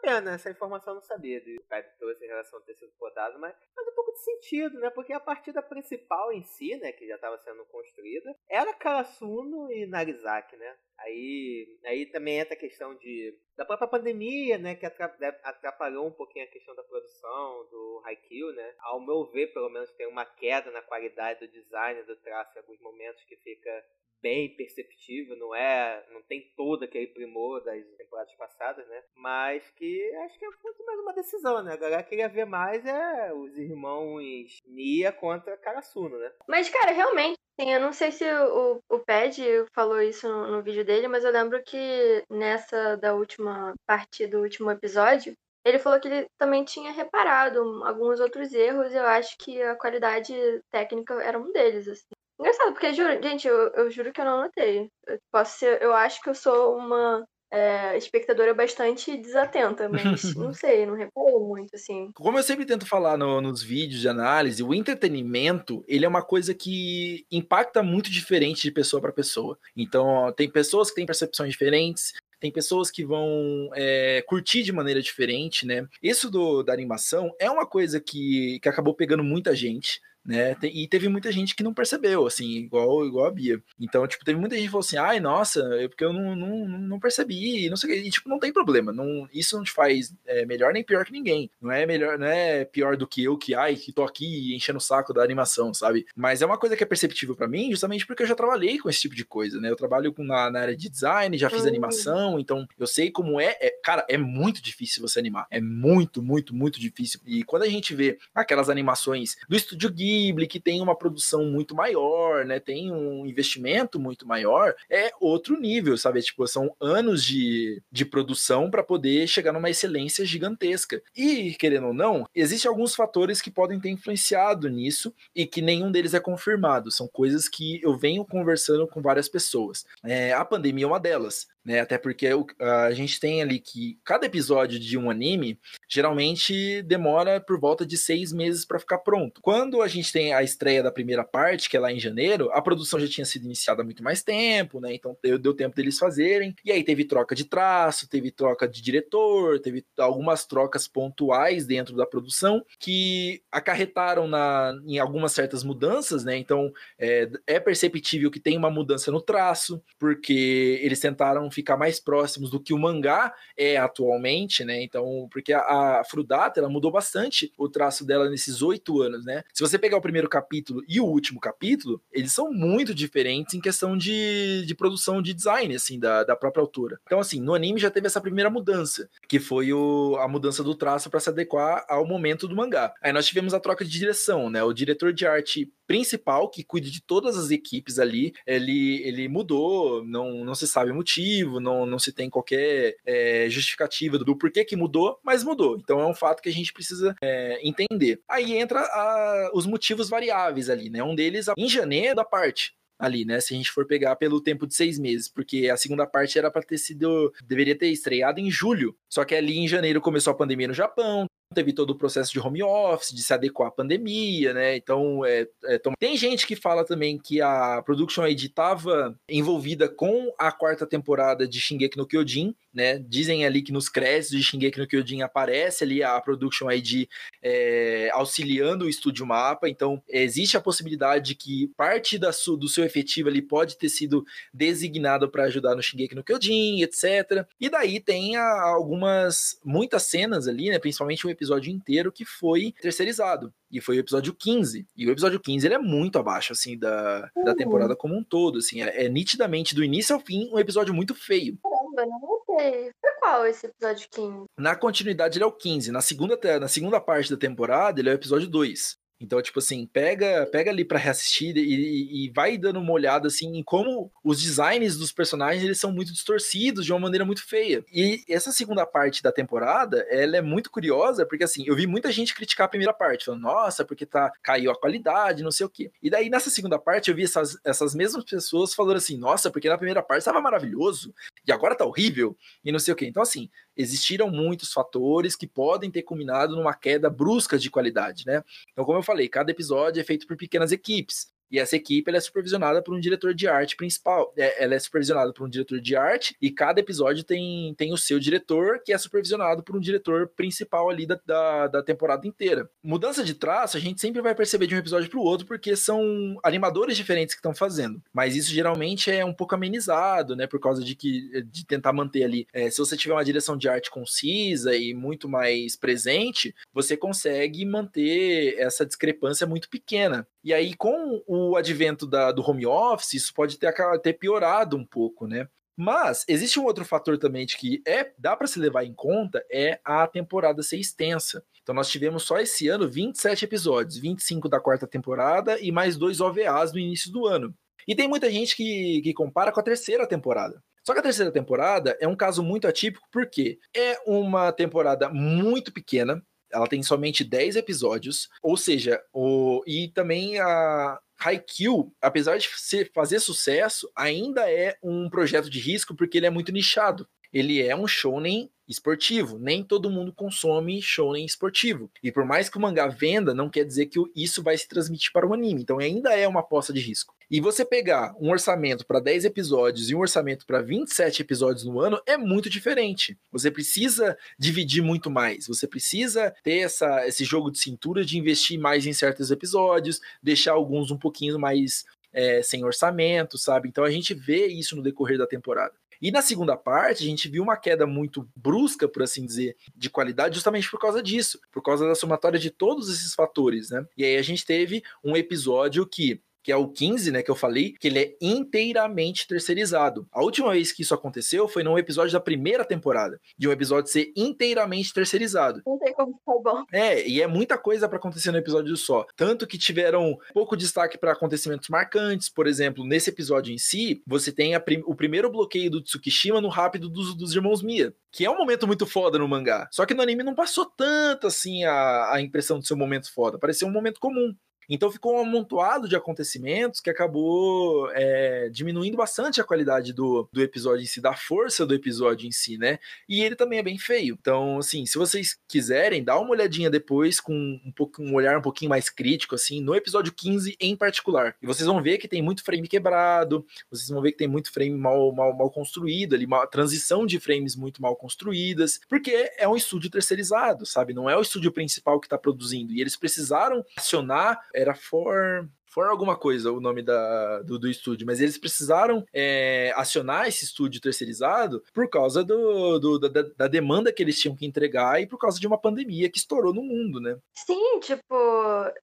[0.00, 3.38] pena, essa informação eu não sabia do Kai trouxe em relação a ter sido podado,
[3.38, 4.90] mas faz um pouco de sentido, né?
[4.90, 9.86] Porque a partida principal em si, né, que já estava sendo construída, era Karasuno e
[9.86, 10.76] Narizaki, né?
[11.00, 16.46] Aí, aí também entra a questão de da própria pandemia, né, que atrapalhou um pouquinho
[16.46, 18.74] a questão da produção do Haikyuu, né?
[18.78, 22.60] Ao meu ver, pelo menos tem uma queda na qualidade do design do traço em
[22.60, 23.84] alguns momentos que fica
[24.22, 29.02] bem perceptível, não é, não tem todo aquele primor das temporadas passadas, né?
[29.14, 31.72] Mas que acho que é muito mais uma decisão, né?
[31.72, 36.32] Agora queria ver mais é os irmãos Nia contra Karasuno, né?
[36.46, 39.38] Mas cara, realmente Sim, eu não sei se o, o Ped
[39.74, 44.40] falou isso no, no, vídeo dele, mas eu lembro que nessa da última parte do
[44.40, 49.36] último episódio, ele falou que ele também tinha reparado alguns outros erros, e eu acho
[49.38, 50.32] que a qualidade
[50.70, 52.08] técnica era um deles, assim.
[52.38, 54.88] Engraçado, porque, gente, eu, eu juro que eu não notei.
[55.06, 60.54] Eu, posso ser, eu acho que eu sou uma é, espectadora bastante desatenta, mas não
[60.54, 62.10] sei, não reparo muito, assim.
[62.14, 66.22] Como eu sempre tento falar no, nos vídeos de análise, o entretenimento, ele é uma
[66.22, 69.58] coisa que impacta muito diferente de pessoa para pessoa.
[69.76, 75.02] Então, tem pessoas que têm percepções diferentes, tem pessoas que vão é, curtir de maneira
[75.02, 75.86] diferente, né?
[76.02, 80.56] Isso do, da animação é uma coisa que, que acabou pegando muita gente né?
[80.62, 83.60] E teve muita gente que não percebeu, assim, igual, igual a Bia.
[83.78, 86.68] Então, tipo, teve muita gente que falou assim, ai, nossa, é porque eu não, não,
[86.68, 88.08] não percebi, não sei o que.
[88.08, 88.92] E, tipo, não tem problema.
[88.92, 91.50] Não, isso não te faz é, melhor nem pior que ninguém.
[91.60, 94.78] Não é melhor, não é pior do que eu que, ai, que tô aqui enchendo
[94.78, 96.06] o saco da animação, sabe?
[96.14, 98.88] Mas é uma coisa que é perceptível para mim, justamente porque eu já trabalhei com
[98.88, 99.70] esse tipo de coisa, né?
[99.70, 101.68] Eu trabalho com, na, na área de design, já fiz uhum.
[101.68, 103.70] animação, então eu sei como é, é.
[103.82, 105.46] Cara, é muito difícil você animar.
[105.50, 107.20] É muito, muito, muito difícil.
[107.26, 111.44] E quando a gente vê aquelas animações do Estúdio Ghibli, Ghibli, que tem uma produção
[111.44, 112.58] muito maior, né?
[112.58, 116.20] Tem um investimento muito maior, é outro nível, sabe?
[116.20, 121.02] Tipo, são anos de, de produção para poder chegar numa excelência gigantesca.
[121.16, 125.90] E, querendo ou não, existem alguns fatores que podem ter influenciado nisso e que nenhum
[125.90, 126.90] deles é confirmado.
[126.90, 129.86] São coisas que eu venho conversando com várias pessoas.
[130.04, 131.80] É, a pandemia é uma delas né?
[131.80, 132.28] Até porque
[132.58, 135.58] a gente tem ali que cada episódio de um anime
[135.88, 139.40] geralmente demora por volta de seis meses para ficar pronto.
[139.42, 142.62] Quando a gente tem a estreia da primeira parte, que é lá em janeiro, a
[142.62, 144.94] produção já tinha sido iniciada há muito mais tempo, né?
[144.94, 146.54] Então deu, deu tempo deles fazerem.
[146.64, 151.96] E aí teve troca de traço, teve troca de diretor, teve algumas trocas pontuais dentro
[151.96, 156.36] da produção que acarretaram na, em algumas certas mudanças, né?
[156.36, 162.00] Então é, é perceptível que tem uma mudança no traço, porque eles tentaram ficar mais
[162.00, 164.82] próximos do que o mangá é atualmente, né?
[164.82, 165.60] Então, porque a,
[166.00, 169.42] a Frudata, ela mudou bastante o traço dela nesses oito anos, né?
[169.52, 173.60] Se você pegar o primeiro capítulo e o último capítulo, eles são muito diferentes em
[173.60, 176.98] questão de, de produção de design, assim, da, da própria autora.
[177.04, 180.74] Então, assim, no anime já teve essa primeira mudança, que foi o, a mudança do
[180.74, 182.92] traço para se adequar ao momento do mangá.
[183.02, 184.62] Aí nós tivemos a troca de direção, né?
[184.62, 190.04] O diretor de arte principal, que cuida de todas as equipes ali, ele, ele mudou,
[190.04, 194.64] não, não se sabe o motivo, não, não se tem qualquer é, justificativa do porquê
[194.64, 195.78] que mudou, mas mudou.
[195.78, 198.20] Então é um fato que a gente precisa é, entender.
[198.28, 201.02] Aí entra a, os motivos variáveis ali, né?
[201.02, 203.40] Um deles, em janeiro, da parte ali, né?
[203.40, 206.50] Se a gente for pegar pelo tempo de seis meses, porque a segunda parte era
[206.50, 208.94] para ter sido, deveria ter estreado em julho.
[209.08, 212.38] Só que ali em janeiro começou a pandemia no Japão, teve todo o processo de
[212.38, 214.76] home office, de se adequar à pandemia, né?
[214.76, 220.32] Então, é, é, tem gente que fala também que a Production ID estava envolvida com
[220.38, 223.00] a quarta temporada de Shingeki no Kyojin, né?
[223.00, 227.08] Dizem ali que nos créditos de Shingeki no Kyojin aparece ali a Production ID
[227.42, 232.68] é, auxiliando o Estúdio Mapa, então existe a possibilidade de que parte da su, do
[232.68, 234.24] seu efetivo ali pode ter sido
[234.54, 237.44] designado para ajudar no Shingeki no Kyojin, etc.
[237.60, 240.78] E daí tem a, algumas, muitas cenas ali, né?
[240.78, 243.52] Principalmente um episódio inteiro que foi terceirizado.
[243.70, 244.86] E foi o episódio 15.
[244.96, 247.44] E o episódio 15 ele é muito abaixo, assim, da, uhum.
[247.44, 248.58] da temporada como um todo.
[248.58, 251.58] Assim, é, é, nitidamente, do início ao fim, um episódio muito feio.
[251.62, 252.90] Caramba, não notei.
[253.00, 254.44] Foi qual esse episódio 15?
[254.58, 255.92] Na continuidade, ele é o 15.
[255.92, 258.98] Na segunda, na segunda parte da temporada, ele é o episódio 2.
[259.20, 263.56] Então, tipo assim, pega, pega ali para reassistir e, e, vai dando uma olhada assim
[263.56, 267.84] em como os designs dos personagens eles são muito distorcidos de uma maneira muito feia.
[267.92, 272.10] E essa segunda parte da temporada, ela é muito curiosa, porque assim, eu vi muita
[272.10, 275.70] gente criticar a primeira parte, falando, nossa, porque tá caiu a qualidade, não sei o
[275.70, 275.90] quê.
[276.02, 279.68] E daí nessa segunda parte eu vi essas, essas mesmas pessoas falando assim, nossa, porque
[279.68, 281.14] na primeira parte estava maravilhoso
[281.46, 282.34] e agora tá horrível
[282.64, 283.06] e não sei o quê.
[283.06, 288.42] Então assim, existiram muitos fatores que podem ter culminado numa queda brusca de qualidade, né?
[288.72, 291.32] Então, como eu falei, cada episódio é feito por pequenas equipes.
[291.50, 294.32] E essa equipe é supervisionada por um diretor de arte principal.
[294.36, 297.98] É, ela é supervisionada por um diretor de arte e cada episódio tem, tem o
[297.98, 302.68] seu diretor, que é supervisionado por um diretor principal ali da, da, da temporada inteira.
[302.82, 305.74] Mudança de traço, a gente sempre vai perceber de um episódio para o outro, porque
[305.76, 308.02] são animadores diferentes que estão fazendo.
[308.12, 310.46] Mas isso geralmente é um pouco amenizado, né?
[310.46, 312.46] Por causa de que de tentar manter ali.
[312.52, 317.64] É, se você tiver uma direção de arte concisa e muito mais presente, você consegue
[317.64, 320.26] manter essa discrepância muito pequena.
[320.42, 324.84] E aí, com o advento da, do home office, isso pode ter, ter piorado um
[324.84, 325.48] pouco, né?
[325.76, 329.42] Mas existe um outro fator também de que é dá para se levar em conta
[329.50, 331.42] é a temporada ser extensa.
[331.62, 336.20] Então nós tivemos só esse ano 27 episódios, 25 da quarta temporada e mais dois
[336.20, 337.54] OVAs no início do ano.
[337.88, 340.62] E tem muita gente que, que compara com a terceira temporada.
[340.86, 345.72] Só que a terceira temporada é um caso muito atípico porque é uma temporada muito
[345.72, 346.22] pequena,
[346.52, 352.90] ela tem somente 10 episódios, ou seja, o, e também a Haikyuu, apesar de ser,
[352.94, 357.06] fazer sucesso, ainda é um projeto de risco porque ele é muito nichado.
[357.32, 359.38] Ele é um shonen esportivo.
[359.38, 361.90] Nem todo mundo consome shonen esportivo.
[362.02, 365.10] E por mais que o mangá venda, não quer dizer que isso vai se transmitir
[365.12, 365.62] para o anime.
[365.62, 367.14] Então ainda é uma aposta de risco.
[367.30, 371.80] E você pegar um orçamento para 10 episódios e um orçamento para 27 episódios no
[371.80, 373.18] ano é muito diferente.
[373.32, 375.46] Você precisa dividir muito mais.
[375.46, 380.52] Você precisa ter essa, esse jogo de cintura de investir mais em certos episódios, deixar
[380.52, 383.68] alguns um pouquinho mais é, sem orçamento, sabe?
[383.68, 385.74] Então a gente vê isso no decorrer da temporada.
[386.00, 389.90] E na segunda parte, a gente viu uma queda muito brusca, por assim dizer, de
[389.90, 393.84] qualidade, justamente por causa disso, por causa da somatória de todos esses fatores, né?
[393.96, 397.36] E aí a gente teve um episódio que que é o 15, né, que eu
[397.36, 400.06] falei, que ele é inteiramente terceirizado.
[400.12, 403.90] A última vez que isso aconteceu foi num episódio da primeira temporada, de um episódio
[403.90, 405.62] ser inteiramente terceirizado.
[405.66, 406.64] Não tem como ficar bom.
[406.72, 409.06] É, e é muita coisa para acontecer no episódio só.
[409.16, 414.32] Tanto que tiveram pouco destaque para acontecimentos marcantes, por exemplo, nesse episódio em si, você
[414.32, 418.30] tem prim o primeiro bloqueio do Tsukishima no rápido dos, dos irmãos Mia, que é
[418.30, 419.68] um momento muito foda no mangá.
[419.70, 423.12] Só que no anime não passou tanto assim a, a impressão de ser um momento
[423.12, 424.34] foda, pareceu um momento comum.
[424.70, 430.40] Então ficou um amontoado de acontecimentos que acabou é, diminuindo bastante a qualidade do, do
[430.40, 432.78] episódio em si, da força do episódio em si, né?
[433.08, 434.16] E ele também é bem feio.
[434.20, 438.42] Então, assim, se vocês quiserem, dá uma olhadinha depois com um, pouco, um olhar um
[438.42, 441.34] pouquinho mais crítico, assim, no episódio 15 em particular.
[441.42, 444.52] E vocês vão ver que tem muito frame quebrado, vocês vão ver que tem muito
[444.52, 449.48] frame mal, mal, mal construído ali, uma transição de frames muito mal construídas, porque é
[449.48, 450.94] um estúdio terceirizado, sabe?
[450.94, 452.72] Não é o estúdio principal que está produzindo.
[452.72, 458.04] E eles precisaram acionar era For For alguma coisa o nome da, do, do estúdio,
[458.04, 463.92] mas eles precisaram é, acionar esse estúdio terceirizado por causa do, do da, da, demanda
[463.92, 467.00] que eles tinham que entregar e por causa de uma pandemia que estourou no mundo,
[467.00, 467.16] né?
[467.34, 468.14] Sim, tipo,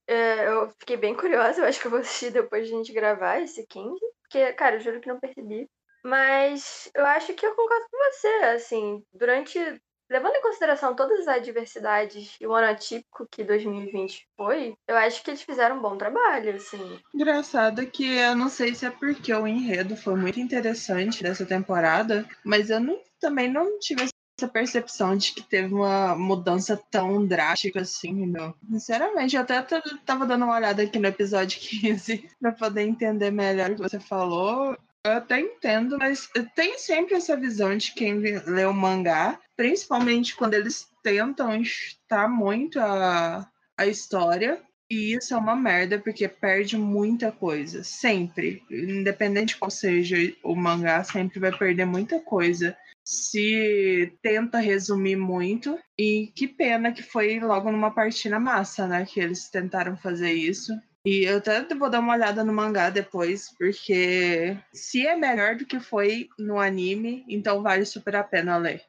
[0.07, 2.93] é, eu fiquei bem curiosa, eu acho que eu vou assistir depois de a gente
[2.93, 5.67] gravar esse 15, porque, cara, eu juro que não percebi.
[6.05, 9.59] Mas eu acho que eu concordo com você, assim, durante
[10.09, 15.23] levando em consideração todas as adversidades e o ano atípico que 2020 foi, eu acho
[15.23, 16.99] que eles fizeram um bom trabalho, assim.
[17.13, 22.27] Engraçado que eu não sei se é porque o enredo foi muito interessante dessa temporada,
[22.43, 24.03] mas eu não, também não tive
[24.37, 28.53] essa percepção de que teve uma mudança tão drástica assim, não.
[28.69, 29.61] Sinceramente, eu até
[30.05, 33.99] tava dando uma olhada aqui no episódio 15 pra poder entender melhor o que você
[33.99, 34.77] falou.
[35.05, 40.53] Eu até entendo, mas tem sempre essa visão de quem lê o mangá, principalmente quando
[40.53, 44.61] eles tentam estar muito a, a história.
[44.89, 47.83] E isso é uma merda, porque perde muita coisa.
[47.83, 48.63] Sempre.
[48.69, 52.75] Independente de qual seja o mangá, sempre vai perder muita coisa.
[53.05, 55.77] Se tenta resumir muito.
[55.97, 59.05] E que pena que foi logo numa partida massa, né?
[59.05, 60.73] Que eles tentaram fazer isso.
[61.09, 65.65] E eu até vou dar uma olhada no mangá depois, porque se é melhor do
[65.65, 68.83] que foi no anime, então vale super a pena ler.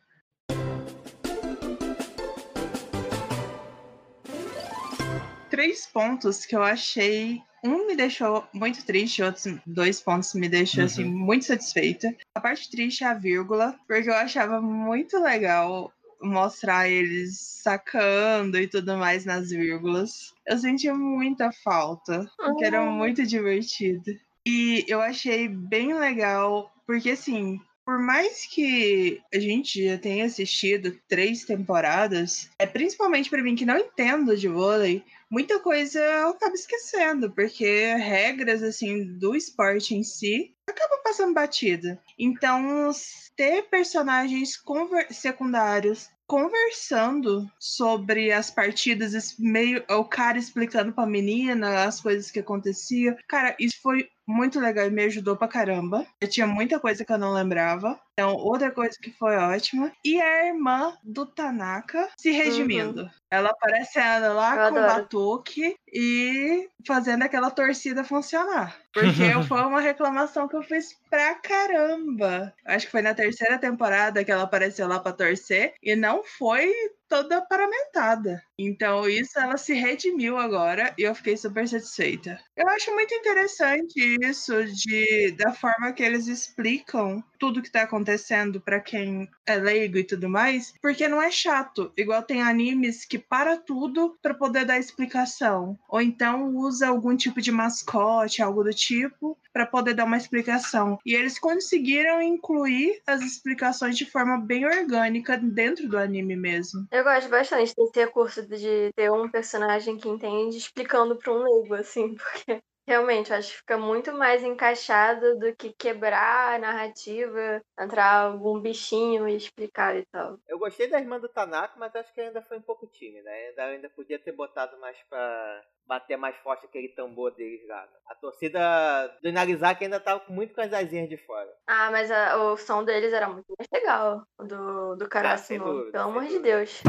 [5.49, 7.41] Três pontos que eu achei.
[7.63, 11.11] Um me deixou muito triste, outros dois pontos me deixou assim, uhum.
[11.11, 12.13] assim muito satisfeita.
[12.35, 18.67] A parte triste é a vírgula, porque eu achava muito legal mostrar eles sacando e
[18.67, 20.35] tudo mais nas vírgulas.
[20.47, 22.91] Eu senti muita falta, porque era ah.
[22.91, 24.19] muito divertido.
[24.47, 30.95] E eu achei bem legal, porque assim, por mais que a gente já tenha assistido
[31.09, 36.55] três temporadas, é principalmente para mim que não entendo de vôlei, muita coisa eu acabo
[36.55, 41.99] esquecendo, porque regras assim do esporte em si acaba passando batida.
[42.19, 42.91] Então,
[43.35, 44.63] ter personagens
[45.11, 53.17] secundários conversando sobre as partidas, meio o cara explicando pra menina as coisas que aconteciam.
[53.27, 56.07] Cara, isso foi muito legal e me ajudou pra caramba.
[56.21, 57.99] Eu tinha muita coisa que eu não lembrava.
[58.13, 59.91] Então, outra coisa que foi ótima.
[60.05, 63.03] E a irmã do Tanaka se redimindo.
[63.03, 63.11] Uhum.
[63.31, 68.77] Ela aparecendo lá eu com o batuque e fazendo aquela torcida funcionar.
[68.93, 69.09] Porque
[69.49, 72.53] foi uma reclamação que eu fiz pra caramba.
[72.67, 75.75] Acho que foi na terceira temporada que ela apareceu lá pra torcer.
[75.83, 76.73] E não foi
[77.09, 78.43] toda paramentada.
[78.59, 82.41] Então, isso ela se redimiu agora e eu fiquei super satisfeita.
[82.57, 88.61] Eu acho muito interessante isso de da forma que eles explicam tudo que tá acontecendo
[88.61, 91.93] para quem é leigo e tudo mais, porque não é chato.
[91.97, 97.41] Igual tem animes que para tudo para poder dar explicação, ou então usa algum tipo
[97.41, 100.99] de mascote, algo do tipo, para poder dar uma explicação.
[101.07, 106.87] E eles conseguiram incluir as explicações de forma bem orgânica dentro do anime mesmo.
[106.99, 111.75] Eu gosto bastante desse recurso de ter um personagem que entende explicando para um leigo,
[111.75, 118.23] assim, porque realmente acho que fica muito mais encaixado do que quebrar a narrativa, entrar
[118.23, 120.39] algum bichinho e explicar e tal.
[120.49, 123.49] Eu gostei da irmã do Tanaka, mas acho que ainda foi um pouco tímida, né?
[123.49, 127.87] Ainda, ainda podia ter botado mais pra bater mais forte aquele tambor deles lá.
[128.07, 131.51] A torcida do Inarizaki ainda tava muito com as asinhas de fora.
[131.67, 135.93] Ah, mas a, o som deles era muito mais legal, do, do cara ah, Pelo
[136.05, 136.83] amor de Deus.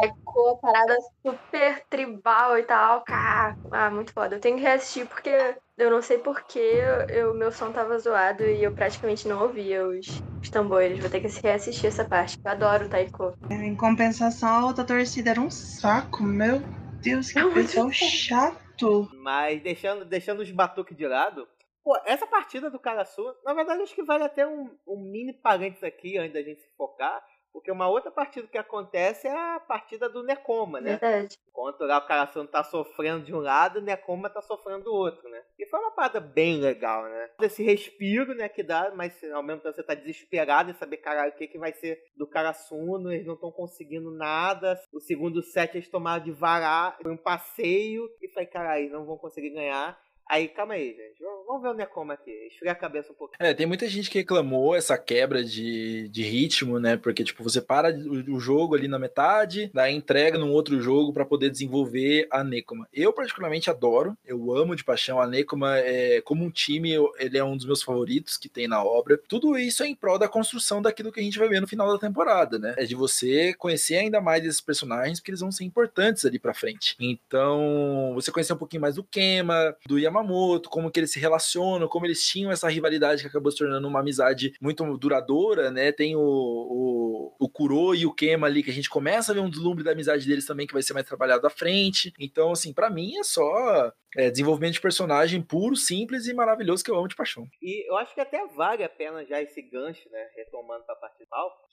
[0.00, 3.02] Taiko, a parada super tribal e tal.
[3.02, 4.36] Cara, ah, muito foda.
[4.36, 6.82] Eu tenho que reassistir porque eu não sei porquê
[7.30, 10.98] o meu som tava zoado e eu praticamente não ouvia os, os tambores.
[10.98, 12.38] Vou ter que reassistir essa parte.
[12.44, 13.34] Eu adoro o Taiko.
[13.50, 16.22] Em compensação, a outra torcida era um saco.
[16.22, 16.60] Meu
[17.02, 19.08] Deus, que pessoal chato.
[19.22, 21.46] Mas deixando, deixando os batuques de lado,
[21.84, 25.84] Pô, essa partida do Karasu, na verdade, acho que vale até um, um mini parênteses
[25.84, 27.22] aqui, antes da gente se focar.
[27.54, 30.96] Porque uma outra partida que acontece é a partida do Necoma, né?
[30.96, 31.38] Verdade.
[31.48, 35.30] Enquanto lá o Caraçano tá sofrendo de um lado, o Necoma tá sofrendo do outro,
[35.30, 35.40] né?
[35.56, 37.30] E foi uma parada bem legal, né?
[37.40, 41.30] Esse respiro, né, que dá, mas ao mesmo tempo você tá desesperado em saber, caralho,
[41.30, 44.76] o que, que vai ser do Karasuno, eles não estão conseguindo nada.
[44.92, 49.16] O segundo set eles tomaram de varar, foi um passeio, e falei, caralho, não vão
[49.16, 49.96] conseguir ganhar.
[50.28, 51.22] Aí, calma aí, gente.
[51.46, 52.30] Vamos ver o Necoma aqui.
[52.30, 53.36] Esfriar a cabeça um pouquinho.
[53.38, 56.96] É, tem muita gente que reclamou essa quebra de, de ritmo, né?
[56.96, 61.24] Porque, tipo, você para o, jogo ali na metade, daí entrega num outro jogo para
[61.24, 62.88] poder desenvolver a Necoma.
[62.92, 64.16] Eu, particularmente, adoro.
[64.24, 65.20] Eu amo de paixão.
[65.20, 68.82] A Necoma, é, como um time, ele é um dos meus favoritos que tem na
[68.82, 69.20] obra.
[69.28, 71.92] Tudo isso é em prol da construção daquilo que a gente vai ver no final
[71.92, 72.74] da temporada, né?
[72.78, 76.54] É de você conhecer ainda mais esses personagens, porque eles vão ser importantes ali pra
[76.54, 76.96] frente.
[76.98, 81.18] Então, você conhecer um pouquinho mais do Kema, do Yamamoto, Yamamoto, como que eles se
[81.18, 85.90] relacionam, como eles tinham essa rivalidade que acabou se tornando uma amizade muito duradoura, né?
[85.92, 89.40] Tem o, o, o Kuro e o Kema ali, que a gente começa a ver
[89.40, 92.12] um deslumbre da amizade deles também, que vai ser mais trabalhado à frente.
[92.18, 96.90] Então, assim, para mim é só é, desenvolvimento de personagem puro, simples e maravilhoso que
[96.90, 97.46] eu amo de paixão.
[97.62, 100.30] E eu acho que até vale a pena já esse gancho, né?
[100.36, 101.14] Retomando pra parte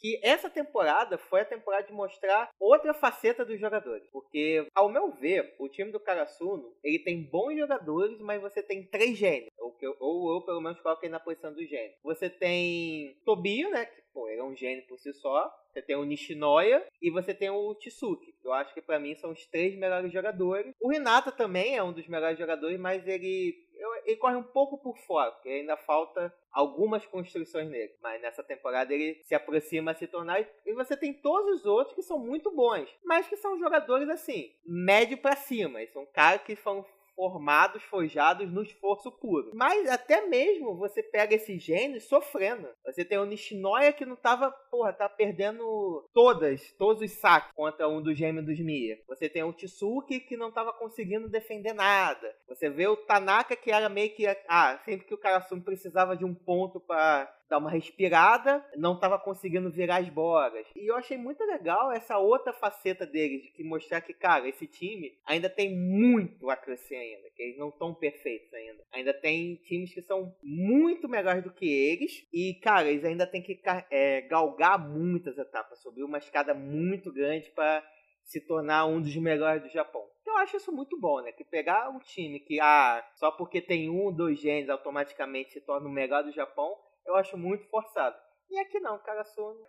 [0.02, 4.04] que essa temporada foi a temporada de mostrar outra faceta dos jogadores.
[4.12, 8.84] Porque, ao meu ver, o time do Karasuno, ele tem bons jogadores, mas você tem
[8.84, 9.52] três gênios.
[9.60, 11.94] Ou, eu, ou pelo menos, coloquei na posição do gênio.
[12.04, 13.86] Você tem Tobio, né?
[13.86, 15.54] Que, pô, ele é um gênio por si só.
[15.72, 18.36] Você tem o Nishinoya e você tem o Tsuki.
[18.44, 20.74] Eu acho que para mim são os três melhores jogadores.
[20.82, 23.70] O Renata também é um dos melhores jogadores, mas ele
[24.06, 27.94] ele corre um pouco por fora, porque ainda falta algumas construções nele.
[28.02, 30.46] Mas nessa temporada ele se aproxima a se tornar.
[30.66, 34.52] E você tem todos os outros que são muito bons, mas que são jogadores assim,
[34.66, 35.80] médio para cima.
[35.80, 36.86] Eles são caras que são
[37.22, 39.52] formados, forjados no esforço puro.
[39.54, 42.68] Mas até mesmo você pega esses gênios sofrendo.
[42.84, 47.88] Você tem o Nishinoya que não tava, porra, tá perdendo todas, todos os saques contra
[47.88, 49.00] um dos gêmeos dos Mia.
[49.08, 52.36] Você tem o Tsuki que não tava conseguindo defender nada.
[52.48, 56.26] Você vê o Tanaka que era meio que, ah, sempre que o Karasumi precisava de
[56.26, 60.66] um ponto para dar uma respirada, não estava conseguindo virar as bolas.
[60.74, 65.20] E eu achei muito legal essa outra faceta deles, de mostrar que, cara, esse time
[65.26, 68.82] ainda tem muito a crescer ainda, que eles não estão perfeitos ainda.
[68.94, 73.42] Ainda tem times que são muito melhores do que eles, e, cara, eles ainda têm
[73.42, 73.60] que
[73.90, 77.86] é, galgar muitas etapas, subir uma escada muito grande para
[78.24, 80.08] se tornar um dos melhores do Japão.
[80.26, 81.34] Eu acho isso muito bom, né?
[81.34, 85.90] Que pegar um time que, ah, só porque tem um, dois genes, automaticamente se torna
[85.90, 86.74] o melhor do Japão,
[87.06, 88.16] eu acho muito forçado.
[88.50, 89.24] E aqui não, cara,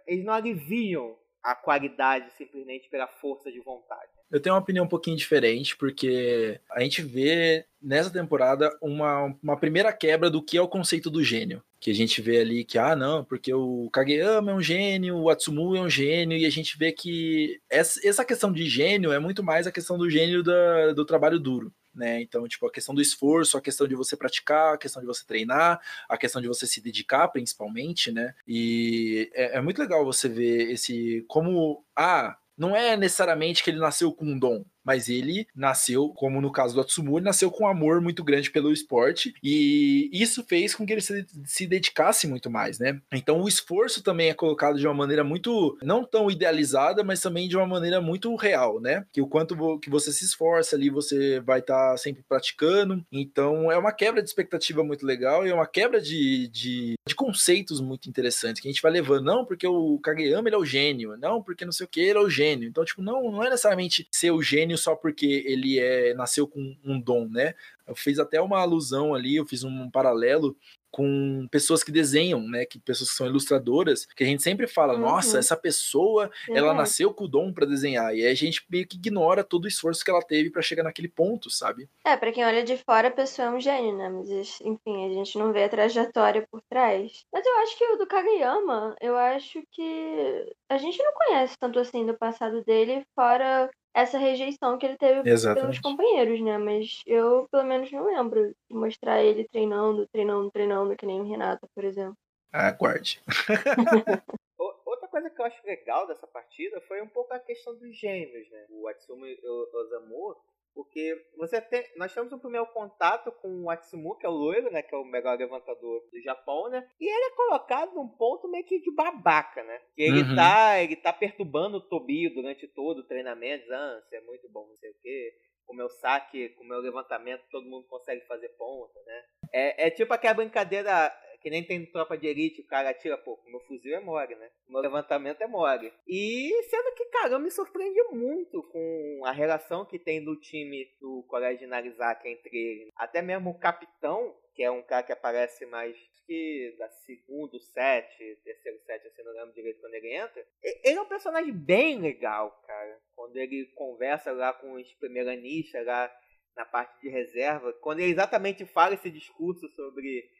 [0.06, 4.10] eles não aliviam a qualidade simplesmente pela força de vontade.
[4.30, 9.58] Eu tenho uma opinião um pouquinho diferente, porque a gente vê nessa temporada uma, uma
[9.58, 11.62] primeira quebra do que é o conceito do gênio.
[11.80, 15.28] Que a gente vê ali que, ah, não, porque o Kageyama é um gênio, o
[15.28, 19.18] Atsumu é um gênio, e a gente vê que essa, essa questão de gênio é
[19.18, 21.72] muito mais a questão do gênio da, do trabalho duro.
[21.94, 22.22] Né?
[22.22, 25.24] Então, tipo, a questão do esforço, a questão de você praticar, a questão de você
[25.26, 28.34] treinar, a questão de você se dedicar, principalmente, né?
[28.48, 33.78] E é, é muito legal você ver esse como ah, não é necessariamente que ele
[33.78, 37.64] nasceu com um dom, mas ele nasceu, como no caso do Atsumu, ele nasceu com
[37.64, 42.26] um amor muito grande pelo esporte e isso fez com que ele se, se, dedicasse
[42.26, 43.00] muito mais, né?
[43.12, 47.48] Então o esforço também é colocado de uma maneira muito não tão idealizada, mas também
[47.48, 49.04] de uma maneira muito real, né?
[49.12, 53.04] Que o quanto que você se esforça ali, você vai estar tá sempre praticando.
[53.10, 57.14] Então é uma quebra de expectativa muito legal e é uma quebra de, de, de,
[57.14, 60.64] conceitos muito interessantes que a gente vai levando, não porque o Kageyama ele é o
[60.64, 62.68] gênio, não porque não sei o que ele é o gênio.
[62.68, 66.48] Então, tipo, não, não é necessariamente ser o gênio gênio só porque ele é nasceu
[66.48, 67.54] com um dom, né?
[67.86, 70.56] Eu fiz até uma alusão ali, eu fiz um paralelo
[70.92, 72.66] com pessoas que desenham, né?
[72.66, 75.00] Que pessoas que são ilustradoras, que a gente sempre fala, uhum.
[75.00, 76.56] nossa, essa pessoa, uhum.
[76.56, 78.14] ela nasceu com o dom para desenhar.
[78.14, 80.82] E aí a gente meio que ignora todo o esforço que ela teve para chegar
[80.82, 81.88] naquele ponto, sabe?
[82.04, 84.10] É, para quem olha de fora, a pessoa é um gênio, né?
[84.10, 87.24] Mas enfim, a gente não vê a trajetória por trás.
[87.32, 91.78] Mas eu acho que o do Kageyama, eu acho que a gente não conhece tanto
[91.78, 95.62] assim do passado dele, fora essa rejeição que ele teve Exatamente.
[95.62, 96.58] pelos companheiros, né?
[96.58, 101.28] Mas eu, pelo menos, não lembro de mostrar ele treinando, treinando, treinando, que nem o
[101.28, 102.16] Renato, por exemplo.
[102.52, 103.22] Aguarde.
[104.58, 108.48] Outra coisa que eu acho legal dessa partida foi um pouco a questão dos gêmeos,
[108.50, 108.66] né?
[108.70, 109.38] O Atsumi
[109.74, 110.36] Osamu
[110.74, 114.70] porque você tem, nós temos um primeiro contato com o Atsumu, que é o loiro,
[114.70, 114.82] né?
[114.82, 116.86] Que é o melhor levantador do Japão, né?
[117.00, 119.80] E ele é colocado num ponto meio que de babaca, né?
[119.94, 120.34] Que ele uhum.
[120.34, 123.70] tá, ele tá perturbando o Tobio durante todo o treinamento.
[123.72, 125.34] Ah, você é muito bom, não sei o quê.
[125.66, 129.24] Com o meu saque, com o meu levantamento, todo mundo consegue fazer ponta, né?
[129.52, 131.12] É, é tipo aquela brincadeira
[131.42, 134.50] que nem tem tropa de elite, o cara atira, pô, meu fuzil é mole, né?
[134.68, 135.92] meu levantamento é mole.
[136.06, 140.88] E sendo que, cara, eu me surpreende muito com a relação que tem do time
[141.00, 142.90] do Colégio Narizaki entre ele.
[142.96, 145.96] Até mesmo o capitão, que é um cara que aparece mais
[146.26, 150.46] que da segundo set, terceiro set, assim, não lembro direito quando ele entra.
[150.62, 152.98] Ele é um personagem bem legal, cara.
[153.14, 156.10] Quando ele conversa lá com os primeiranistas lá
[156.56, 160.30] na parte de reserva, quando ele exatamente fala esse discurso sobre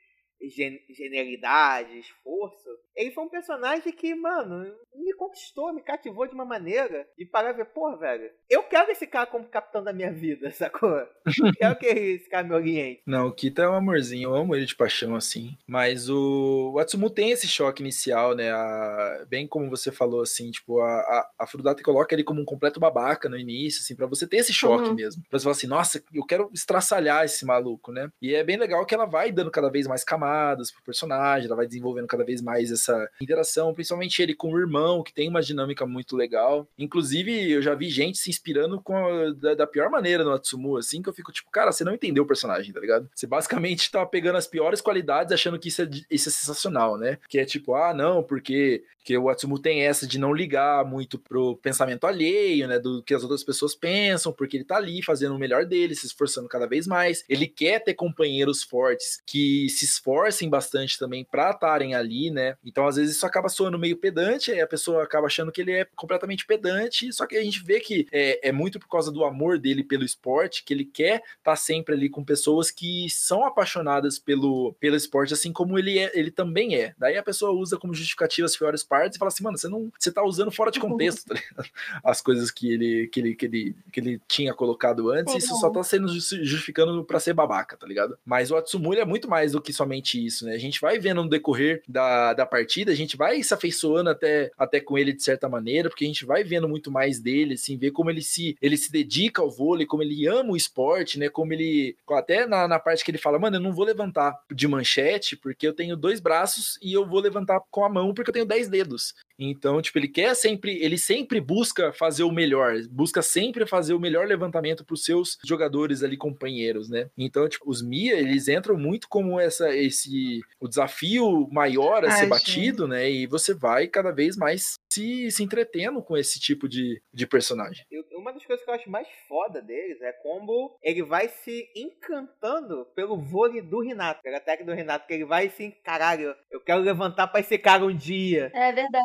[0.49, 4.65] gen genialidade, esforço, ele foi um personagem que, mano,
[4.95, 8.91] me conquistou, me cativou de uma maneira de parar e ver, pô, velho, eu quero
[8.91, 10.91] esse cara como capitão da minha vida, sacou?
[10.91, 13.03] Eu quero que esse cara me oriente.
[13.07, 15.57] Não, o Kita é um amorzinho, eu amo ele de paixão, assim.
[15.67, 18.51] Mas o, o Atsumu tem esse choque inicial, né?
[18.51, 19.25] A...
[19.29, 22.79] Bem como você falou, assim, tipo, a, a, a Furudata coloca ele como um completo
[22.79, 24.95] babaca no início, assim, pra você ter esse choque uhum.
[24.95, 25.23] mesmo.
[25.29, 28.11] Pra você falar assim, nossa, eu quero estraçalhar esse maluco, né?
[28.21, 31.57] E é bem legal que ela vai dando cada vez mais camadas pro personagem, ela
[31.57, 35.43] vai desenvolvendo cada vez mais essa interação, principalmente ele com o irmão, que tem uma
[35.43, 36.67] dinâmica muito legal.
[36.79, 40.77] Inclusive, eu já vi gente se inspirando com a, da, da, pior maneira no Atsumu,
[40.77, 43.09] assim, que eu fico tipo, cara, você não entendeu o personagem, tá ligado?
[43.15, 47.19] Você basicamente tá pegando as piores qualidades achando que isso é, isso é sensacional, né?
[47.29, 51.19] Que é tipo, ah, não, porque que o Atsumu tem essa de não ligar muito
[51.19, 55.35] pro pensamento alheio, né, do que as outras pessoas pensam, porque ele tá ali fazendo
[55.35, 57.25] o melhor dele, se esforçando cada vez mais.
[57.29, 59.85] Ele quer ter companheiros fortes que se
[60.23, 62.57] esforcem bastante também para estarem ali, né?
[62.65, 65.73] Então, às vezes isso acaba soando meio pedante, aí a pessoa acaba achando que ele
[65.73, 69.25] é completamente pedante, só que a gente vê que é, é muito por causa do
[69.25, 73.45] amor dele pelo esporte, que ele quer estar tá sempre ali com pessoas que são
[73.45, 76.95] apaixonadas pelo, pelo esporte, assim como ele é, ele também é.
[76.99, 79.91] Daí a pessoa usa como justificativa as piores partes e fala assim, mano, você não,
[79.99, 81.41] você tá usando fora de contexto tá
[82.05, 85.71] as coisas que ele, que ele, que ele, que ele tinha colocado antes, isso só
[85.71, 88.17] tá sendo justificando para ser babaca, tá ligado?
[88.25, 90.55] Mas o Atsumura é muito mais do que somente isso, né?
[90.55, 94.51] A gente vai vendo no decorrer da, da partida, a gente vai se afeiçoando até,
[94.59, 97.77] até com ele de certa maneira, porque a gente vai vendo muito mais dele, assim,
[97.77, 101.29] ver como ele se, ele se dedica ao vôlei, como ele ama o esporte, né?
[101.29, 104.67] Como ele, até na, na parte que ele fala, mano, eu não vou levantar de
[104.67, 108.35] manchete porque eu tenho dois braços e eu vou levantar com a mão porque eu
[108.35, 109.15] tenho dez dedos.
[109.51, 114.01] Então, tipo, ele quer sempre, ele sempre busca fazer o melhor, busca sempre fazer o
[114.01, 117.09] melhor levantamento para os seus jogadores ali companheiros, né?
[117.17, 122.19] Então, tipo, os Mia, eles entram muito como essa esse o desafio maior a Ai,
[122.21, 122.91] ser batido, gente.
[122.91, 123.11] né?
[123.11, 127.85] E você vai cada vez mais se, se entretendo com esse tipo de, de personagem.
[128.15, 132.87] Uma das coisas que eu acho mais foda deles é como ele vai se encantando
[132.95, 136.81] pelo vôlei do Renato, pela técnica do Renato, que ele vai assim, caralho, eu quero
[136.81, 138.51] levantar pra esse cara um dia.
[138.55, 139.05] É verdade.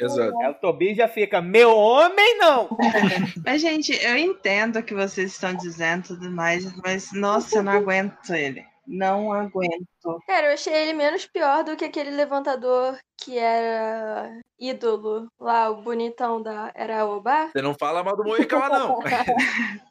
[0.00, 0.40] Exato.
[0.40, 2.68] Aí o Tobias já fica, meu homem não!
[3.44, 7.62] Mas, gente, eu entendo o que vocês estão dizendo e tudo mais, mas, nossa, eu
[7.62, 8.64] não aguento ele.
[8.86, 9.86] Não aguento.
[10.26, 15.82] Cara, eu achei ele menos pior do que aquele levantador que era ídolo lá, o
[15.82, 16.70] bonitão da.
[16.74, 17.50] Era o Bar?
[17.50, 18.98] Você não fala mal do Moicama, não.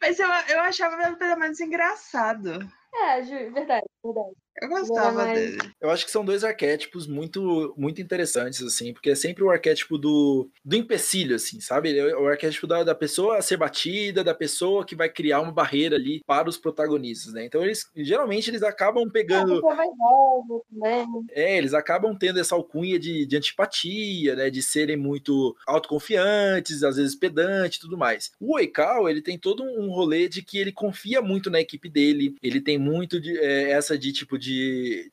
[0.00, 2.58] Mas eu, eu achava pelo menos engraçado.
[2.92, 4.36] É, ju- verdade, verdade.
[4.60, 5.58] Eu gostava Mas- dele.
[5.80, 9.96] Eu acho que são dois arquétipos muito muito interessantes, assim, porque é sempre o arquétipo
[9.96, 11.96] do, do empecilho, assim, sabe?
[11.98, 15.52] É o arquétipo da, da pessoa a ser batida, da pessoa que vai criar uma
[15.52, 17.44] barreira ali para os protagonistas, né?
[17.44, 19.60] Então eles, geralmente, eles acabam É, pegando...
[19.62, 21.06] vai novo também.
[21.32, 24.50] É, eles acabam tendo essa alcunha de, de antipatia, né?
[24.50, 28.30] De serem muito autoconfiantes, às vezes pedantes e tudo mais.
[28.40, 32.34] O Oikao, ele tem todo um rolê de que ele confia muito na equipe dele,
[32.42, 34.49] ele tem muito de, é, essa de tipo de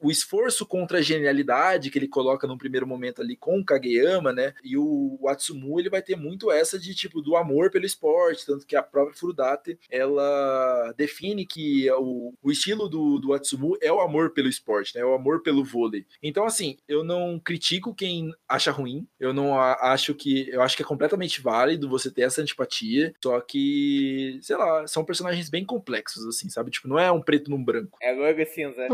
[0.01, 4.31] o esforço contra a genialidade que ele coloca no primeiro momento ali com o Kageyama,
[4.33, 4.53] né?
[4.63, 8.65] E o Atsumu, ele vai ter muito essa de tipo do amor pelo esporte, tanto
[8.65, 13.99] que a própria Furudate, ela define que o, o estilo do, do Atsumu é o
[13.99, 15.01] amor pelo esporte, né?
[15.01, 16.05] É o amor pelo vôlei.
[16.21, 20.49] Então, assim, eu não critico quem acha ruim, eu não a- acho que.
[20.49, 25.03] Eu acho que é completamente válido você ter essa antipatia, só que, sei lá, são
[25.05, 26.71] personagens bem complexos, assim, sabe?
[26.71, 27.97] Tipo, não é um preto num branco.
[28.01, 28.81] É logo cinza.
[28.81, 28.87] Ai,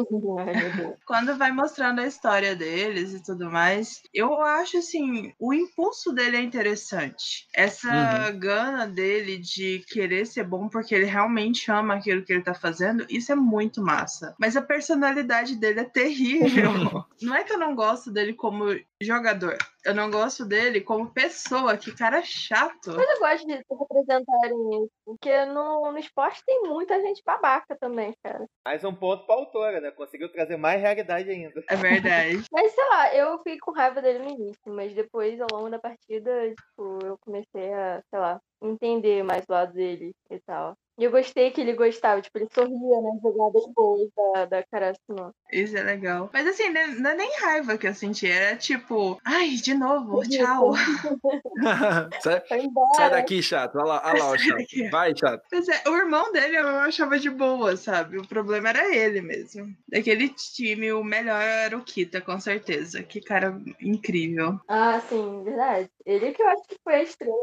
[1.06, 6.38] Quando vai mostrando a história deles e tudo mais, eu acho assim, o impulso dele
[6.38, 7.48] é interessante.
[7.54, 12.54] Essa gana dele de querer ser bom porque ele realmente ama aquilo que ele tá
[12.54, 14.36] fazendo, isso é muito massa.
[14.40, 16.72] Mas a personalidade dele é terrível.
[17.22, 19.58] não é que eu não gosto dele como jogador.
[19.86, 22.94] Eu não gosto dele como pessoa, que cara chato.
[22.96, 24.92] Mas eu gosto de representarem isso.
[25.06, 28.46] Porque no, no esporte tem muita gente babaca também, cara.
[28.66, 29.92] Mais um ponto pra autora, né?
[30.14, 31.64] Conseguiu trazer mais realidade ainda.
[31.68, 32.44] É verdade.
[32.54, 35.80] Mas sei lá, eu fiquei com raiva dele no início, mas depois, ao longo da
[35.80, 40.78] partida, tipo, eu comecei a, sei lá, entender mais o lado dele e tal.
[41.00, 45.34] E eu gostei que ele gostava, tipo, ele sorria nas jogadas boas da, da Karasuno.
[45.52, 46.30] Isso é legal.
[46.32, 48.28] Mas assim, não é- não é nem raiva que eu senti.
[48.28, 50.74] Era tipo, ai, de novo, tchau.
[52.22, 52.94] sai, Foi embora.
[52.96, 53.76] sai daqui, chato.
[53.78, 54.58] Olha lá, olha lá, Sai chato.
[54.58, 54.90] daqui.
[54.90, 55.44] Vai, chato.
[55.52, 58.18] Mas é, o irmão dele eu achava de boa, sabe?
[58.18, 59.76] O problema era ele mesmo.
[59.88, 63.02] Daquele time, o melhor era o Kita, com certeza.
[63.04, 64.60] Que cara incrível.
[64.68, 65.90] Ah, sim, verdade.
[66.06, 67.36] Ele que eu acho que foi a estrela.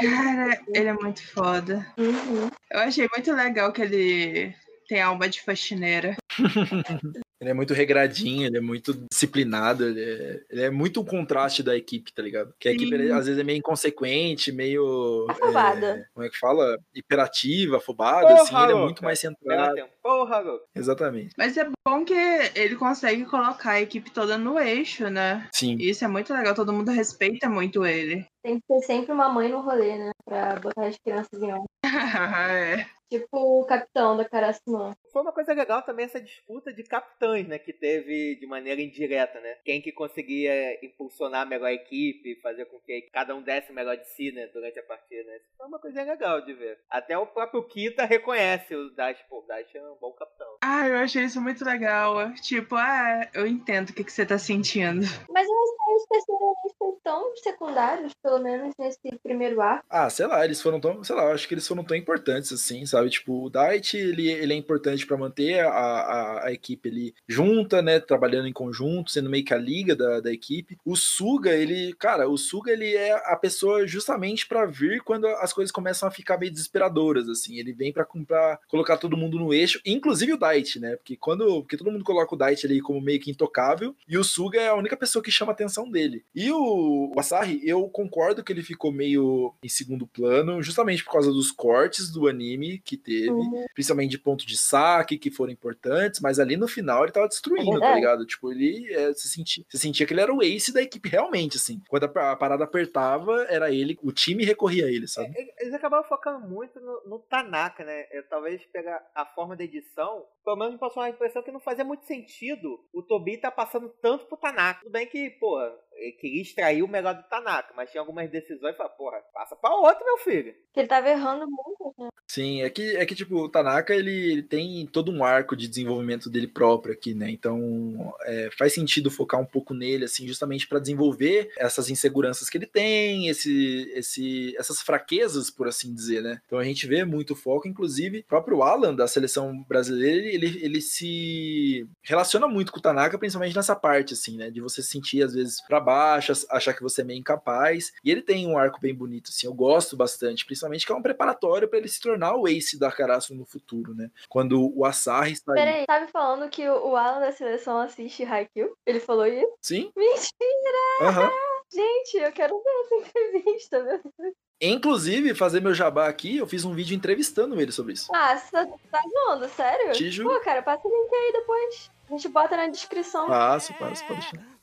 [0.00, 1.86] Cara, ele é muito foda.
[1.96, 2.50] Uhum.
[2.70, 4.54] Eu achei muito legal que ele
[4.88, 6.16] tem alma de faxineira.
[7.40, 11.62] Ele é muito regradinho, ele é muito disciplinado, ele é, ele é muito um contraste
[11.62, 12.52] da equipe, tá ligado?
[12.58, 12.94] Que a equipe, Sim.
[12.94, 15.26] ele, às vezes, é meio inconsequente, meio.
[15.28, 15.86] Afobada.
[15.86, 16.78] é, como é que fala?
[16.94, 19.88] Hiperativa, afobada, Porra, assim, ele é muito mais centrado.
[20.02, 20.64] Porra, louco.
[20.74, 21.34] Exatamente.
[21.38, 22.14] Mas é bom que
[22.54, 25.48] ele consegue colocar a equipe toda no eixo, né?
[25.52, 25.76] Sim.
[25.78, 28.26] Isso é muito legal, todo mundo respeita muito ele.
[28.42, 30.10] Tem que ter sempre uma mãe no rolê, né?
[30.24, 31.66] Pra botar as crianças em ordem.
[32.50, 32.97] é.
[33.10, 34.94] Tipo o capitão da Karasuno.
[35.12, 37.58] Foi uma coisa legal também essa disputa de capitães, né?
[37.58, 39.56] Que teve de maneira indireta, né?
[39.64, 43.96] Quem que conseguia impulsionar a melhor equipe, fazer com que cada um desse o melhor
[43.96, 44.46] de si, né?
[44.48, 45.38] Durante a partida, né?
[45.56, 46.78] Foi uma coisa legal de ver.
[46.90, 49.18] Até o próprio Kita reconhece o Dash.
[49.28, 50.58] Pô, o Dash é um bom capitão.
[50.62, 52.32] Ah, eu achei isso muito legal.
[52.34, 55.06] Tipo, ah, eu entendo o que, que você tá sentindo.
[55.30, 59.84] Mas eu achei os terceiristas tão secundários, pelo menos nesse primeiro arco.
[59.88, 62.52] Ah, sei lá, eles foram tão, sei lá, eu acho que eles foram tão importantes
[62.52, 62.97] assim, sabe?
[63.06, 67.82] Tipo, o Dait, ele, ele é importante pra manter a, a, a equipe ali junta,
[67.82, 68.00] né?
[68.00, 70.78] Trabalhando em conjunto, sendo meio que a liga da, da equipe.
[70.84, 75.52] O Suga, ele, cara, o Suga, ele é a pessoa justamente pra vir quando as
[75.52, 77.58] coisas começam a ficar meio desesperadoras, assim.
[77.58, 80.96] Ele vem pra comprar, colocar todo mundo no eixo, inclusive o Dait, né?
[80.96, 84.24] Porque quando, porque todo mundo coloca o Dait ali como meio que intocável, e o
[84.24, 86.24] Suga é a única pessoa que chama a atenção dele.
[86.34, 91.12] E o, o Asahi, eu concordo que ele ficou meio em segundo plano, justamente por
[91.12, 93.66] causa dos cortes do anime que teve, Uhum.
[93.74, 97.76] principalmente de ponto de saque, que foram importantes, mas ali no final ele tava destruindo,
[97.76, 98.24] É tá ligado?
[98.24, 101.56] Tipo, ele é, se, sentia, se sentia que ele era o ace da equipe realmente,
[101.56, 101.80] assim.
[101.88, 105.32] Quando a, a parada apertava, era ele, o time recorria a ele, sabe?
[105.58, 108.06] Eles acabaram focando muito no, no Tanaka, né?
[108.10, 111.60] Eu, talvez pegar a forma da edição, pelo menos me passou uma impressão que não
[111.60, 114.80] fazia muito sentido o Tobi tá passando tanto pro Tanaka.
[114.80, 115.58] Tudo bem que, pô,
[115.98, 119.56] ele queria extrair o melhor do Tanaka, mas tinha algumas decisões e falou, porra, passa
[119.56, 120.54] pra outro, meu filho.
[120.72, 122.08] Que ele tava errando muito, né?
[122.26, 125.66] Sim, é que, é que tipo, o Tanaka, ele, ele tem todo um arco de
[125.66, 127.30] desenvolvimento dele próprio aqui, né?
[127.30, 132.58] Então, é, faz sentido focar um pouco nele, assim, justamente para desenvolver essas inseguranças que
[132.58, 136.40] ele tem, esse, esse, essas fraquezas, por assim dizer, né?
[136.46, 140.80] Então a gente vê muito foco, inclusive, o próprio Alan da seleção brasileira, ele, ele
[140.82, 144.50] se relaciona muito com o Tanaka, principalmente nessa parte, assim, né?
[144.50, 147.92] De você se sentir, às vezes, para achar que você é meio incapaz.
[148.04, 151.02] E ele tem um arco bem bonito, assim, eu gosto bastante, principalmente que é um
[151.02, 154.10] preparatório para ele se tornar o ace da Karasu no futuro, né?
[154.28, 155.58] Quando o Asahi está aí.
[155.58, 158.76] Peraí, tá me falando que o Alan da seleção assiste Haikyuu?
[158.86, 159.52] Ele falou isso?
[159.60, 159.92] Sim?
[159.96, 161.02] Mentira!
[161.02, 161.30] Aham.
[161.70, 164.34] Gente, eu quero ver essa entrevista, meu Deus.
[164.60, 168.10] Inclusive, fazer meu jabá aqui, eu fiz um vídeo entrevistando ele sobre isso.
[168.12, 169.92] Ah, você tá, tá zoando, sério?
[169.92, 170.30] Te juro.
[170.30, 171.90] Pô, cara, passa o link aí depois.
[172.08, 173.26] A gente bota na descrição.
[173.28, 174.57] Passo, passo, pode deixar.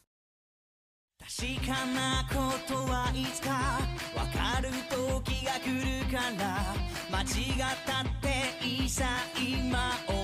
[1.24, 3.51] 確かなことはいつか
[4.16, 6.74] わかる時が来るから
[7.10, 9.05] 間違ったっていいさ
[9.38, 10.16] 今思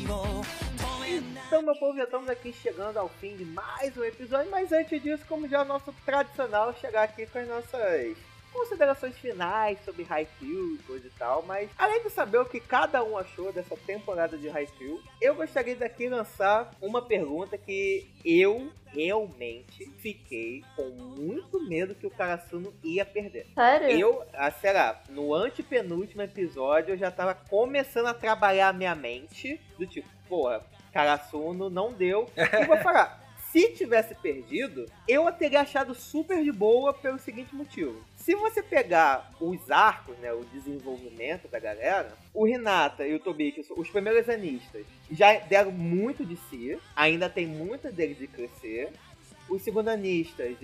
[0.00, 0.42] いを
[0.76, 5.00] 止めない Então, meu povo, já estamos aqui chegando ao fim de mais um episódio, mas antes
[5.00, 8.16] disso, como já é nosso tradicional, chegar aqui com as nossas
[8.51, 13.03] considerações finais sobre Haikyuu e coisa e tal, mas além de saber o que cada
[13.03, 19.85] um achou dessa temporada de Haikyuu, eu gostaria daqui lançar uma pergunta que eu realmente
[19.99, 23.45] fiquei com muito medo que o Karasuno ia perder.
[23.53, 23.89] Sério?
[23.89, 28.95] Eu, ah, sei lá, no antepenúltimo episódio eu já tava começando a trabalhar a minha
[28.95, 32.29] mente, do tipo, porra, Karasuno não deu.
[32.35, 37.55] E vou falar, se tivesse perdido, eu a teria achado super de boa pelo seguinte
[37.55, 38.03] motivo.
[38.15, 43.63] Se você pegar os arcos, né, o desenvolvimento da galera, o Hinata e o Tobi,
[43.63, 48.91] são os primeiros anistas, já deram muito de si, ainda tem muito deles de crescer.
[49.49, 50.55] Os segundanistas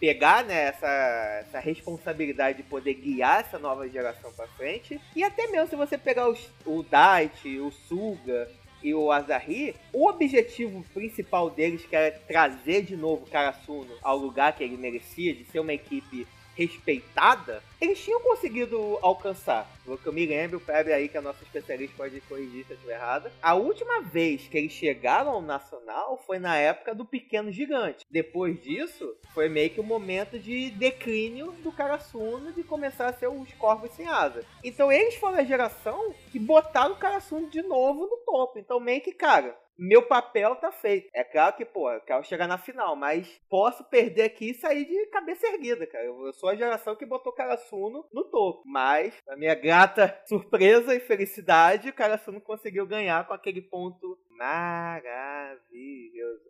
[0.00, 5.00] pegar né, essa, essa responsabilidade de poder guiar essa nova geração pra frente.
[5.14, 8.48] E até mesmo se você pegar os, o Daichi, o Suga
[8.86, 14.16] e o Azahi, o objetivo principal deles, que era trazer de novo o Karasuno ao
[14.16, 16.24] lugar que ele merecia, de ser uma equipe
[16.56, 19.70] respeitada, eles tinham conseguido alcançar.
[19.84, 22.72] Pelo que eu me lembro, o Febre aí, que é nosso especialista, pode corrigir se
[22.72, 23.30] eu estiver errado.
[23.42, 28.04] A última vez que eles chegaram ao Nacional foi na época do Pequeno Gigante.
[28.10, 33.12] Depois disso, foi meio que o um momento de declínio do Karasuno de começar a
[33.12, 34.44] ser os Corvos Sem Asa.
[34.64, 38.58] Então eles foram a geração que botaram o Karasuno de novo no topo.
[38.58, 41.08] Então meio que, cara, meu papel tá feito.
[41.14, 44.84] É claro que, pô, eu quero chegar na final, mas posso perder aqui e sair
[44.84, 46.04] de cabeça erguida, cara.
[46.04, 48.62] Eu sou a geração que botou o Karasuno no topo.
[48.64, 55.56] Mas, na minha grata surpresa e felicidade, o Karasuno conseguiu ganhar com aquele ponto maravilhoso.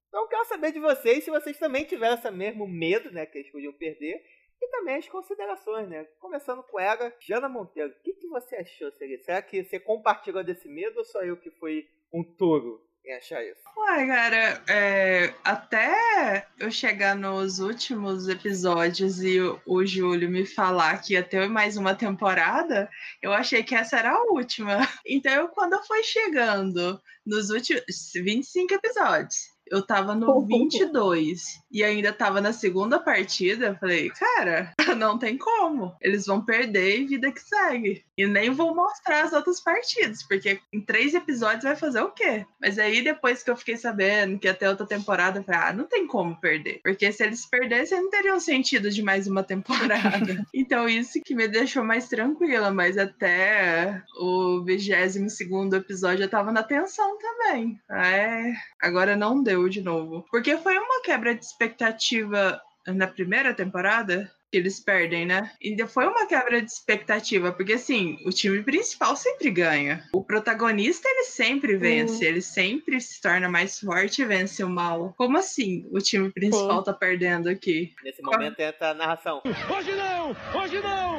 [0.09, 3.51] Então, quero saber de vocês se vocês também tiveram esse mesmo medo, né, que eles
[3.51, 4.23] podiam perder.
[4.61, 6.05] E também as considerações, né?
[6.19, 8.91] Começando com ela, Jana Monteiro, o que, que você achou?
[8.91, 13.45] Será que você compartilhou desse medo ou só eu que fui um touro em achar
[13.45, 13.61] isso?
[13.77, 21.01] Ué, cara, é, até eu chegar nos últimos episódios e o, o Júlio me falar
[21.01, 22.91] que ia ter mais uma temporada,
[23.23, 24.77] eu achei que essa era a última.
[25.09, 27.85] Então, eu, quando eu fui chegando nos últimos
[28.15, 33.67] 25 episódios, eu tava no 22 e ainda tava na segunda partida.
[33.67, 35.95] eu Falei, cara, não tem como.
[36.01, 38.05] Eles vão perder e vida que segue.
[38.17, 42.47] E nem vou mostrar as outras partidas, porque em três episódios vai fazer o quê?
[42.61, 45.85] Mas aí depois que eu fiquei sabendo que ter outra temporada, eu falei, ah, não
[45.85, 46.81] tem como perder.
[46.83, 50.45] Porque se eles perdessem, não teriam sentido de mais uma temporada.
[50.55, 56.51] então isso que me deixou mais tranquila, mas até o 22 segundo episódio eu tava
[56.51, 57.81] na tensão também.
[57.91, 60.25] É, agora não deu de novo.
[60.31, 65.51] Porque foi uma quebra de expectativa na primeira temporada que eles perdem, né?
[65.61, 70.05] E foi uma quebra de expectativa, porque assim, o time principal sempre ganha.
[70.13, 75.15] O protagonista, ele sempre vence, ele sempre se torna mais forte e vence o mal.
[75.17, 76.85] Como assim o time principal Sim.
[76.85, 77.93] tá perdendo aqui?
[78.05, 79.43] Nesse momento entra a narração.
[79.45, 80.37] Hoje não!
[80.55, 81.19] Hoje não!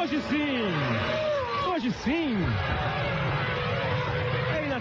[0.00, 1.70] Hoje sim!
[1.70, 2.93] Hoje sim!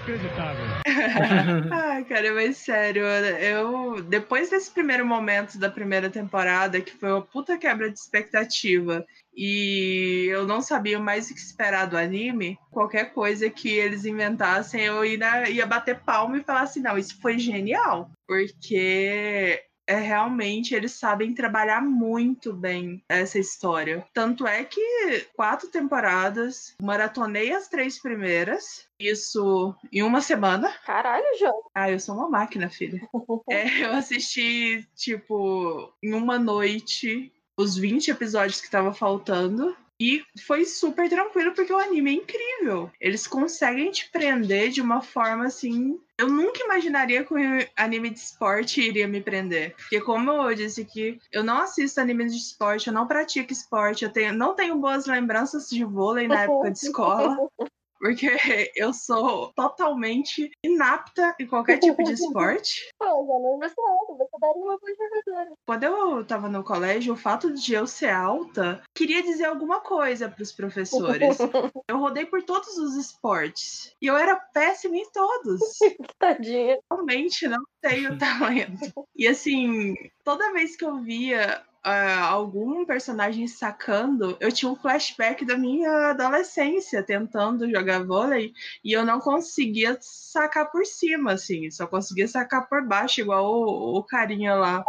[0.03, 0.75] Inacreditável.
[1.71, 4.01] Ai, cara, mas sério, eu.
[4.03, 10.27] Depois desse primeiro momento da primeira temporada, que foi uma puta quebra de expectativa, e
[10.29, 15.05] eu não sabia mais o que esperar do anime, qualquer coisa que eles inventassem, eu
[15.05, 18.11] ia, ia bater palma e falar assim: não, isso foi genial.
[18.27, 24.05] Porque é realmente eles sabem trabalhar muito bem essa história.
[24.13, 30.71] Tanto é que quatro temporadas, maratonei as três primeiras, isso em uma semana.
[30.85, 31.63] Caralho, João.
[31.73, 33.01] Ah, eu sou uma máquina, filha.
[33.49, 39.75] É, eu assisti, tipo, em uma noite os 20 episódios que tava faltando.
[40.03, 42.91] E foi super tranquilo porque o anime é incrível.
[42.99, 45.97] Eles conseguem te prender de uma forma assim.
[46.17, 47.37] Eu nunca imaginaria que o
[47.77, 49.73] anime de esporte iria me prender.
[49.77, 54.03] Porque, como eu disse aqui, eu não assisto anime de esporte, eu não pratico esporte,
[54.03, 57.37] eu tenho, não tenho boas lembranças de vôlei na época de escola.
[58.03, 58.27] Porque
[58.75, 62.89] eu sou totalmente inapta em qualquer tipo de esporte.
[62.99, 65.53] Pô, Jana, você é alta, você daria uma boa jogadora.
[65.65, 70.27] Quando eu tava no colégio, o fato de eu ser alta queria dizer alguma coisa
[70.27, 71.37] pros professores.
[71.87, 73.93] Eu rodei por todos os esportes.
[74.01, 75.61] E eu era péssima em todos.
[76.17, 76.79] Tadinha.
[76.91, 79.05] Realmente não tenho talento.
[79.15, 79.93] E assim,
[80.23, 86.11] toda vez que eu via ah, algum personagem sacando, eu tinha um flashback da minha
[86.11, 88.53] adolescência tentando jogar vôlei
[88.83, 93.97] e eu não conseguia sacar por cima, assim, só conseguia sacar por baixo, igual o,
[93.97, 94.83] o carinha lá.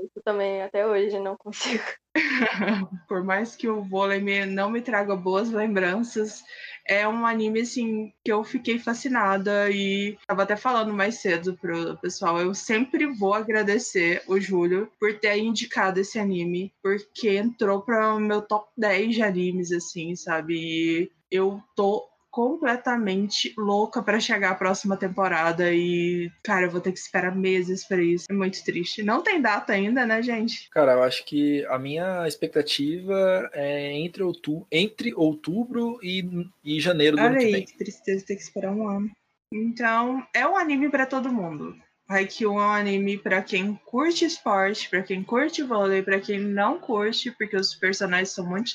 [0.00, 1.84] Isso também até hoje não consigo.
[3.08, 6.42] por mais que o vôlei não me traga boas lembranças,
[6.86, 11.98] é um anime assim que eu fiquei fascinada e tava até falando mais cedo pro
[11.98, 18.14] pessoal, eu sempre vou agradecer o Júlio por ter indicado esse anime, porque entrou para
[18.14, 20.54] o meu top 10 de animes assim, sabe?
[20.54, 22.08] E eu tô
[22.38, 27.84] completamente louca pra chegar a próxima temporada e, cara, eu vou ter que esperar meses
[27.84, 28.26] pra isso.
[28.30, 29.02] É muito triste.
[29.02, 30.70] Não tem data ainda, né, gente?
[30.70, 37.16] Cara, eu acho que a minha expectativa é entre outubro, entre outubro e, e janeiro
[37.16, 37.64] do ano Olha que aí, vem.
[37.64, 39.10] que tristeza ter que esperar um ano.
[39.52, 41.74] Então, é um anime pra todo mundo.
[42.08, 46.78] Haikyuu é um anime pra quem curte esporte, pra quem curte vôlei, pra quem não
[46.78, 48.70] curte, porque os personagens são muito,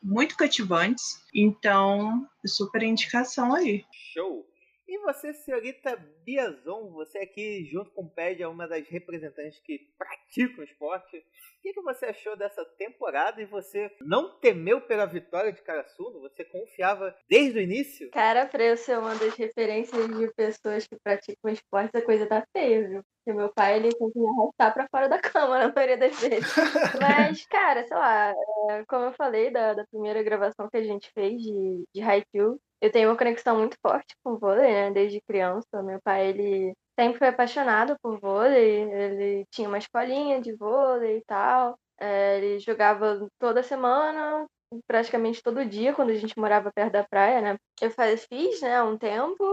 [0.00, 1.20] muito cativantes.
[1.34, 3.84] Então, super indicação aí.
[4.14, 4.46] Show!
[4.92, 9.88] E você, senhorita Biazon, você aqui junto com o Ped é uma das representantes que
[9.96, 11.16] praticam esporte.
[11.16, 16.20] O que, que você achou dessa temporada e você não temeu pela vitória de Karasuno?
[16.20, 18.10] Você confiava desde o início?
[18.10, 22.46] Cara, pra eu ser uma das referências de pessoas que praticam esporte, a coisa tá
[22.52, 23.02] feia, viu?
[23.24, 26.20] Porque meu pai, ele tem que me arrastar pra fora da cama na maioria das
[26.20, 26.54] vezes.
[27.00, 28.34] Mas, cara, sei lá,
[28.68, 32.60] é, como eu falei da, da primeira gravação que a gente fez de, de Haikyuu,
[32.82, 34.90] eu tenho uma conexão muito forte com vôlei, né?
[34.90, 35.82] Desde criança.
[35.82, 38.82] Meu pai, ele sempre foi apaixonado por vôlei.
[38.92, 41.78] Ele tinha uma escolinha de vôlei e tal.
[42.00, 44.46] É, ele jogava toda semana,
[44.86, 47.56] praticamente todo dia, quando a gente morava perto da praia, né?
[47.80, 49.44] Eu fa- fiz, né, um tempo.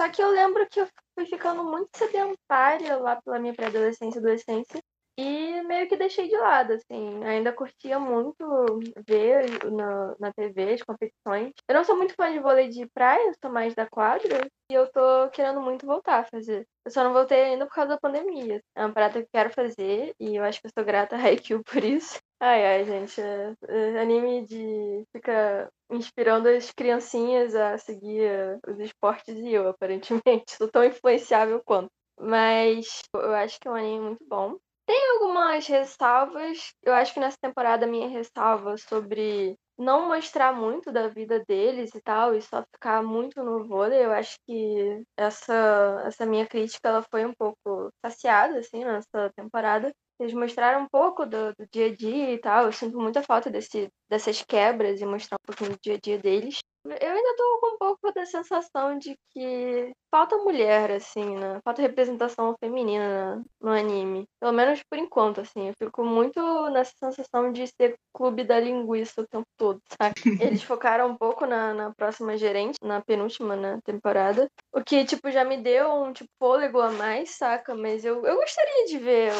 [0.00, 4.20] Só que eu lembro que eu fui ficando muito sedentária lá pela minha pré-adolescência e
[4.20, 4.80] adolescência.
[5.18, 7.22] E meio que deixei de lado, assim.
[7.24, 8.44] Ainda curtia muito
[9.06, 11.52] ver na, na TV as competições.
[11.68, 14.48] Eu não sou muito fã de vôlei de praia, sou mais da quadra.
[14.70, 16.66] E eu tô querendo muito voltar a fazer.
[16.84, 18.62] Eu só não voltei ainda por causa da pandemia.
[18.74, 21.18] É uma parada que eu quero fazer e eu acho que eu sou grata a
[21.26, 22.18] Haikyuu por isso.
[22.40, 23.20] Ai, ai, gente.
[23.20, 25.04] é- é anime de.
[25.14, 29.68] fica inspirando as criancinhas a seguir é, os esportes e eu,
[30.22, 30.52] aparentemente.
[30.56, 31.90] Sou tão influenciável quanto.
[32.18, 34.56] Mas eu acho que é um anime muito bom.
[34.90, 36.74] Tem algumas ressalvas.
[36.82, 42.00] Eu acho que nessa temporada minha ressalva sobre não mostrar muito da vida deles e
[42.00, 47.02] tal, e só ficar muito no vôlei, eu acho que essa, essa minha crítica ela
[47.08, 49.92] foi um pouco saciada, assim, nessa temporada.
[50.18, 52.64] Eles mostraram um pouco do, do dia a dia e tal.
[52.64, 56.18] Eu sinto muita falta desse, dessas quebras e mostrar um pouquinho do dia a dia
[56.18, 56.58] deles.
[56.84, 61.60] Eu ainda tô com um pouco da sensação de que falta mulher, assim, né?
[61.62, 64.26] Falta representação feminina no anime.
[64.40, 65.68] Pelo menos por enquanto, assim.
[65.68, 66.40] Eu fico muito
[66.70, 70.14] nessa sensação de ser clube da linguiça o tempo todo, sabe?
[70.40, 74.48] Eles focaram um pouco na, na próxima gerente, na penúltima né, temporada.
[74.72, 77.74] O que, tipo, já me deu um tipo, fôlego a mais, saca?
[77.74, 79.32] Mas eu, eu gostaria de ver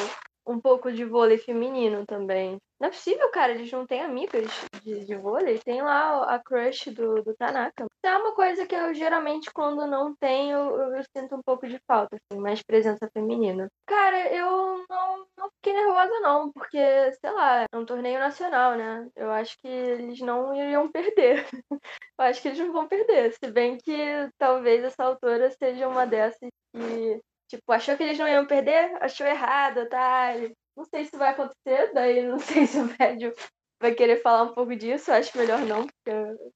[0.46, 2.58] um pouco de vôlei feminino também.
[2.80, 4.46] Não é possível, cara, eles não têm amigas
[4.82, 5.58] de, de vôlei.
[5.58, 7.84] Tem lá a crush do, do Tanaka.
[8.02, 11.78] É uma coisa que eu geralmente, quando não tenho, eu, eu sinto um pouco de
[11.86, 13.68] falta, assim, mais presença feminina.
[13.86, 16.78] Cara, eu não, não fiquei nervosa, não, porque,
[17.20, 19.06] sei lá, é um torneio nacional, né?
[19.14, 21.46] Eu acho que eles não iriam perder.
[21.82, 23.34] eu acho que eles não vão perder.
[23.34, 23.92] Se bem que
[24.38, 28.96] talvez essa autora seja uma dessas que Tipo, achou que eles não iam perder?
[29.02, 30.34] Achou errado, tá?
[30.76, 33.34] Não sei se vai acontecer, daí não sei se o médio
[33.82, 35.10] vai querer falar um pouco disso.
[35.10, 36.12] Acho melhor não, porque,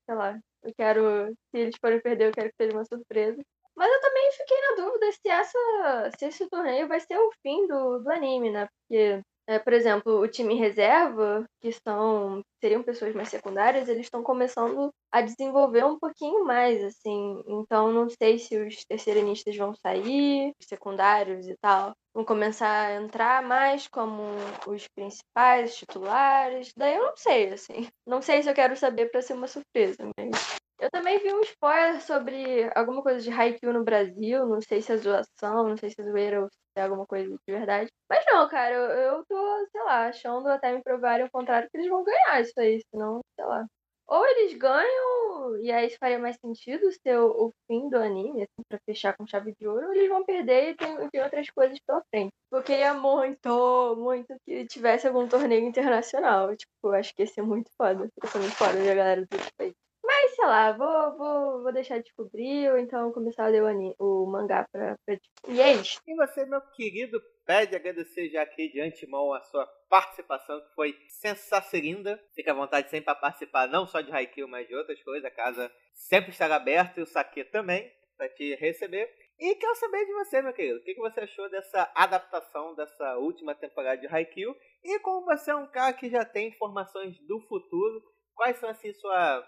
[0.07, 1.33] sei lá, eu quero.
[1.51, 3.43] Se eles forem perder, eu quero que seja uma surpresa.
[3.77, 7.67] Mas eu também fiquei na dúvida se, essa, se esse torneio vai ser o fim
[7.67, 8.69] do, do anime, né?
[8.89, 14.23] Porque, é, por exemplo, o time reserva, que são seriam pessoas mais secundárias, eles estão
[14.23, 17.43] começando a desenvolver um pouquinho mais, assim.
[17.47, 22.95] Então, não sei se os terceiranistas vão sair, os secundários e tal, vão começar a
[22.95, 24.23] entrar mais como
[24.67, 26.73] os principais, os titulares.
[26.75, 27.87] Daí eu não sei, assim.
[28.07, 31.41] Não sei se eu quero saber para ser uma surpresa, mas eu também vi um
[31.41, 34.47] spoiler sobre alguma coisa de Haikyuu no Brasil.
[34.47, 37.27] Não sei se é zoação, não sei se é zoeira ou se é alguma coisa
[37.27, 37.89] de verdade.
[38.09, 41.79] Mas não, cara, eu, eu tô, sei lá, achando até me provarem o contrário que
[41.79, 43.65] eles vão ganhar isso aí, senão, sei lá.
[44.07, 48.63] Ou eles ganham, e aí faria mais sentido ser o, o fim do anime, assim,
[48.69, 51.79] pra fechar com chave de ouro, ou eles vão perder e tem, tem outras coisas
[51.87, 52.31] pela frente.
[52.53, 56.55] Eu queria muito, muito que tivesse algum torneio internacional.
[56.55, 58.05] Tipo, eu acho que ia ser muito foda.
[58.23, 59.84] Ia ser muito foda ver a galera do país.
[60.07, 63.95] Mas, sei lá, vou, vou, vou deixar descobrir, ou então começar a ler o, anime,
[63.99, 65.17] o mangá pra, pra.
[65.49, 65.99] E é isso.
[66.07, 70.95] E você, meu querido, pede agradecer já aqui de antemão a sua participação, que foi
[71.09, 72.19] sensacional.
[72.35, 75.25] Fica à vontade sempre para participar, não só de Haikyuu, mas de outras coisas.
[75.25, 79.11] A casa sempre estará aberta e o saque também, para te receber.
[79.39, 83.55] E quero saber de você, meu querido, o que você achou dessa adaptação dessa última
[83.55, 84.55] temporada de Haikyuu?
[84.85, 88.03] E como você é um cara que já tem informações do futuro,
[88.35, 89.43] quais são assim sua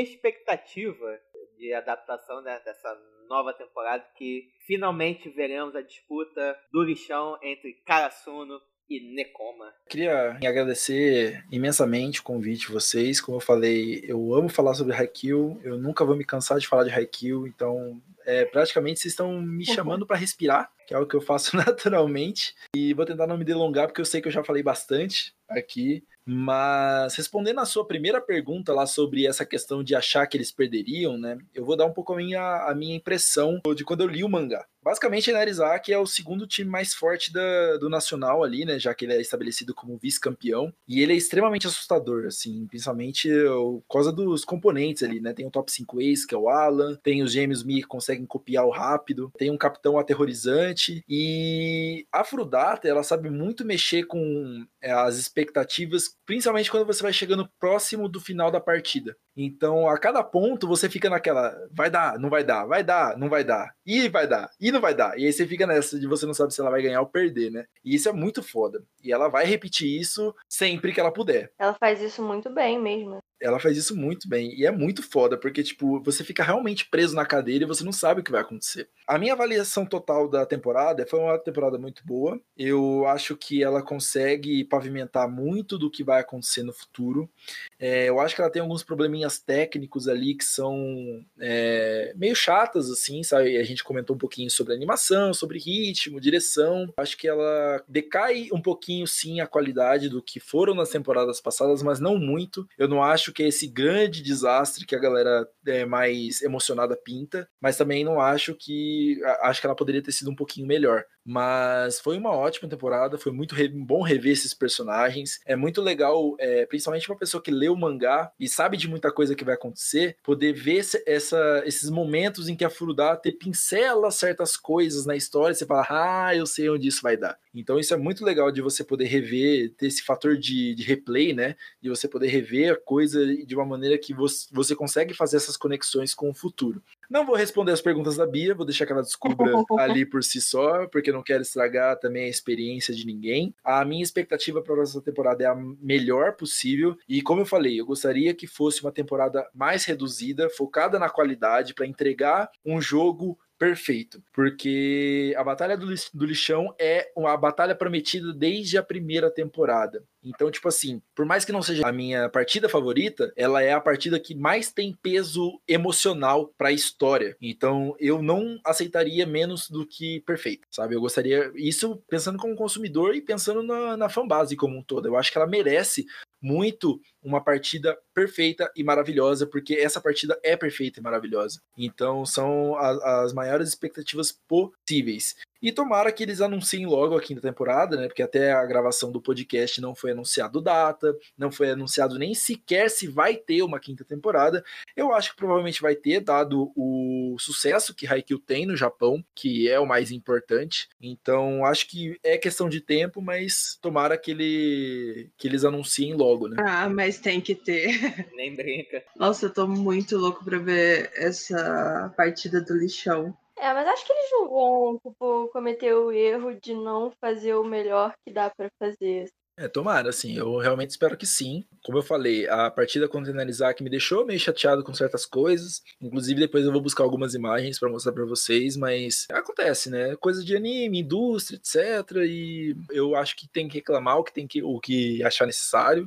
[0.00, 1.18] expectativa
[1.56, 2.88] de adaptação né, dessa
[3.28, 9.72] nova temporada que finalmente veremos a disputa do lixão entre Karasuno e Nekoma.
[9.88, 13.20] Queria agradecer imensamente o convite de vocês.
[13.20, 16.84] Como eu falei, eu amo falar sobre Haikyuu, eu nunca vou me cansar de falar
[16.84, 21.16] de Haikyuu, então é, praticamente vocês estão me chamando para respirar, que é o que
[21.16, 22.54] eu faço naturalmente.
[22.74, 26.04] E vou tentar não me delongar, porque eu sei que eu já falei bastante aqui.
[26.28, 31.16] Mas respondendo a sua primeira pergunta lá sobre essa questão de achar que eles perderiam,
[31.16, 31.38] né?
[31.54, 34.28] Eu vou dar um pouco a minha, a minha impressão de quando eu li o
[34.28, 34.66] mangá.
[34.86, 38.78] Basicamente, Inarizaki é o segundo time mais forte da, do Nacional ali, né?
[38.78, 40.72] Já que ele é estabelecido como vice-campeão.
[40.86, 45.32] E ele é extremamente assustador, assim, principalmente por causa dos componentes ali, né?
[45.32, 48.24] Tem o top 5 ace, que é o Alan, tem os gêmeos Mi que conseguem
[48.24, 51.02] copiar o rápido, tem um capitão aterrorizante.
[51.08, 57.12] E a Frudata, ela sabe muito mexer com é, as expectativas principalmente quando você vai
[57.12, 59.16] chegando próximo do final da partida.
[59.36, 63.28] Então, a cada ponto você fica naquela, vai dar, não vai dar, vai dar, não
[63.28, 65.18] vai dar, e vai dar, e não vai dar.
[65.18, 67.50] E aí você fica nessa de você não sabe se ela vai ganhar ou perder,
[67.50, 67.66] né?
[67.84, 68.82] E isso é muito foda.
[69.04, 71.52] E ela vai repetir isso sempre que ela puder.
[71.58, 73.18] Ela faz isso muito bem mesmo.
[73.40, 74.58] Ela faz isso muito bem.
[74.58, 77.92] E é muito foda, porque, tipo, você fica realmente preso na cadeira e você não
[77.92, 78.88] sabe o que vai acontecer.
[79.06, 82.40] A minha avaliação total da temporada foi uma temporada muito boa.
[82.56, 87.28] Eu acho que ela consegue pavimentar muito do que vai acontecer no futuro.
[87.78, 92.90] É, eu acho que ela tem alguns probleminhas técnicos ali que são é, meio chatas,
[92.90, 93.56] assim, sabe?
[93.56, 96.92] A gente comentou um pouquinho sobre animação, sobre ritmo, direção.
[96.96, 101.82] Acho que ela decai um pouquinho, sim, a qualidade do que foram nas temporadas passadas,
[101.82, 102.66] mas não muito.
[102.78, 107.48] Eu não acho que é esse grande desastre que a galera é, mais emocionada pinta,
[107.60, 109.20] mas também não acho que.
[109.42, 111.04] Acho que ela poderia ter sido um pouquinho melhor.
[111.28, 115.40] Mas foi uma ótima temporada, foi muito re bom rever esses personagens.
[115.44, 119.10] É muito legal, é, principalmente uma pessoa que lê o mangá e sabe de muita
[119.10, 124.56] coisa que vai acontecer, poder ver essa, esses momentos em que a Furudate pincela certas
[124.56, 127.36] coisas na história e você fala, ah, eu sei onde isso vai dar.
[127.52, 131.32] Então isso é muito legal de você poder rever, ter esse fator de, de replay,
[131.32, 131.56] né?
[131.80, 135.56] De você poder rever a coisa de uma maneira que você, você consegue fazer essas
[135.56, 136.82] conexões com o futuro.
[137.10, 140.40] Não vou responder as perguntas da Bia, vou deixar que ela descubra ali por si
[140.40, 143.54] só, porque não quero estragar também a experiência de ninguém.
[143.64, 147.86] A minha expectativa para essa temporada é a melhor possível e como eu falei, eu
[147.86, 154.22] gostaria que fosse uma temporada mais reduzida, focada na qualidade para entregar um jogo perfeito,
[154.32, 160.04] porque a Batalha do, do Lixão é uma batalha prometida desde a primeira temporada.
[160.26, 163.80] Então, tipo assim, por mais que não seja a minha partida favorita, ela é a
[163.80, 167.36] partida que mais tem peso emocional para a história.
[167.40, 170.96] Então, eu não aceitaria menos do que perfeito, sabe?
[170.96, 175.06] Eu gostaria, isso pensando como consumidor e pensando na, na fanbase como um todo.
[175.06, 176.04] Eu acho que ela merece
[176.42, 181.60] muito uma partida perfeita e maravilhosa, porque essa partida é perfeita e maravilhosa.
[181.76, 185.34] Então são a, as maiores expectativas possíveis.
[185.66, 188.06] E tomara que eles anunciem logo a quinta temporada, né?
[188.06, 192.88] Porque até a gravação do podcast não foi anunciado data, não foi anunciado nem sequer
[192.88, 194.64] se vai ter uma quinta temporada.
[194.96, 199.68] Eu acho que provavelmente vai ter, dado o sucesso que Haikyuu tem no Japão, que
[199.68, 200.88] é o mais importante.
[201.02, 206.46] Então acho que é questão de tempo, mas tomara que, ele, que eles anunciem logo,
[206.46, 206.58] né?
[206.60, 207.88] Ah, mas tem que ter.
[208.36, 209.02] Nem brinca.
[209.16, 213.36] Nossa, eu tô muito louco pra ver essa partida do lixão.
[213.58, 217.64] É, mas acho que eles não vão, tipo, cometer o erro de não fazer o
[217.64, 219.28] melhor que dá pra fazer.
[219.58, 221.64] É, tomara, assim, eu realmente espero que sim.
[221.82, 225.82] Como eu falei, a partida contra o que me deixou meio chateado com certas coisas.
[225.98, 230.14] Inclusive, depois eu vou buscar algumas imagens para mostrar para vocês, mas acontece, né?
[230.16, 232.26] Coisa de anime, indústria, etc.
[232.26, 236.06] E eu acho que tem que reclamar o que tem que, o que achar necessário.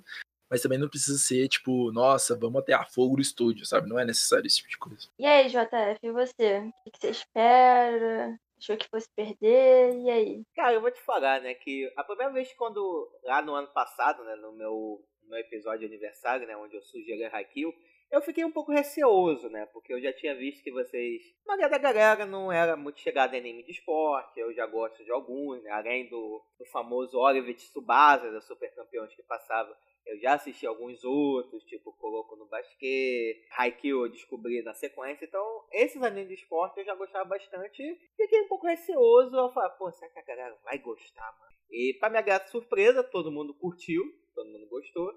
[0.50, 3.88] Mas também não precisa ser, tipo, nossa, vamos até a fogo no estúdio, sabe?
[3.88, 5.08] Não é necessário esse tipo de coisa.
[5.20, 6.72] E aí, JF, e você?
[6.86, 8.40] O que você espera?
[8.58, 9.96] Achou que fosse perder?
[10.02, 10.44] E aí?
[10.56, 14.24] Cara, eu vou te falar, né, que a primeira vez quando, lá no ano passado,
[14.26, 17.74] né, no meu, no meu episódio de aniversário, né, onde eu sugeri Haikyuu,
[18.12, 19.66] eu fiquei um pouco receoso, né?
[19.68, 21.22] Porque eu já tinha visto que vocês.
[21.46, 24.40] A maioria da galera não era muito chegada em anime de esporte.
[24.40, 25.72] Eu já gosto de alguns, né?
[25.72, 29.76] Além do, do famoso Oliver Tsubasa, da Super Campeões que passava
[30.10, 35.24] eu já assisti alguns outros, tipo Coloco no Basquet, Haikyuu eu descobri na sequência.
[35.24, 37.96] Então, esses animes de esporte eu já gostava bastante.
[38.18, 39.36] Fiquei um pouco receoso.
[39.36, 41.54] Eu falei, pô, será que a galera vai gostar, mano?
[41.70, 44.04] E pra minha grata surpresa, todo mundo curtiu,
[44.34, 45.14] todo mundo gostou.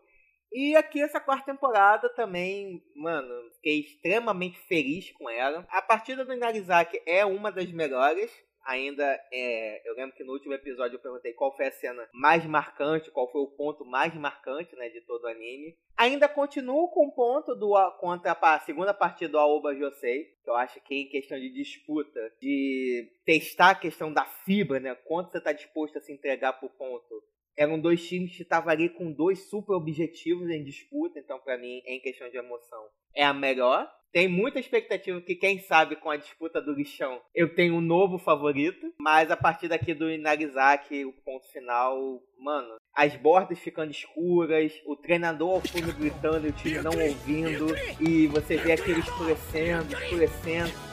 [0.52, 5.66] E aqui essa quarta temporada também, mano, fiquei extremamente feliz com ela.
[5.70, 8.30] A partida do Inarizaki é uma das melhores
[8.64, 12.44] ainda é, eu lembro que no último episódio eu perguntei qual foi a cena mais
[12.46, 15.76] marcante, qual foi o ponto mais marcante, né, de todo o anime.
[15.96, 20.54] Ainda continuo com o ponto do contra a segunda partida do Aoba Josei, que eu
[20.54, 25.38] acho que em questão de disputa, de testar a questão da fibra, né, quanto você
[25.38, 27.22] está disposto a se entregar por ponto.
[27.56, 31.82] Eram dois times que estavam ali com dois super objetivos em disputa, então para mim,
[31.86, 32.82] em questão de emoção,
[33.14, 33.88] é a melhor.
[34.12, 38.18] Tem muita expectativa que, quem sabe, com a disputa do lixão, eu tenho um novo
[38.18, 38.92] favorito.
[39.00, 44.94] Mas a partir daqui do Inarizaki, o ponto final, mano, as bordas ficando escuras, o
[44.96, 50.91] treinador ao fundo gritando e o time não ouvindo, e você vê aquele escurecendo, escurecendo.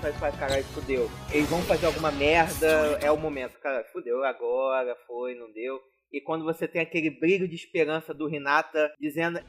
[0.00, 1.10] Vai, vai, caralho, fudeu.
[1.32, 3.58] Eles vão fazer alguma merda, é o momento.
[3.58, 5.80] Cara, fudeu agora, foi, não deu.
[6.12, 9.40] E quando você tem aquele brilho de esperança do Renata dizendo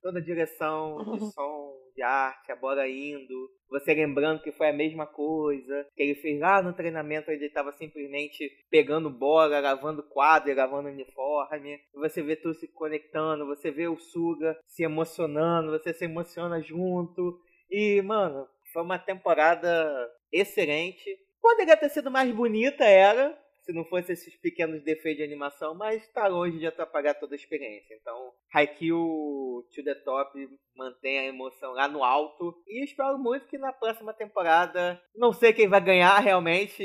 [0.00, 1.30] toda a direção de uhum.
[1.30, 6.14] som, de arte, a bola indo, você lembrando que foi a mesma coisa, que ele
[6.16, 12.36] fez lá no treinamento ele estava simplesmente pegando bola, lavando quadro, lavando uniforme, você vê
[12.36, 17.40] tudo se conectando, você vê o Suga se emocionando, você se emociona junto,
[17.70, 21.04] e, mano, foi uma temporada excelente.
[21.40, 23.36] Poderia ter sido mais bonita, era,
[23.70, 27.36] se não fosse esses pequenos defeitos de animação, mas tá longe de atrapalhar toda a
[27.36, 27.94] experiência.
[27.94, 30.36] Então, Haikyuu to the top
[30.76, 35.52] mantém a emoção lá no alto e espero muito que na próxima temporada, não sei
[35.52, 36.84] quem vai ganhar realmente,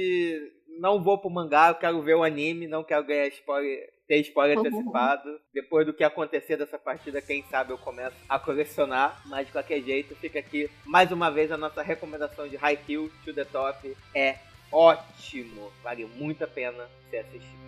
[0.79, 4.59] não vou pro mangá, eu quero ver o anime, não quero ganhar spoiler, ter spoiler
[4.59, 5.39] antecipado.
[5.51, 9.23] Depois do que acontecer dessa partida, quem sabe eu começo a colecionar.
[9.25, 13.33] Mas de qualquer jeito, fica aqui mais uma vez a nossa recomendação de Haikyuu to
[13.33, 14.37] the Top é
[14.71, 15.71] ótimo.
[15.83, 17.65] Vale muito a pena você assistir.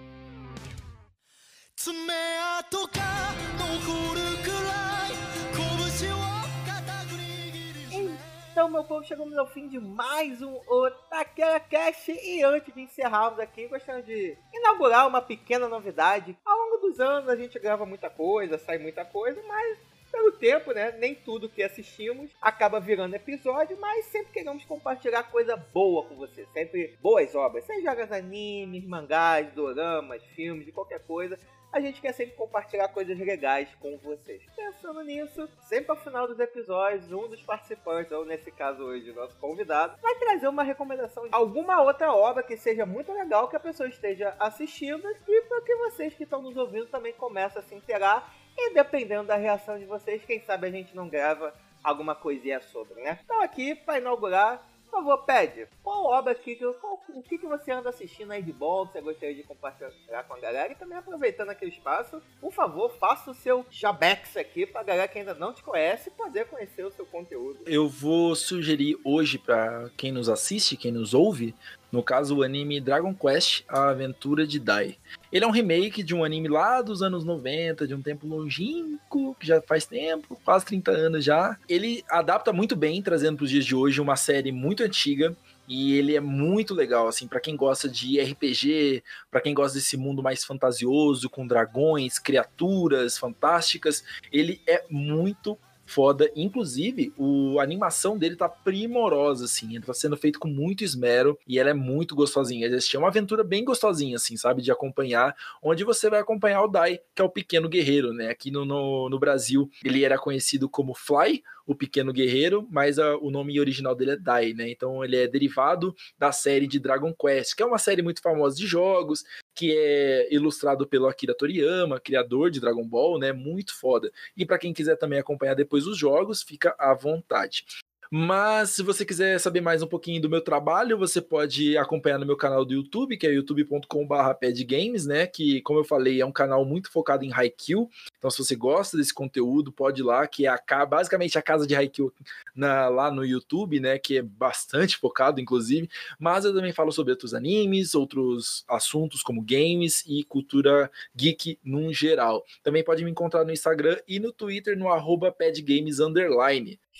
[8.58, 12.12] Então, meu povo, chegamos ao fim de mais um Otakera Cast.
[12.12, 16.36] E antes de encerrarmos aqui, gostaria de inaugurar uma pequena novidade.
[16.44, 19.78] Ao longo dos anos, a gente grava muita coisa, sai muita coisa, mas
[20.18, 20.92] pelo tempo, né?
[20.94, 26.46] Nem tudo que assistimos acaba virando episódio, mas sempre queremos compartilhar coisa boa com você.
[26.54, 31.38] Sempre boas obras, seja animes, mangás, doramas, filmes, de qualquer coisa
[31.70, 34.42] a gente quer sempre compartilhar coisas legais com vocês.
[34.56, 39.36] Pensando nisso, sempre ao final dos episódios, um dos participantes, ou nesse caso hoje, nosso
[39.38, 43.60] convidado, vai trazer uma recomendação de alguma outra obra que seja muito legal que a
[43.60, 47.76] pessoa esteja assistindo e para que vocês que estão nos ouvindo também comecem a se
[47.76, 51.54] inteirar e dependendo da reação de vocês, quem sabe a gente não grava
[51.84, 53.20] alguma coisinha sobre, né?
[53.24, 55.68] Então aqui, para inaugurar, por favor, pede.
[55.84, 59.02] Qual obra aqui, qual, o que, que você anda assistindo aí de bom, que você
[59.02, 60.72] gostaria de compartilhar com a galera?
[60.72, 65.20] E também aproveitando aquele espaço, por favor, faça o seu jabex aqui pra galera que
[65.20, 67.60] ainda não te conhece poder conhecer o seu conteúdo.
[67.66, 71.54] Eu vou sugerir hoje para quem nos assiste, quem nos ouve,
[71.92, 74.98] no caso, o anime Dragon Quest, A Aventura de Dai.
[75.32, 79.36] Ele é um remake de um anime lá dos anos 90, de um tempo longínquo,
[79.40, 81.58] que já faz tempo, quase 30 anos já.
[81.68, 85.36] Ele adapta muito bem, trazendo para os dias de hoje uma série muito antiga,
[85.68, 89.98] e ele é muito legal, assim, para quem gosta de RPG, para quem gosta desse
[89.98, 95.58] mundo mais fantasioso, com dragões, criaturas fantásticas, ele é muito
[95.88, 96.30] foda.
[96.36, 99.76] Inclusive, o, a animação dele tá primorosa, assim.
[99.76, 102.68] Ele tá sendo feito com muito esmero e ela é muito gostosinha.
[102.68, 104.62] É uma aventura bem gostosinha, assim, sabe?
[104.62, 108.30] De acompanhar, onde você vai acompanhar o Dai, que é o pequeno guerreiro, né?
[108.30, 113.18] Aqui no, no, no Brasil, ele era conhecido como Fly o Pequeno Guerreiro, mas a,
[113.18, 114.70] o nome original dele é Dai, né?
[114.70, 118.56] Então ele é derivado da série de Dragon Quest, que é uma série muito famosa
[118.56, 119.24] de jogos,
[119.54, 123.34] que é ilustrado pelo Akira Toriyama, criador de Dragon Ball, né?
[123.34, 124.10] Muito foda.
[124.36, 127.66] E para quem quiser também acompanhar depois os jogos, fica à vontade.
[128.12, 132.26] Mas se você quiser saber mais um pouquinho do meu trabalho, você pode acompanhar no
[132.26, 135.28] meu canal do YouTube, que é youtube.com/padgames, né?
[135.28, 137.90] Que, como eu falei, é um canal muito focado em Haikyuu.
[138.18, 141.68] Então, se você gosta desse conteúdo, pode ir lá, que é a, basicamente a casa
[141.68, 142.14] de Haikyuu
[142.56, 143.98] na, lá no YouTube, né?
[143.98, 145.90] Que é bastante focado, inclusive.
[146.20, 151.92] Mas eu também falo sobre outros animes, outros assuntos como games e cultura geek num
[151.94, 152.46] geral.
[152.64, 155.98] Também pode me encontrar no Instagram e no Twitter no arroba padgames.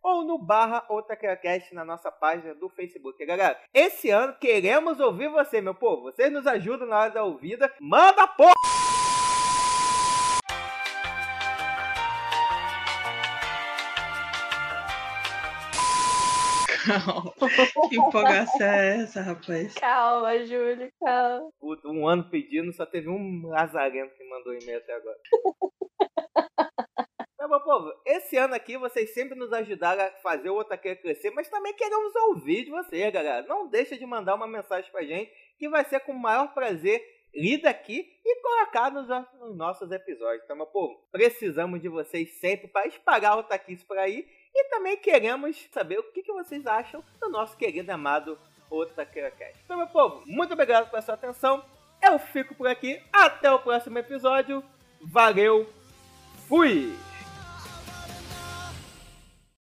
[0.00, 3.24] ou no barra OtaqueraCast na nossa página do Facebook.
[3.24, 6.02] Galera, esse ano queremos ouvir você, meu povo.
[6.02, 7.72] Vocês nos ajudam na hora da ouvida.
[7.80, 8.77] Manda porra!
[16.88, 17.34] Calma.
[17.88, 19.74] Que empolgação é essa, rapaz?
[19.74, 21.50] Calma, Júlio, calma.
[21.60, 25.18] Puta, um ano pedindo, só teve um lazarento que mandou e-mail até agora.
[27.38, 31.30] Não, meu povo, esse ano aqui vocês sempre nos ajudaram a fazer o Otaqueira crescer,
[31.30, 33.46] mas também queremos ouvir de vocês, galera.
[33.46, 37.00] Não deixa de mandar uma mensagem pra gente, que vai ser com o maior prazer
[37.32, 39.08] lida aqui e colocar nos,
[39.38, 40.42] nos, nossos episódios.
[40.44, 44.96] Então, meu povo, precisamos de vocês sempre para espalhar o Otaquice por aí e também
[44.96, 48.38] queremos saber o que, que vocês acham do nosso querido amado
[48.70, 49.58] Otaqueira Cast.
[49.64, 51.64] Então, meu povo, muito obrigado pela sua atenção.
[52.02, 53.00] Eu fico por aqui.
[53.12, 54.62] Até o próximo episódio.
[55.00, 55.68] Valeu.
[56.48, 57.07] Fui!